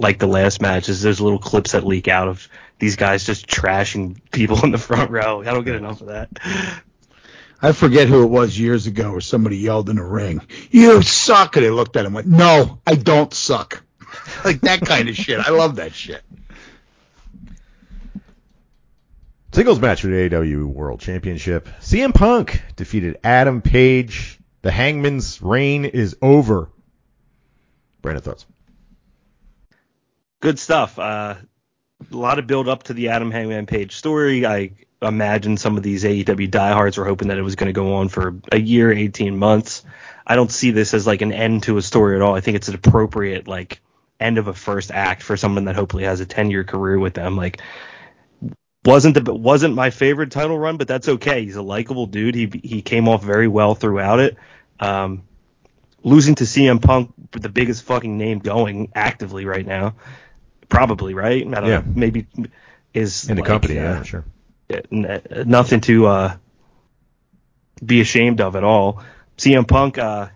[0.03, 2.47] like the last match is there's little clips that leak out of
[2.77, 5.41] these guys just trashing people in the front row.
[5.41, 6.29] I don't get enough of that.
[7.61, 11.55] I forget who it was years ago where somebody yelled in a ring, "You suck!"
[11.55, 13.81] And they looked at him and went, "No, I don't suck."
[14.45, 15.39] like that kind of shit.
[15.39, 16.21] I love that shit.
[19.53, 21.69] Singles match for the AEW World Championship.
[21.79, 24.39] CM Punk defeated Adam Page.
[24.63, 26.69] The Hangman's reign is over.
[28.01, 28.45] Brandon thoughts?
[30.43, 30.99] Good stuff.
[30.99, 31.35] Uh,
[32.11, 34.45] a lot of build up to the Adam Hangman Page story.
[34.45, 34.71] I
[35.01, 38.09] imagine some of these AEW diehards were hoping that it was going to go on
[38.09, 39.85] for a year, 18 months.
[40.27, 42.35] I don't see this as like an end to a story at all.
[42.35, 43.79] I think it's an appropriate like
[44.19, 47.13] end of a first act for someone that hopefully has a 10 year career with
[47.13, 47.37] them.
[47.37, 47.61] Like
[48.83, 51.45] wasn't the wasn't my favorite title run, but that's okay.
[51.45, 52.35] He's a likable dude.
[52.35, 54.35] He he came off very well throughout it.
[54.77, 55.23] Um,
[56.03, 59.95] losing to CM Punk, the biggest fucking name going actively right now,
[60.73, 61.45] probably right.
[61.45, 61.77] I don't Yeah.
[61.79, 61.83] know.
[61.95, 62.25] Maybe
[62.93, 64.25] is In the like, company, uh, yeah, sure.
[65.45, 66.35] nothing to uh,
[67.83, 69.03] be ashamed of at all.
[69.37, 70.27] CM Punk uh,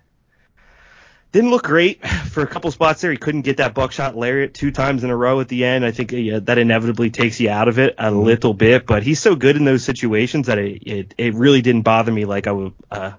[1.31, 3.11] didn't look great for a couple spots there.
[3.11, 5.85] He couldn't get that buckshot lariat two times in a row at the end.
[5.85, 6.11] I think
[6.45, 9.65] that inevitably takes you out of it a little bit, but he's so good in
[9.65, 12.73] those situations that it it, it really didn't bother me like I would.
[12.89, 13.11] Uh,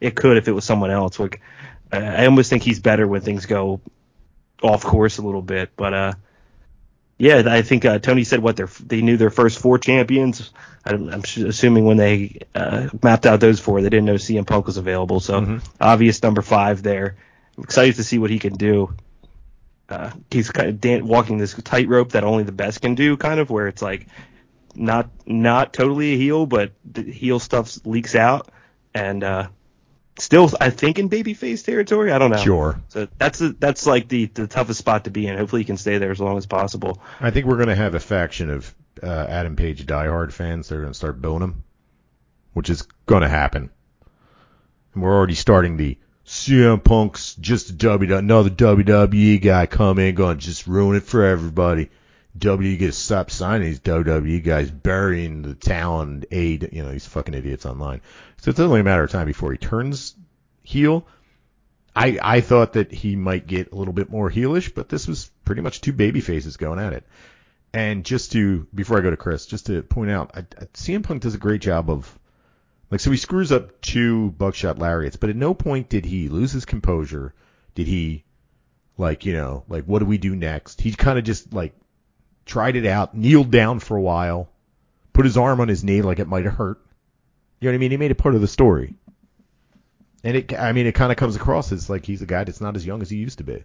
[0.00, 1.18] it could if it was someone else.
[1.18, 1.40] Like
[1.92, 3.80] I I almost think he's better when things go
[4.62, 6.12] off course a little bit, but uh.
[7.24, 10.52] Yeah, I think uh, Tony said what they they knew their first four champions.
[10.84, 14.66] I'm, I'm assuming when they uh, mapped out those four, they didn't know CM Punk
[14.66, 15.20] was available.
[15.20, 15.64] So Mhm.
[15.80, 17.16] obvious number five there.
[17.56, 18.92] I'm excited to see what he can do.
[19.88, 23.40] Uh, he's kind of dan- walking this tightrope that only the best can do, kind
[23.40, 24.06] of where it's like
[24.74, 28.50] not not totally a heel, but the heel stuff leaks out,
[28.92, 29.48] and uh,
[30.18, 32.12] still I think in babyface territory.
[32.12, 32.36] I don't know.
[32.36, 32.80] Sure.
[32.88, 35.36] So that's the, that's like the the toughest spot to be in.
[35.36, 37.00] Hopefully he can stay there as long as possible.
[37.20, 40.76] I think we're going to have a faction of uh, Adam Page diehard fans that
[40.76, 41.64] are going to start booing him,
[42.52, 43.70] which is going to happen.
[44.94, 50.14] And we're already starting the CM Punk's just a W another WWE guy come in
[50.14, 51.90] going to just ruin it for everybody.
[52.38, 57.34] WWE gets stop signing these WWE guys burying the talent aid you know these fucking
[57.34, 58.00] idiots online.
[58.38, 60.14] So it's only a matter of time before he turns
[60.62, 61.06] heel.
[61.94, 65.30] I I thought that he might get a little bit more heelish, but this was
[65.44, 67.06] pretty much two baby faces going at it.
[67.72, 71.04] And just to before I go to Chris, just to point out, I, I, CM
[71.04, 72.18] Punk does a great job of
[72.90, 76.52] like so he screws up two buckshot lariats, but at no point did he lose
[76.52, 77.32] his composure.
[77.76, 78.24] Did he
[78.98, 80.80] Like, you know, like what do we do next?
[80.80, 81.74] He kind of just like
[82.46, 84.48] tried it out, kneeled down for a while,
[85.12, 86.80] put his arm on his knee like it might have hurt.
[87.60, 87.90] You know what I mean?
[87.92, 88.94] He made it part of the story.
[90.22, 92.60] And it, I mean, it kind of comes across as like he's a guy that's
[92.60, 93.64] not as young as he used to be.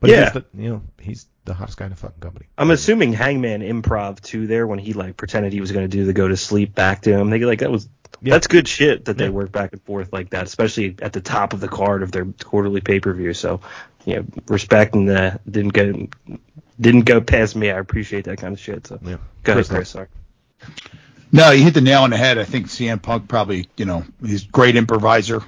[0.00, 0.24] But Yeah.
[0.24, 2.46] he's the, you know, he's the hottest guy in the fucking company.
[2.56, 6.04] I'm assuming Hangman improv too there when he like pretended he was going to do
[6.04, 7.30] the go to sleep back to him.
[7.30, 7.88] They like that was
[8.22, 8.34] Yeah.
[8.34, 9.30] that's good shit that they Yeah.
[9.30, 12.24] work back and forth like that, especially at the top of the card of their
[12.26, 13.34] quarterly pay per view.
[13.34, 13.60] So,
[14.08, 16.08] you know, respect and uh, didn't go
[16.80, 17.70] didn't go past me.
[17.70, 18.86] I appreciate that kind of shit.
[18.86, 19.18] So Yeah.
[19.42, 19.88] go ahead, Chris, Chris.
[19.90, 20.06] Sorry.
[21.30, 22.38] No, you hit the nail on the head.
[22.38, 25.42] I think CM Punk probably, you know, he's a great improviser.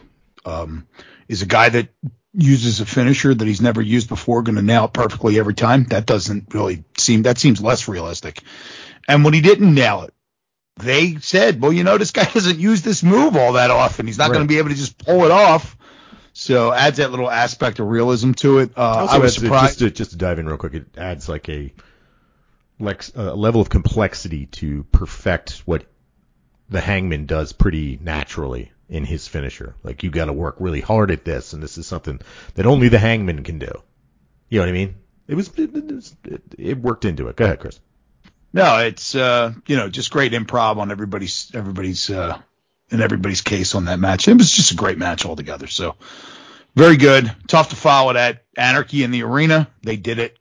[0.44, 0.86] Um,
[1.26, 1.88] is a guy that
[2.34, 5.84] uses a finisher that he's never used before, going to nail it perfectly every time.
[5.84, 8.42] That doesn't really seem, that seems less realistic.
[9.08, 10.14] And when he didn't nail it,
[10.76, 14.06] they said, well, you know, this guy doesn't use this move all that often.
[14.06, 15.76] He's not going to be able to just pull it off.
[16.40, 18.72] So adds that little aspect of realism to it.
[18.74, 19.78] Uh, I was surprised.
[19.78, 21.70] Just to, just to dive in real quick, it adds like a
[22.78, 25.84] lex, a level of complexity to perfect what
[26.70, 29.74] the Hangman does pretty naturally in his finisher.
[29.82, 32.18] Like you got to work really hard at this, and this is something
[32.54, 33.82] that only the Hangman can do.
[34.48, 34.94] You know what I mean?
[35.28, 37.36] It was it, it, was- it, it worked into it.
[37.36, 37.78] Go ahead, Chris.
[38.54, 42.38] No, it's uh, you know just great improv on everybody's everybody's uh,
[42.90, 44.28] in everybody's case on that match.
[44.28, 45.66] It was just a great match altogether.
[45.66, 45.96] So
[46.74, 47.32] very good.
[47.46, 49.68] Tough to follow that Anarchy in the arena.
[49.82, 50.38] They did it,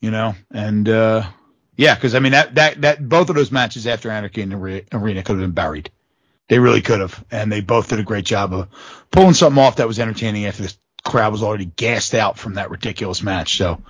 [0.00, 1.24] you know, and uh,
[1.76, 4.56] yeah, because I mean that that that both of those matches after Anarchy in the
[4.56, 5.90] re- arena could have been buried.
[6.48, 8.68] They really could have, and they both did a great job of
[9.10, 10.74] pulling something off that was entertaining after the
[11.04, 13.56] crowd was already gassed out from that ridiculous match.
[13.56, 13.82] So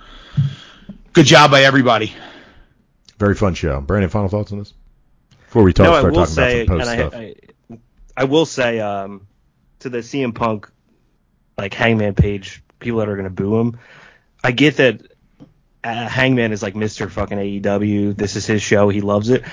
[1.13, 2.13] good job by everybody.
[3.19, 3.79] Very fun show.
[3.81, 4.73] Brandon, final thoughts on this
[5.47, 7.21] before we talk no, I start will talking say, about and some I, post stuff.
[7.21, 7.33] I, I
[8.25, 9.27] will say, um,
[9.79, 10.69] to the CM Punk,
[11.57, 13.79] like Hangman page, people that are gonna boo him,
[14.43, 15.01] I get that
[15.83, 17.09] uh, Hangman is like Mr.
[17.09, 18.15] fucking AEW.
[18.15, 18.89] This is his show.
[18.89, 19.43] He loves it.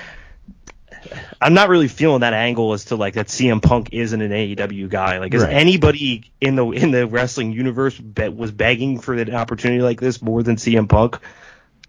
[1.39, 4.89] I'm not really feeling that angle as to like that CM Punk isn't an AEW
[4.89, 5.19] guy.
[5.19, 5.53] Like, is Right.
[5.53, 10.21] anybody in the in the wrestling universe be, was begging for an opportunity like this
[10.21, 11.19] more than CM Punk?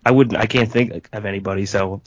[0.05, 0.37] I wouldn't.
[0.37, 1.65] I can't think of anybody.
[1.67, 2.03] So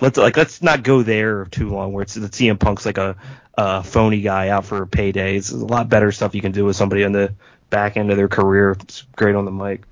[0.00, 3.16] let's like let's not go there too long where it's the CM Punk's like a,
[3.54, 5.36] a phony guy out for a payday.
[5.36, 7.34] It's a lot better stuff you can do with somebody on the
[7.68, 8.72] back end of their career.
[8.80, 9.82] It's great on the mic.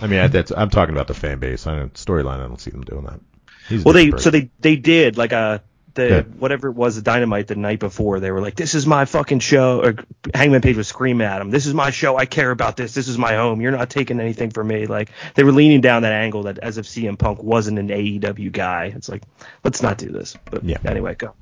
[0.00, 1.66] I mean, I, that's I'm talking about the fan base.
[1.66, 2.40] I don't storyline.
[2.40, 3.20] I don't see them doing that.
[3.68, 5.58] He's Well, they so they they did like uh
[5.94, 6.20] the Yeah.
[6.22, 9.40] whatever it was the dynamite the night before they were like this is my fucking
[9.40, 9.94] show or
[10.34, 13.08] Hangman Page was screaming at him this is my show I care about this this
[13.08, 16.12] is my home you're not taking anything from me like they were leaning down that
[16.14, 19.22] angle that as if CM Punk wasn't an AEW guy it's like
[19.64, 20.78] let's not do this but Yeah.
[20.86, 21.34] anyway go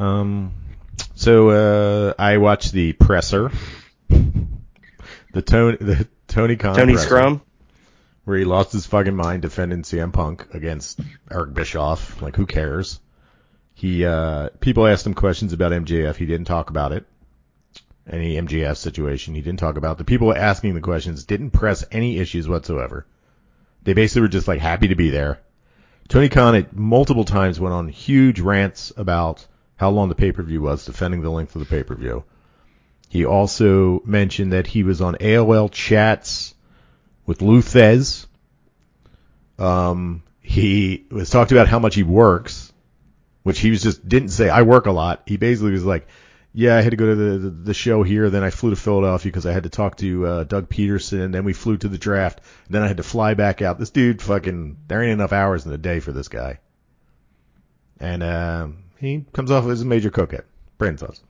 [0.00, 0.52] Um,
[1.14, 3.52] so uh, I watched the presser,
[4.08, 7.42] the Tony the Tony Khan Tony presser, Scrum
[8.24, 11.00] where he lost his fucking mind defending CM Punk against
[11.30, 12.22] Eric Bischoff.
[12.22, 13.00] Like, who cares?
[13.74, 16.16] He uh, people asked him questions about MJF.
[16.16, 17.06] He didn't talk about it.
[18.08, 19.98] Any MJF situation, he didn't talk about.
[19.98, 23.06] The people asking the questions didn't press any issues whatsoever.
[23.82, 25.40] They basically were just like happy to be there.
[26.08, 29.46] Tony Khan at multiple times went on huge rants about
[29.80, 32.22] how long the pay per view was, defending the length of the pay per view.
[33.08, 36.54] He also mentioned that he was on AOL chats
[37.24, 38.26] with Lou Thesz.
[39.58, 42.70] Um, he was talked about how much he works,
[43.42, 44.50] which he was just didn't say.
[44.50, 45.22] I work a lot.
[45.24, 46.08] He basically was like,
[46.52, 48.28] "Yeah, I had to go to the the, the show here.
[48.28, 51.24] Then I flew to Philadelphia because I had to talk to uh, Doug Pederson.
[51.24, 52.42] and Then we flew to the draft.
[52.66, 53.78] and Then I had to fly back out.
[53.78, 56.60] This dude, fucking, there ain't enough hours in the day for this guy."
[57.98, 60.42] And um, he comes off as a major cokehead.
[60.78, 61.22] Brandon thoughts.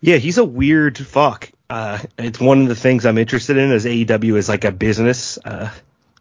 [0.00, 1.50] Yeah, he's a weird fuck.
[1.68, 5.38] Uh, it's one of the things I'm interested in as AEW is like a business,
[5.44, 5.70] uh,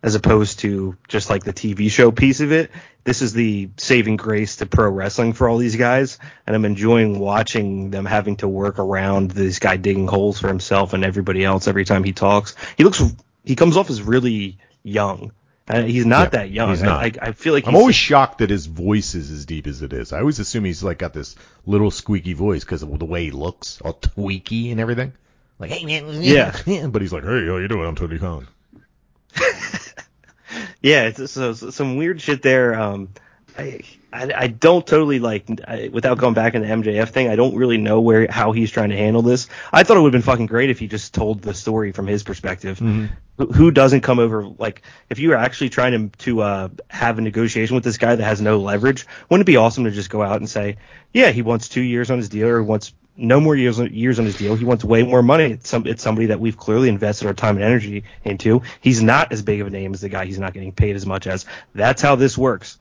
[0.02, 2.72] as opposed to just like the TV show piece of it.
[3.03, 6.18] This is the saving grace to pro wrestling for all these guys,
[6.48, 10.94] and I'm enjoying watching them having to work around this guy digging holes for himself
[10.94, 12.56] and everybody else every time he talks.
[12.77, 13.03] He looks,
[13.44, 15.34] he comes off as really young.
[15.68, 16.69] Uh, he's not Yeah, that young.
[16.72, 17.03] he's I, not.
[17.03, 19.94] I, I feel like I'm always shocked that his voice is as deep as it
[19.94, 20.11] is.
[20.11, 21.35] I always assume he's like got this
[21.65, 25.14] little squeaky voice because of the way he looks, all tweaky and everything.
[25.60, 26.52] Like, hey man, Yeah.
[26.88, 27.88] but he's like, hey, how you doing?
[27.88, 28.48] I'm Tony Khan.
[30.81, 32.76] Yeah, it's so, so- some weird shit there.
[32.80, 33.10] Um,
[33.57, 33.81] I,
[34.14, 37.30] I I don't totally like I, without going back into the MJF thing.
[37.30, 39.48] I don't really know where how he's trying to handle this.
[39.72, 42.07] I thought it would have been fucking great if he just told the story from
[42.07, 42.80] his perspective.
[43.38, 47.18] Who, who doesn't come over like if you were actually trying to to uh, have
[47.18, 49.07] a negotiation with this guy that has no leverage?
[49.30, 50.77] Wouldn't it be awesome to just go out and say,
[51.14, 54.19] yeah, he wants two years on his deal or he wants no more years years
[54.19, 54.56] on his deal.
[54.56, 55.45] He wants way more money.
[55.45, 58.61] It's, some, it's somebody that we've clearly invested our time and energy into.
[58.81, 61.06] He's not as big of a name as the guy he's not getting paid as
[61.06, 61.45] much as.
[61.76, 62.77] That's how this works.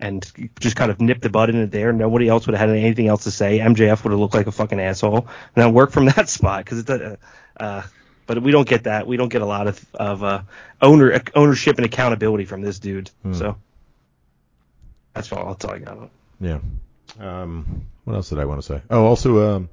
[0.00, 1.92] And just kind of nipped the bud in it there.
[1.92, 3.60] Nobody else would have had anything else to say.
[3.60, 5.18] MJF would have looked like a fucking asshole.
[5.18, 6.90] And then work from that spot because it.
[6.90, 7.16] Uh,
[7.56, 7.82] uh,
[8.26, 9.06] but we don't get that.
[9.06, 10.42] We don't get a lot of of uh,
[10.80, 13.10] owner ownership and accountability from this dude.
[13.22, 13.34] Hmm.
[13.34, 13.56] So
[15.12, 15.48] that's all.
[15.48, 16.10] That's all I got.
[16.40, 16.58] Yeah.
[17.18, 18.82] Um, what else did I want to say?
[18.90, 19.68] Oh, also, um,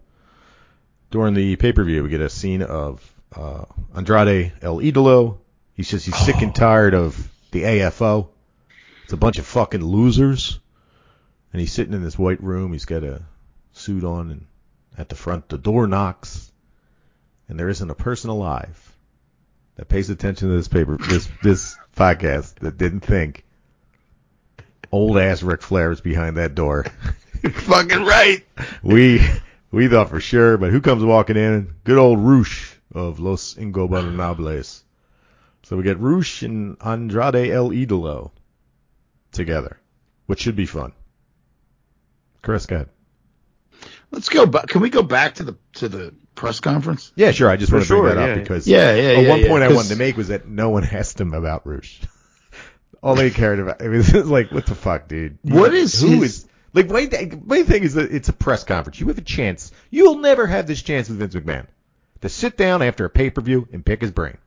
[1.09, 3.65] during the pay per view, we get a scene of uh,
[3.95, 5.37] Andrade El Idolo.
[5.73, 8.29] He says he's sick and tired of the AFO.
[9.11, 10.57] It's a bunch of fucking losers.
[11.51, 12.71] And he's sitting in this white room.
[12.71, 13.21] He's got a
[13.73, 14.45] suit on, and
[14.97, 16.49] at the front, the door knocks,
[17.49, 18.95] and there isn't a person alive
[19.75, 23.43] that pays attention to this paper, this this podcast that didn't think
[24.93, 26.85] old ass Ric Flair is behind that door.
[27.51, 28.45] fucking right.
[28.81, 29.27] We
[29.71, 31.73] we thought for sure, but who comes walking in?
[31.83, 34.83] Good old Rush of Los Ingobernables.
[35.63, 38.31] So we get Rush and Andrade El Idolo
[39.31, 39.79] together,
[40.25, 40.93] which should be fun.
[42.41, 42.89] Chris, go ahead.
[44.11, 44.67] Let's go back.
[44.67, 47.13] Can we go back to the to the press conference?
[47.15, 47.49] Yeah, sure.
[47.49, 48.33] I just want to bring that yeah.
[48.33, 49.29] up because yeah, yeah, yeah.
[49.29, 52.01] One yeah, point I wanted to make was that no one asked him about Roosh.
[53.03, 55.39] All they cared about it was like, what the fuck, dude?
[55.41, 57.09] What is who his, is like my,
[57.43, 58.99] my thing is that it's a press conference.
[58.99, 59.71] You have a chance.
[59.89, 61.67] You'll never have this chance with Vince McMahon
[62.21, 64.37] to sit down after a pay per view and pick his brain.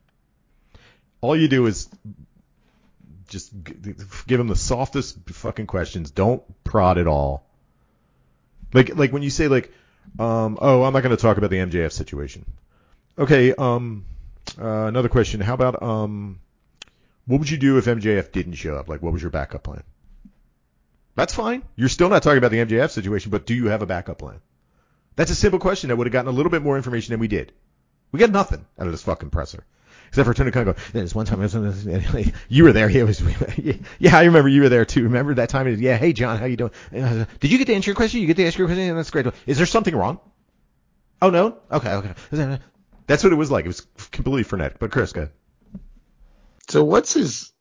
[1.21, 1.89] All you do is
[3.35, 3.53] just
[4.27, 6.11] give him the softest fucking questions.
[6.11, 7.45] Don't prod at all.
[8.73, 9.73] Like like when you say like,
[10.19, 12.47] um, oh, I'm not going to talk about the MJF situation.
[13.19, 13.53] Okay.
[13.55, 14.07] Um,
[14.59, 15.41] uh, another question.
[15.41, 16.39] How about um,
[17.27, 18.89] what would you do if MJF didn't show up?
[18.89, 19.83] Like, what was your backup plan?
[21.17, 21.63] That's fine.
[21.77, 24.41] You're still not talking about the MJF situation, but do you have a backup plan?
[25.17, 27.29] That's a simple question that would have gotten a little bit more information than we
[27.29, 27.53] did.
[28.13, 29.65] We got nothing out of this fucking presser.
[30.09, 32.89] Except for Tony Khan going, there's one time, I was, you were there.
[32.89, 33.21] He was,
[33.99, 35.05] yeah, I remember you were there too.
[35.05, 35.69] Remember that time?
[35.81, 36.73] Yeah, hey John, how you doing?
[36.93, 38.21] Did you get to answer your question?
[38.21, 38.95] You get to ask your question?
[38.95, 39.27] That's great.
[39.47, 40.21] Is there something wrong?
[41.21, 41.59] Oh no?
[41.71, 42.59] Okay, okay.
[43.07, 43.65] That's what it was like.
[43.65, 44.79] It was completely frenetic.
[44.79, 45.33] But Chris, go ahead.
[46.69, 47.53] So what's his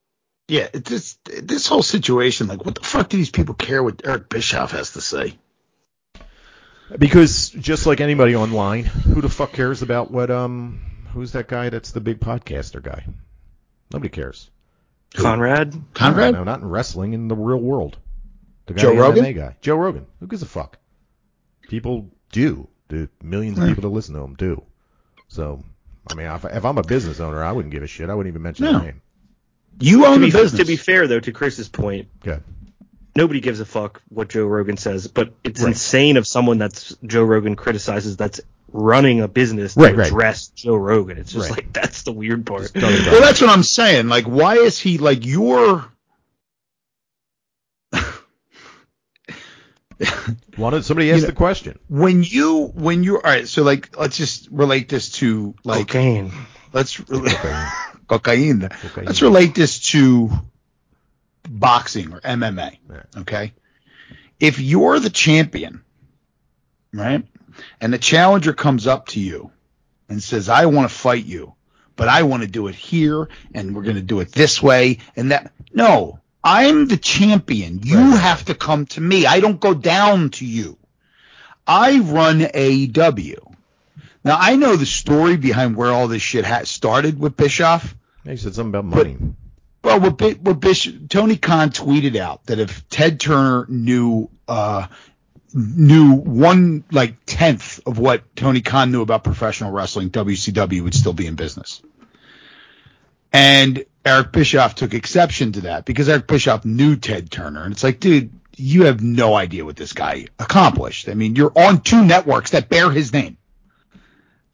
[0.48, 4.30] yeah, this this whole situation, like, what the fuck do these people care what Eric
[4.30, 5.38] Bischoff has to say?
[6.98, 10.82] Because just like anybody online, who the fuck cares about what um
[11.14, 13.06] who's that guy that's the big podcaster guy?
[13.92, 14.50] Nobody cares.
[15.14, 15.80] Conrad?
[15.94, 16.34] Conrad?
[16.34, 17.98] No, not in wrestling, in the real world.
[18.66, 19.24] The guy, Joe Rogan?
[19.24, 19.56] MMA guy.
[19.62, 20.08] Joe Rogan.
[20.20, 20.80] Who gives a fuck?
[21.62, 22.68] People do.
[22.88, 23.70] The millions of hmm.
[23.70, 24.64] people that listen to him do.
[25.28, 25.64] So,
[26.10, 28.10] I mean, if, if I'm a business owner, I wouldn't give a shit.
[28.10, 28.80] I wouldn't even mention no.
[28.80, 29.02] the name.
[29.80, 30.60] You own to the be, business.
[30.60, 32.08] To be fair, though, to Chris's point,
[33.16, 35.70] nobody gives a fuck what Joe Rogan says, but it's right.
[35.70, 38.42] insane of someone that's Joe Rogan criticizes that's
[38.74, 40.56] running a business to right, address right.
[40.56, 41.18] Joe Rogan.
[41.18, 42.72] It's just like that's the weird part.
[42.76, 44.08] Well, that's what I'm saying.
[44.08, 45.86] Like, why is he like your?
[50.58, 51.80] Wanted somebody asked you know, the question.
[51.88, 56.32] When you when you all right, so like let's just relate this to like cocaine.
[56.74, 56.98] Let's
[58.08, 58.68] cocaine.
[58.70, 59.06] cocaine.
[59.06, 60.30] Let's relate this to
[61.50, 62.78] boxing or MMA.
[63.18, 63.54] Okay.
[64.40, 65.84] If you're the champion,
[66.94, 67.26] right,
[67.80, 69.52] and the challenger comes up to you
[70.10, 71.54] and says, I want to fight you,
[71.96, 75.00] but I want to do it here and we're going to do it this way
[75.16, 75.52] and that.
[75.74, 77.80] No, I'm the champion.
[77.84, 78.20] You right.
[78.20, 79.26] have to come to me.
[79.26, 80.78] I don't go down to you.
[81.66, 83.56] I run AEW.
[84.26, 87.96] Now I know the story behind where all this shit ha- started with Bischoff.
[88.24, 89.18] He said something about money.
[89.20, 89.43] But,
[89.84, 94.88] well, what, what Bischoff, Tony Khan tweeted out that if Ted Turner knew uh,
[95.54, 101.14] knew one like tenth of what Tony Khan knew about professional wrestling, WCW would still
[101.14, 101.82] be in business.
[103.32, 107.84] And Eric Bischoff took exception to that because Eric Bischoff knew Ted Turner, and it's
[107.84, 111.10] like, dude, you have no idea what this guy accomplished.
[111.10, 113.38] I mean, you're on two networks that bear his name.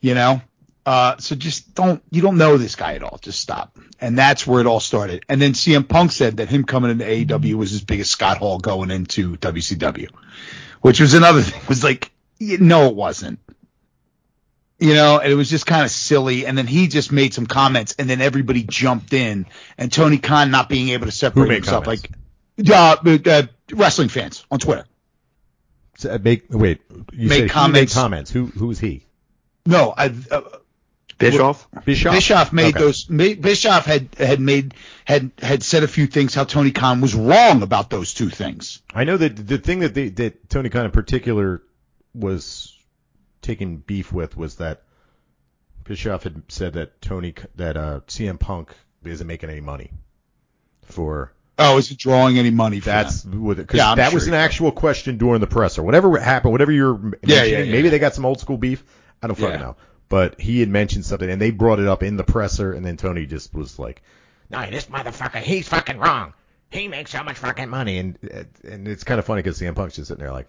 [0.01, 0.41] You know,
[0.85, 3.19] uh, so just don't you don't know this guy at all.
[3.22, 3.77] Just stop.
[3.99, 5.23] And that's where it all started.
[5.27, 8.38] And then CM Punk said that him coming into AEW was as big as Scott
[8.38, 10.10] Hall going into WCW,
[10.81, 11.61] which was another thing.
[11.61, 13.39] It was like, no, it wasn't.
[14.80, 16.45] You know, and it was just kind of silly.
[16.45, 19.45] And then he just made some comments, and then everybody jumped in.
[19.77, 22.07] And Tony Khan not being able to separate himself, comments?
[22.57, 22.95] like uh,
[23.26, 23.43] uh,
[23.73, 24.85] wrestling fans on Twitter.
[25.97, 26.80] So, uh, make wait,
[27.11, 27.93] you make said comments.
[27.93, 28.31] He made comments.
[28.31, 29.06] Who who was he?
[29.65, 30.41] No, I, uh,
[31.19, 31.67] Bischoff.
[31.85, 32.13] Bischoff.
[32.13, 32.85] Bischoff made okay.
[32.85, 33.03] those.
[33.03, 34.73] Bischoff had had made
[35.05, 38.81] had had said a few things how Tony Khan was wrong about those two things.
[38.93, 41.61] I know that the thing that they, that Tony Khan in particular
[42.13, 42.75] was
[43.41, 44.83] taking beef with was that
[45.83, 48.73] Bischoff had said that Tony that uh, CM Punk
[49.03, 49.91] isn't making any money
[50.83, 52.79] for Oh, is it drawing any money?
[52.79, 55.47] For that's with it because Yeah, I'm that sure was an actual question during the
[55.47, 55.83] presser.
[55.83, 57.71] Whatever happened, whatever you're Yeah, yeah, yeah.
[57.71, 58.83] maybe they got some old school beef.
[59.21, 59.59] I don't fucking Yeah.
[59.59, 59.75] know.
[60.10, 62.98] But he had mentioned something, and they brought it up in the presser, and then
[62.98, 64.02] Tony just was like,
[64.49, 66.34] "No, this motherfucker, he's fucking wrong.
[66.72, 68.18] He makes so much fucking money." And
[68.64, 70.48] and it's kind of funny because CM Punk's just sitting there like,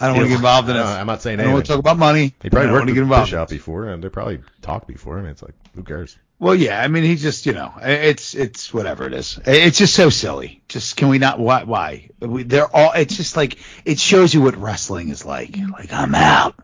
[0.00, 0.80] I don't want to get involved in it.
[0.80, 2.34] I'm not saying I don't want to talk about money.
[2.42, 3.30] He probably worked to get involved.
[3.30, 6.16] Bischoff before, and they probably talked before, and it's like, who cares?
[6.38, 6.80] Well, yeah.
[6.80, 9.40] I mean, he just, you know, it's it's whatever it is.
[9.44, 10.62] It's just so silly.
[10.68, 11.40] Just can we not?
[11.40, 11.64] Why?
[11.64, 12.10] Why?
[12.20, 12.92] We, they're all.
[12.92, 15.56] It's just like it shows you what wrestling is like.
[15.56, 16.54] Like I'm out,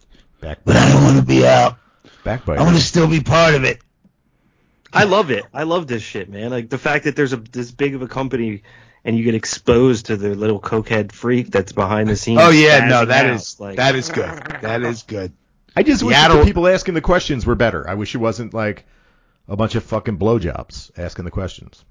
[0.45, 1.79] Back, but I don't want to be out.
[2.23, 2.59] backbite.
[2.59, 3.81] I want to still be part of it.
[4.93, 5.45] I love it.
[5.55, 6.51] I love this shit, man.
[6.51, 8.63] Like the fact that there's a this big of a company
[9.05, 12.41] and you get exposed to the little cokehead freak that's behind the scenes.
[12.43, 13.35] Oh yeah, no, spazzing that out.
[13.35, 14.39] is like that is good.
[14.63, 15.33] That is good.
[15.75, 17.89] I just wish Yeah, the people asking the questions were better.
[17.89, 18.85] I wish it wasn't like
[19.49, 21.85] a bunch of fucking blowjobs asking the questions.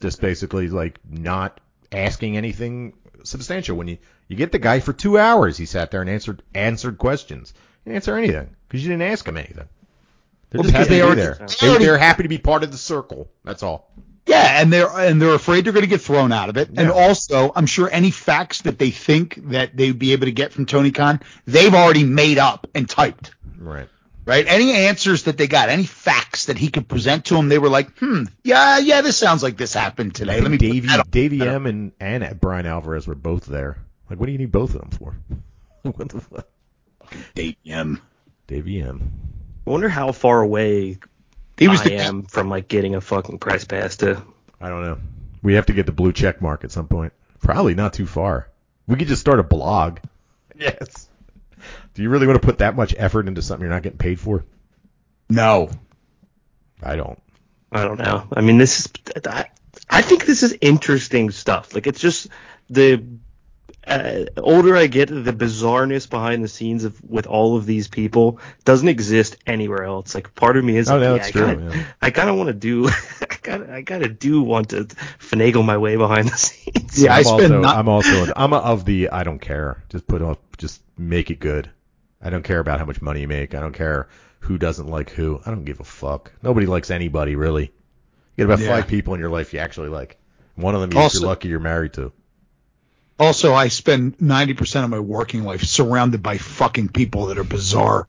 [0.00, 1.60] Just basically like not
[1.92, 2.92] asking anything
[3.22, 3.76] substantial.
[3.76, 6.98] When you you get the guy for two hours, he sat there and answered answered
[6.98, 7.54] questions.
[7.90, 9.68] He didn't answer anything because you didn't ask him anything.
[10.50, 11.34] They're Well, just because happy they to be there.
[11.34, 13.30] they They, already- they're happy to be part of the circle.
[13.44, 13.90] That's all.
[14.26, 16.68] Yeah, and they're and they're afraid they're going to get thrown out of it.
[16.76, 20.52] And also, I'm sure any facts that they think that they'd be able to get
[20.52, 23.32] from Tony Khan, they've already made up and typed.
[23.58, 23.88] Right.
[24.26, 24.44] Right?
[24.46, 27.70] Any answers that they got, any facts that he could present to them, they were
[27.70, 30.40] like, hmm, yeah, yeah, this sounds like this happened today.
[30.40, 30.88] Let me Davey.
[31.10, 33.78] Davey M and and Bryan Alvarez were both there.
[34.08, 35.16] Like, what do you need both of them for?
[35.82, 36.46] what the fuck?
[37.34, 38.00] Date him.
[38.46, 39.12] Davey M.
[39.66, 40.98] I wonder how far away
[41.56, 44.22] He was I the am from like getting a fucking press pass to.
[44.60, 44.98] I don't know.
[45.42, 47.12] We have to get the blue check mark at some point.
[47.40, 48.48] Probably not too far.
[48.86, 49.98] We could just start a blog.
[50.56, 51.08] Yes.
[51.94, 54.20] Do you really want to put that much effort into something you're not getting paid
[54.20, 54.44] for?
[55.28, 55.70] no.
[56.82, 57.20] I don't.
[57.70, 58.26] I don't know.
[58.32, 58.88] I mean, this is.
[59.26, 59.46] I,
[59.88, 61.74] I think this is interesting stuff.
[61.74, 62.28] Like it's just
[62.68, 63.04] the
[63.90, 68.38] uh, older I get, the bizarreness behind the scenes of with all of these people
[68.64, 70.14] doesn't exist anywhere else.
[70.14, 71.84] Like part of me is Oh, like, no, yeah, I true, Kinda, yeah.
[72.00, 72.88] I kind of want to do.
[73.20, 74.84] I kind of I kind of do want to
[75.18, 77.02] finagle my way behind the scenes.
[77.02, 79.82] Yeah, I I'm spend also, not- I'm also I'm a, of the I don't care.
[79.88, 81.68] Just put up just make it good.
[82.22, 83.54] I don't care about how much money you make.
[83.54, 84.08] I don't care
[84.40, 85.40] who doesn't like who.
[85.44, 86.32] I don't give a fuck.
[86.42, 87.72] Nobody likes anybody really.
[88.36, 88.68] You get about Yeah.
[88.68, 90.16] five people in your life you actually like.
[90.54, 92.12] One of them, if Also- you're lucky, you're married to.
[93.20, 98.08] Also, I spend 90% of my working life surrounded by fucking people that are bizarre.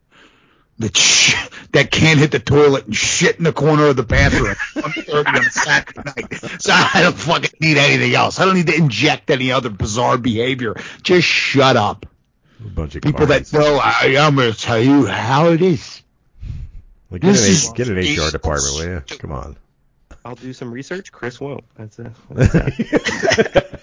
[0.79, 1.35] That sh-
[1.73, 5.27] that can't hit the toilet and shit in the corner of the bathroom at 1:30
[5.27, 6.61] on a Saturday night.
[6.61, 8.39] So I don't fucking need anything else.
[8.39, 10.75] I don't need to inject any other bizarre behavior.
[11.03, 12.07] Just shut up.
[12.65, 16.01] A bunch of People that know I, I'm going to tell you how it is.
[17.11, 19.01] Like, get, This an, is- get an HR department, will you?
[19.19, 19.57] Come on.
[20.23, 21.11] I'll do some research.
[21.11, 21.63] Chris won't.
[21.75, 22.11] That's it.
[22.31, 23.79] That's that.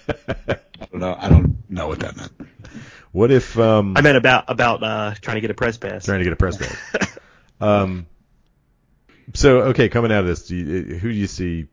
[0.47, 0.55] I
[0.99, 1.15] don't know.
[1.17, 2.31] I don't know what that meant.
[3.11, 6.05] what if um I meant about about uh, trying to get a press pass.
[6.05, 7.17] trying to get a press pass.
[7.61, 8.05] um.
[9.33, 11.67] So okay, coming out of this, do you, who do you see?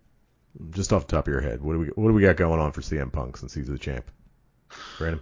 [0.70, 2.61] Just off the top of your head, what do we what do we got going
[2.61, 4.11] on for CM Punk since he's the champ?
[4.98, 5.20] Brandon.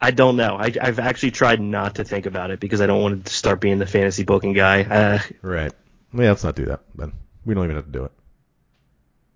[0.00, 0.56] I don't know.
[0.56, 3.60] I, I've actually tried not to think about it because I don't want to start
[3.60, 4.82] being the fantasy booking guy.
[4.82, 5.72] Uh, Right.
[6.12, 6.82] Yeah, let's not do that.
[6.94, 7.12] Then
[7.44, 8.12] we don't even have to do it.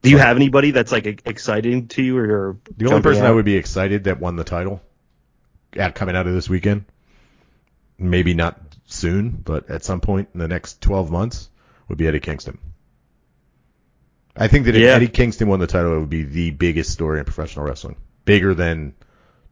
[0.02, 2.56] Do you have anybody that's like exciting to you or?
[2.76, 3.36] The only person I out?
[3.36, 4.82] would be excited that won the title,
[5.74, 6.84] at coming out of this weekend,
[7.98, 11.48] maybe not soon, but at some point in the next 12 months,
[11.88, 12.58] would be Eddie Kingston.
[14.36, 14.94] I think that if Yeah.
[14.94, 18.54] Eddie Kingston won the title, it would be the biggest story in professional wrestling, bigger
[18.54, 18.94] than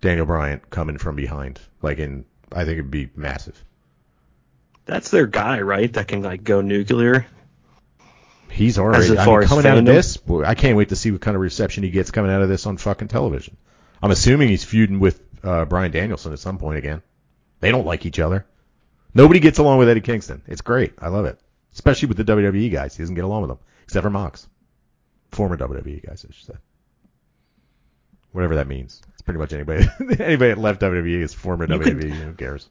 [0.00, 1.60] Daniel Bryan coming from behind.
[1.82, 3.62] Like in, I think it'd be massive.
[4.86, 5.92] That's their guy, right?
[5.92, 7.26] That can like go nuclear.
[8.50, 10.18] He's already I mean, coming out of this.
[10.44, 12.66] I can't wait to see what kind of reception he gets coming out of this
[12.66, 13.56] on fucking television.
[14.02, 17.02] I'm assuming he's feuding with uh, Bryan Danielson at some point again.
[17.60, 18.46] They don't like each other.
[19.14, 20.42] Nobody gets along with Eddie Kingston.
[20.46, 20.94] It's great.
[20.98, 21.38] I love it,
[21.74, 22.96] especially with the WWE guys.
[22.96, 24.48] He doesn't get along with them except for Mox,
[25.32, 26.54] former WWE guys, I should say.
[28.32, 29.02] Whatever that means.
[29.12, 29.84] It's pretty much anybody.
[30.00, 32.10] anybody that left WWE is former You could- WWE.
[32.12, 32.68] Who cares?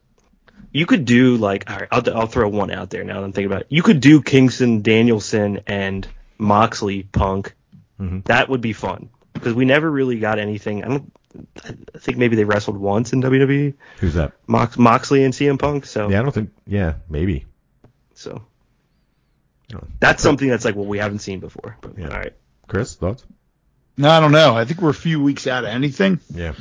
[0.72, 3.32] You could do like, all right, I'll, I'll throw one out there now that I'm
[3.34, 3.68] thinking about it.
[3.70, 6.08] You could do Kingston, Danielson, and
[6.38, 7.54] Moxley Punk.
[8.00, 8.24] Mhm.
[8.26, 10.84] That would be fun because we never really got anything.
[10.84, 11.12] I don't.
[11.64, 13.76] I think maybe they wrestled once in WWE.
[14.00, 14.34] Who's that?
[14.48, 15.86] Mox, Moxley and CM Punk.
[15.86, 16.52] So Yeah, I don't think.
[16.66, 17.46] Yeah, maybe.
[18.16, 18.32] so
[19.70, 19.88] I don't know.
[20.00, 21.78] that's something that's like what we haven't seen before.
[21.82, 22.08] But, Yeah.
[22.10, 22.34] All right.
[22.68, 23.24] Chris, thoughts?
[23.98, 24.56] No, I don't know.
[24.56, 26.20] I think we're a few weeks out of anything.
[26.34, 26.54] Yeah.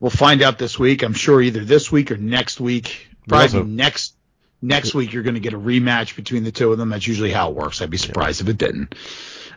[0.00, 1.02] We'll find out this week.
[1.02, 3.09] I'm sure either this week or next week.
[3.30, 4.14] Probably also- next
[4.62, 6.90] next week you're going to get a rematch between the two of them.
[6.90, 7.80] That's usually how it works.
[7.80, 8.94] I'd be surprised if it didn't.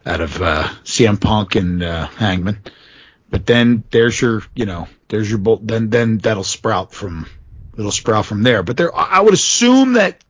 [0.05, 2.59] Out of uh, CM Punk and uh, Hangman.
[3.29, 5.65] But then there's your, you know, there's your bolt.
[5.65, 7.25] Then then that'll sprout from
[7.77, 8.63] it'll sprout from there.
[8.63, 10.23] But there, I would assume that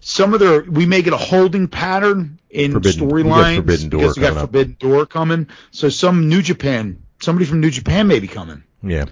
[0.00, 4.22] some of their we may get a holding pattern in storylines Forbidden Door because we
[4.22, 4.34] got.
[4.34, 5.48] Forbidden Door coming.
[5.70, 9.04] So some New Japan, somebody from New Japan may be coming Yeah.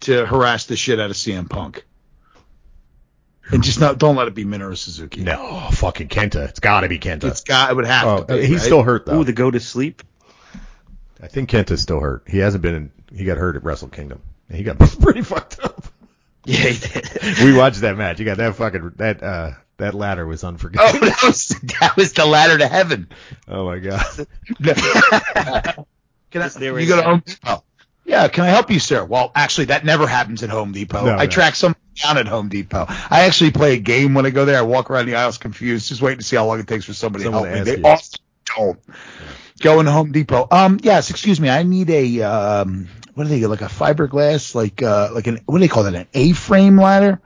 [0.00, 1.84] to harass the shit out of CM Punk.
[3.50, 5.22] And just not don't let it be Minoru Suzuki.
[5.22, 6.48] No, fucking Kenta.
[6.48, 7.24] It's got to be Kenta.
[7.24, 8.46] It's got it would have oh, to be.
[8.46, 8.60] he's right?
[8.62, 9.20] still hurt though.
[9.20, 10.02] Ooh, the go to sleep.
[11.22, 12.24] I think Kenta's still hurt.
[12.26, 12.74] He hasn't been.
[12.74, 14.22] In, he got hurt at Wrestle Kingdom.
[14.50, 15.84] He got pretty fucked up.
[16.44, 17.10] Yeah, he did.
[17.44, 18.18] We watched that match.
[18.18, 21.00] You got that fucking that uh that ladder was unforgettable.
[21.02, 21.48] Oh, that was
[21.80, 23.08] that was the ladder to heaven.
[23.48, 24.26] Oh my god.
[24.62, 27.08] Can I, Just there you go to go.
[27.08, 27.64] Home Depot.
[28.04, 29.04] Yeah, can I help you, sir?
[29.04, 31.06] Well, actually, that never happens at Home Depot.
[31.06, 31.30] No, I no.
[31.30, 32.84] track someone down at Home Depot.
[32.88, 34.58] I actually play a game when I go there.
[34.58, 36.92] I walk around the aisles confused, just waiting to see how long it takes for
[36.92, 37.72] somebody Someone to to help me.
[37.72, 37.86] They you.
[37.86, 38.20] often
[38.56, 38.80] don't.
[39.60, 40.48] Go into Home Depot.
[40.50, 41.48] Um, yes, excuse me.
[41.48, 43.48] I need a um, what do they get?
[43.48, 45.94] Like a fiberglass, like uh, like an what do they call that?
[45.94, 47.20] An A-frame ladder.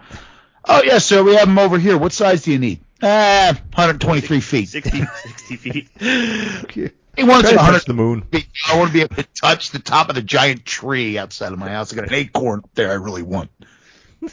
[0.64, 1.22] Oh yes, sir.
[1.24, 1.98] We have them over here.
[1.98, 2.80] What size do you need?
[3.02, 4.68] Ah, 123 feet.
[4.68, 5.88] 60, 60 feet.
[7.18, 8.24] He wants to touch the moon.
[8.32, 11.58] I want to be able to touch the top of the giant tree outside of
[11.58, 11.92] my house.
[11.92, 12.90] I got an acorn up there.
[12.90, 13.50] I really want.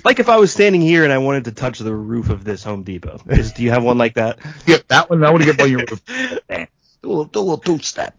[0.04, 2.64] Like if I was standing here and I wanted to touch the roof of this
[2.64, 3.22] Home Depot.
[3.28, 4.40] Is, do you have one like that?
[4.68, 5.24] Yep, that one.
[5.24, 6.02] I want to get by your roof.
[6.08, 6.68] Do a
[7.10, 8.16] little, do a little two step.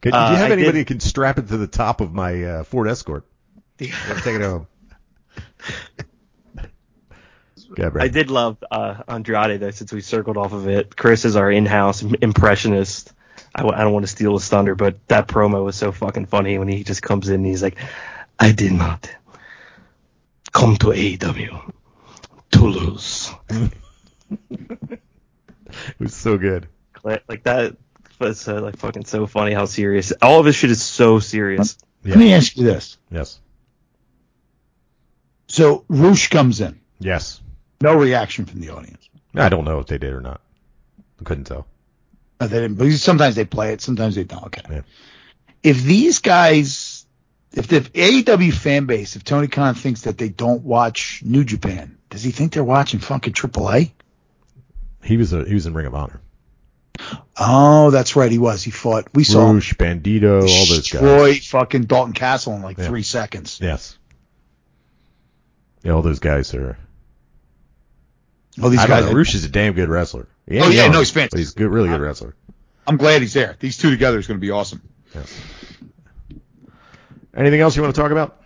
[0.00, 2.00] Can, Uh, do you have I anybody did- who can strap it to the top
[2.00, 3.26] of my uh, Ford Escort?
[3.78, 3.92] Let's
[4.24, 4.66] take it home.
[7.76, 10.96] Yeah, I did love uh, Andrade though, since we circled off of it.
[10.96, 13.12] Chris is our in-house impressionist.
[13.60, 16.26] I, w- I don't want to steal his thunder, but that promo was so fucking
[16.26, 17.76] funny when he just comes in and he's like,
[18.38, 19.10] "I did not
[20.50, 21.72] come to AEW
[22.52, 23.30] to lose."
[24.30, 26.66] It was so good.
[27.04, 27.76] Like like that
[28.18, 30.12] was uh, like fucking so funny how serious.
[30.20, 31.78] All of his shit is so serious.
[32.02, 32.10] Yeah.
[32.14, 32.98] Let me ask you this.
[33.10, 33.38] Yes.
[35.48, 36.80] So Roosh comes in.
[36.98, 37.40] Yes.
[37.80, 39.08] No reaction from the audience.
[39.34, 40.40] I don't know if they did or not.
[41.20, 41.66] I couldn't tell.
[42.40, 44.44] Uh, they didn't, because sometimes they play it, sometimes they don't.
[44.46, 44.62] Okay.
[44.70, 44.80] Yeah.
[45.62, 47.04] If these guys,
[47.52, 51.98] if the AEW fan base, if Tony Khan thinks that they don't watch New Japan,
[52.08, 53.92] does he think they're watching fucking AAA?
[55.04, 56.20] He was a he was in Ring of Honor.
[57.38, 58.30] Oh, that's right.
[58.30, 58.62] He was.
[58.62, 59.08] He fought.
[59.14, 61.00] We saw him Bandito, all those guys.
[61.00, 62.86] destroy fucking Dalton Castle in like Yeah.
[62.86, 63.58] three seconds.
[63.62, 63.96] Yes.
[65.82, 66.76] Yeah, all those guys are.
[68.60, 69.06] Oh, these I guys.
[69.06, 69.12] know.
[69.12, 70.26] Roosh is a damn good wrestler.
[70.48, 71.30] He ain't Oh, yeah, young, no, he's fantastic.
[71.32, 72.34] But he's good, really good wrestler.
[72.86, 73.56] I'm glad he's there.
[73.60, 74.82] These two together is going to be awesome.
[77.34, 78.42] Anything else you want to talk about?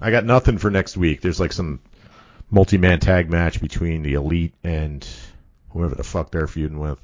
[0.00, 1.20] I got nothing for next week.
[1.20, 1.80] There's like some
[2.50, 5.06] multi-man tag match between the Elite and
[5.70, 6.98] whoever the fuck they're feuding with.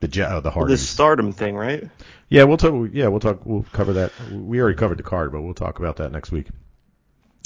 [0.00, 0.80] The Je- oh, uh, the Well, Hardys.
[0.80, 1.88] this stardom thing, right?
[2.28, 2.90] yeah, we'll talk.
[2.92, 3.44] Yeah, we'll talk.
[3.44, 4.12] We'll cover that.
[4.30, 6.46] We already covered the card, but we'll talk about that next week.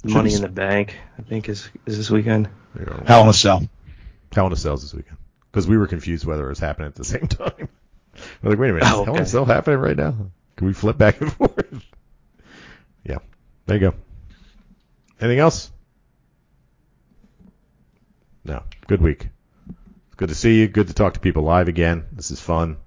[0.03, 2.49] Should Money be- in the Bank, I think is is this weekend.
[3.07, 3.63] Hell in a Cell.
[4.33, 5.17] Hell in a Cell's this weekend
[5.51, 7.69] because we were confused whether it was happening at the same time.
[8.43, 9.27] We're like, wait a minute, Oh, Hell in a.
[9.27, 10.15] Cell happening right now?
[10.57, 11.85] Can we flip back and forth?
[13.05, 13.19] yeah,
[13.67, 13.95] there you go.
[15.21, 15.71] Anything else?
[18.45, 18.63] No.
[18.87, 19.29] Good week.
[20.07, 20.69] It's good to see you.
[20.69, 22.07] Good to talk to people live again.
[22.13, 22.79] This is fun.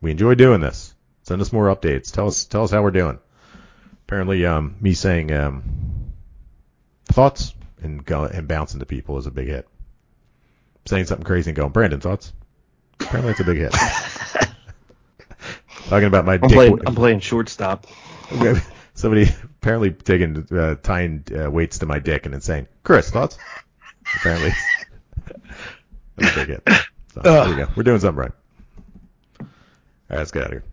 [0.00, 0.94] We enjoy doing this.
[1.24, 2.10] Send us more updates.
[2.12, 3.18] Tell us tell us how we're doing.
[4.06, 5.62] Apparently, um, me saying um,
[7.06, 9.68] thoughts and go and bouncing to people is a big hit.
[10.86, 12.32] Saying something crazy and going, Brandon, thoughts?
[13.00, 13.72] Apparently, it's a big hit.
[15.88, 16.52] Talking about my I'm dick.
[16.52, 17.86] playing I'm playing shortstop.
[18.94, 19.28] Somebody
[19.60, 23.38] apparently taking uh, tying uh, weights to my dick and then saying, "Chris, thoughts?"
[24.16, 24.50] Apparently,
[26.16, 26.68] that's a big hit.
[27.14, 27.68] So, there we go.
[27.76, 28.32] We're doing something right.
[29.40, 29.46] All
[30.10, 30.64] right, let's get out of here.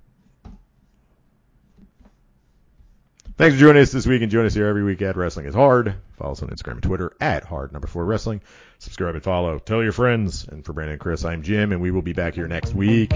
[3.37, 5.55] Thanks for joining us this week and join us here every week at Wrestling is
[5.55, 5.95] Hard.
[6.19, 8.41] Follow us on Instagram and Twitter at Hard Number Four Wrestling.
[8.77, 9.57] Subscribe and follow.
[9.57, 10.45] Tell your friends.
[10.47, 13.11] And for Brandon and Chris, I'm Jim, and we will be back here next week.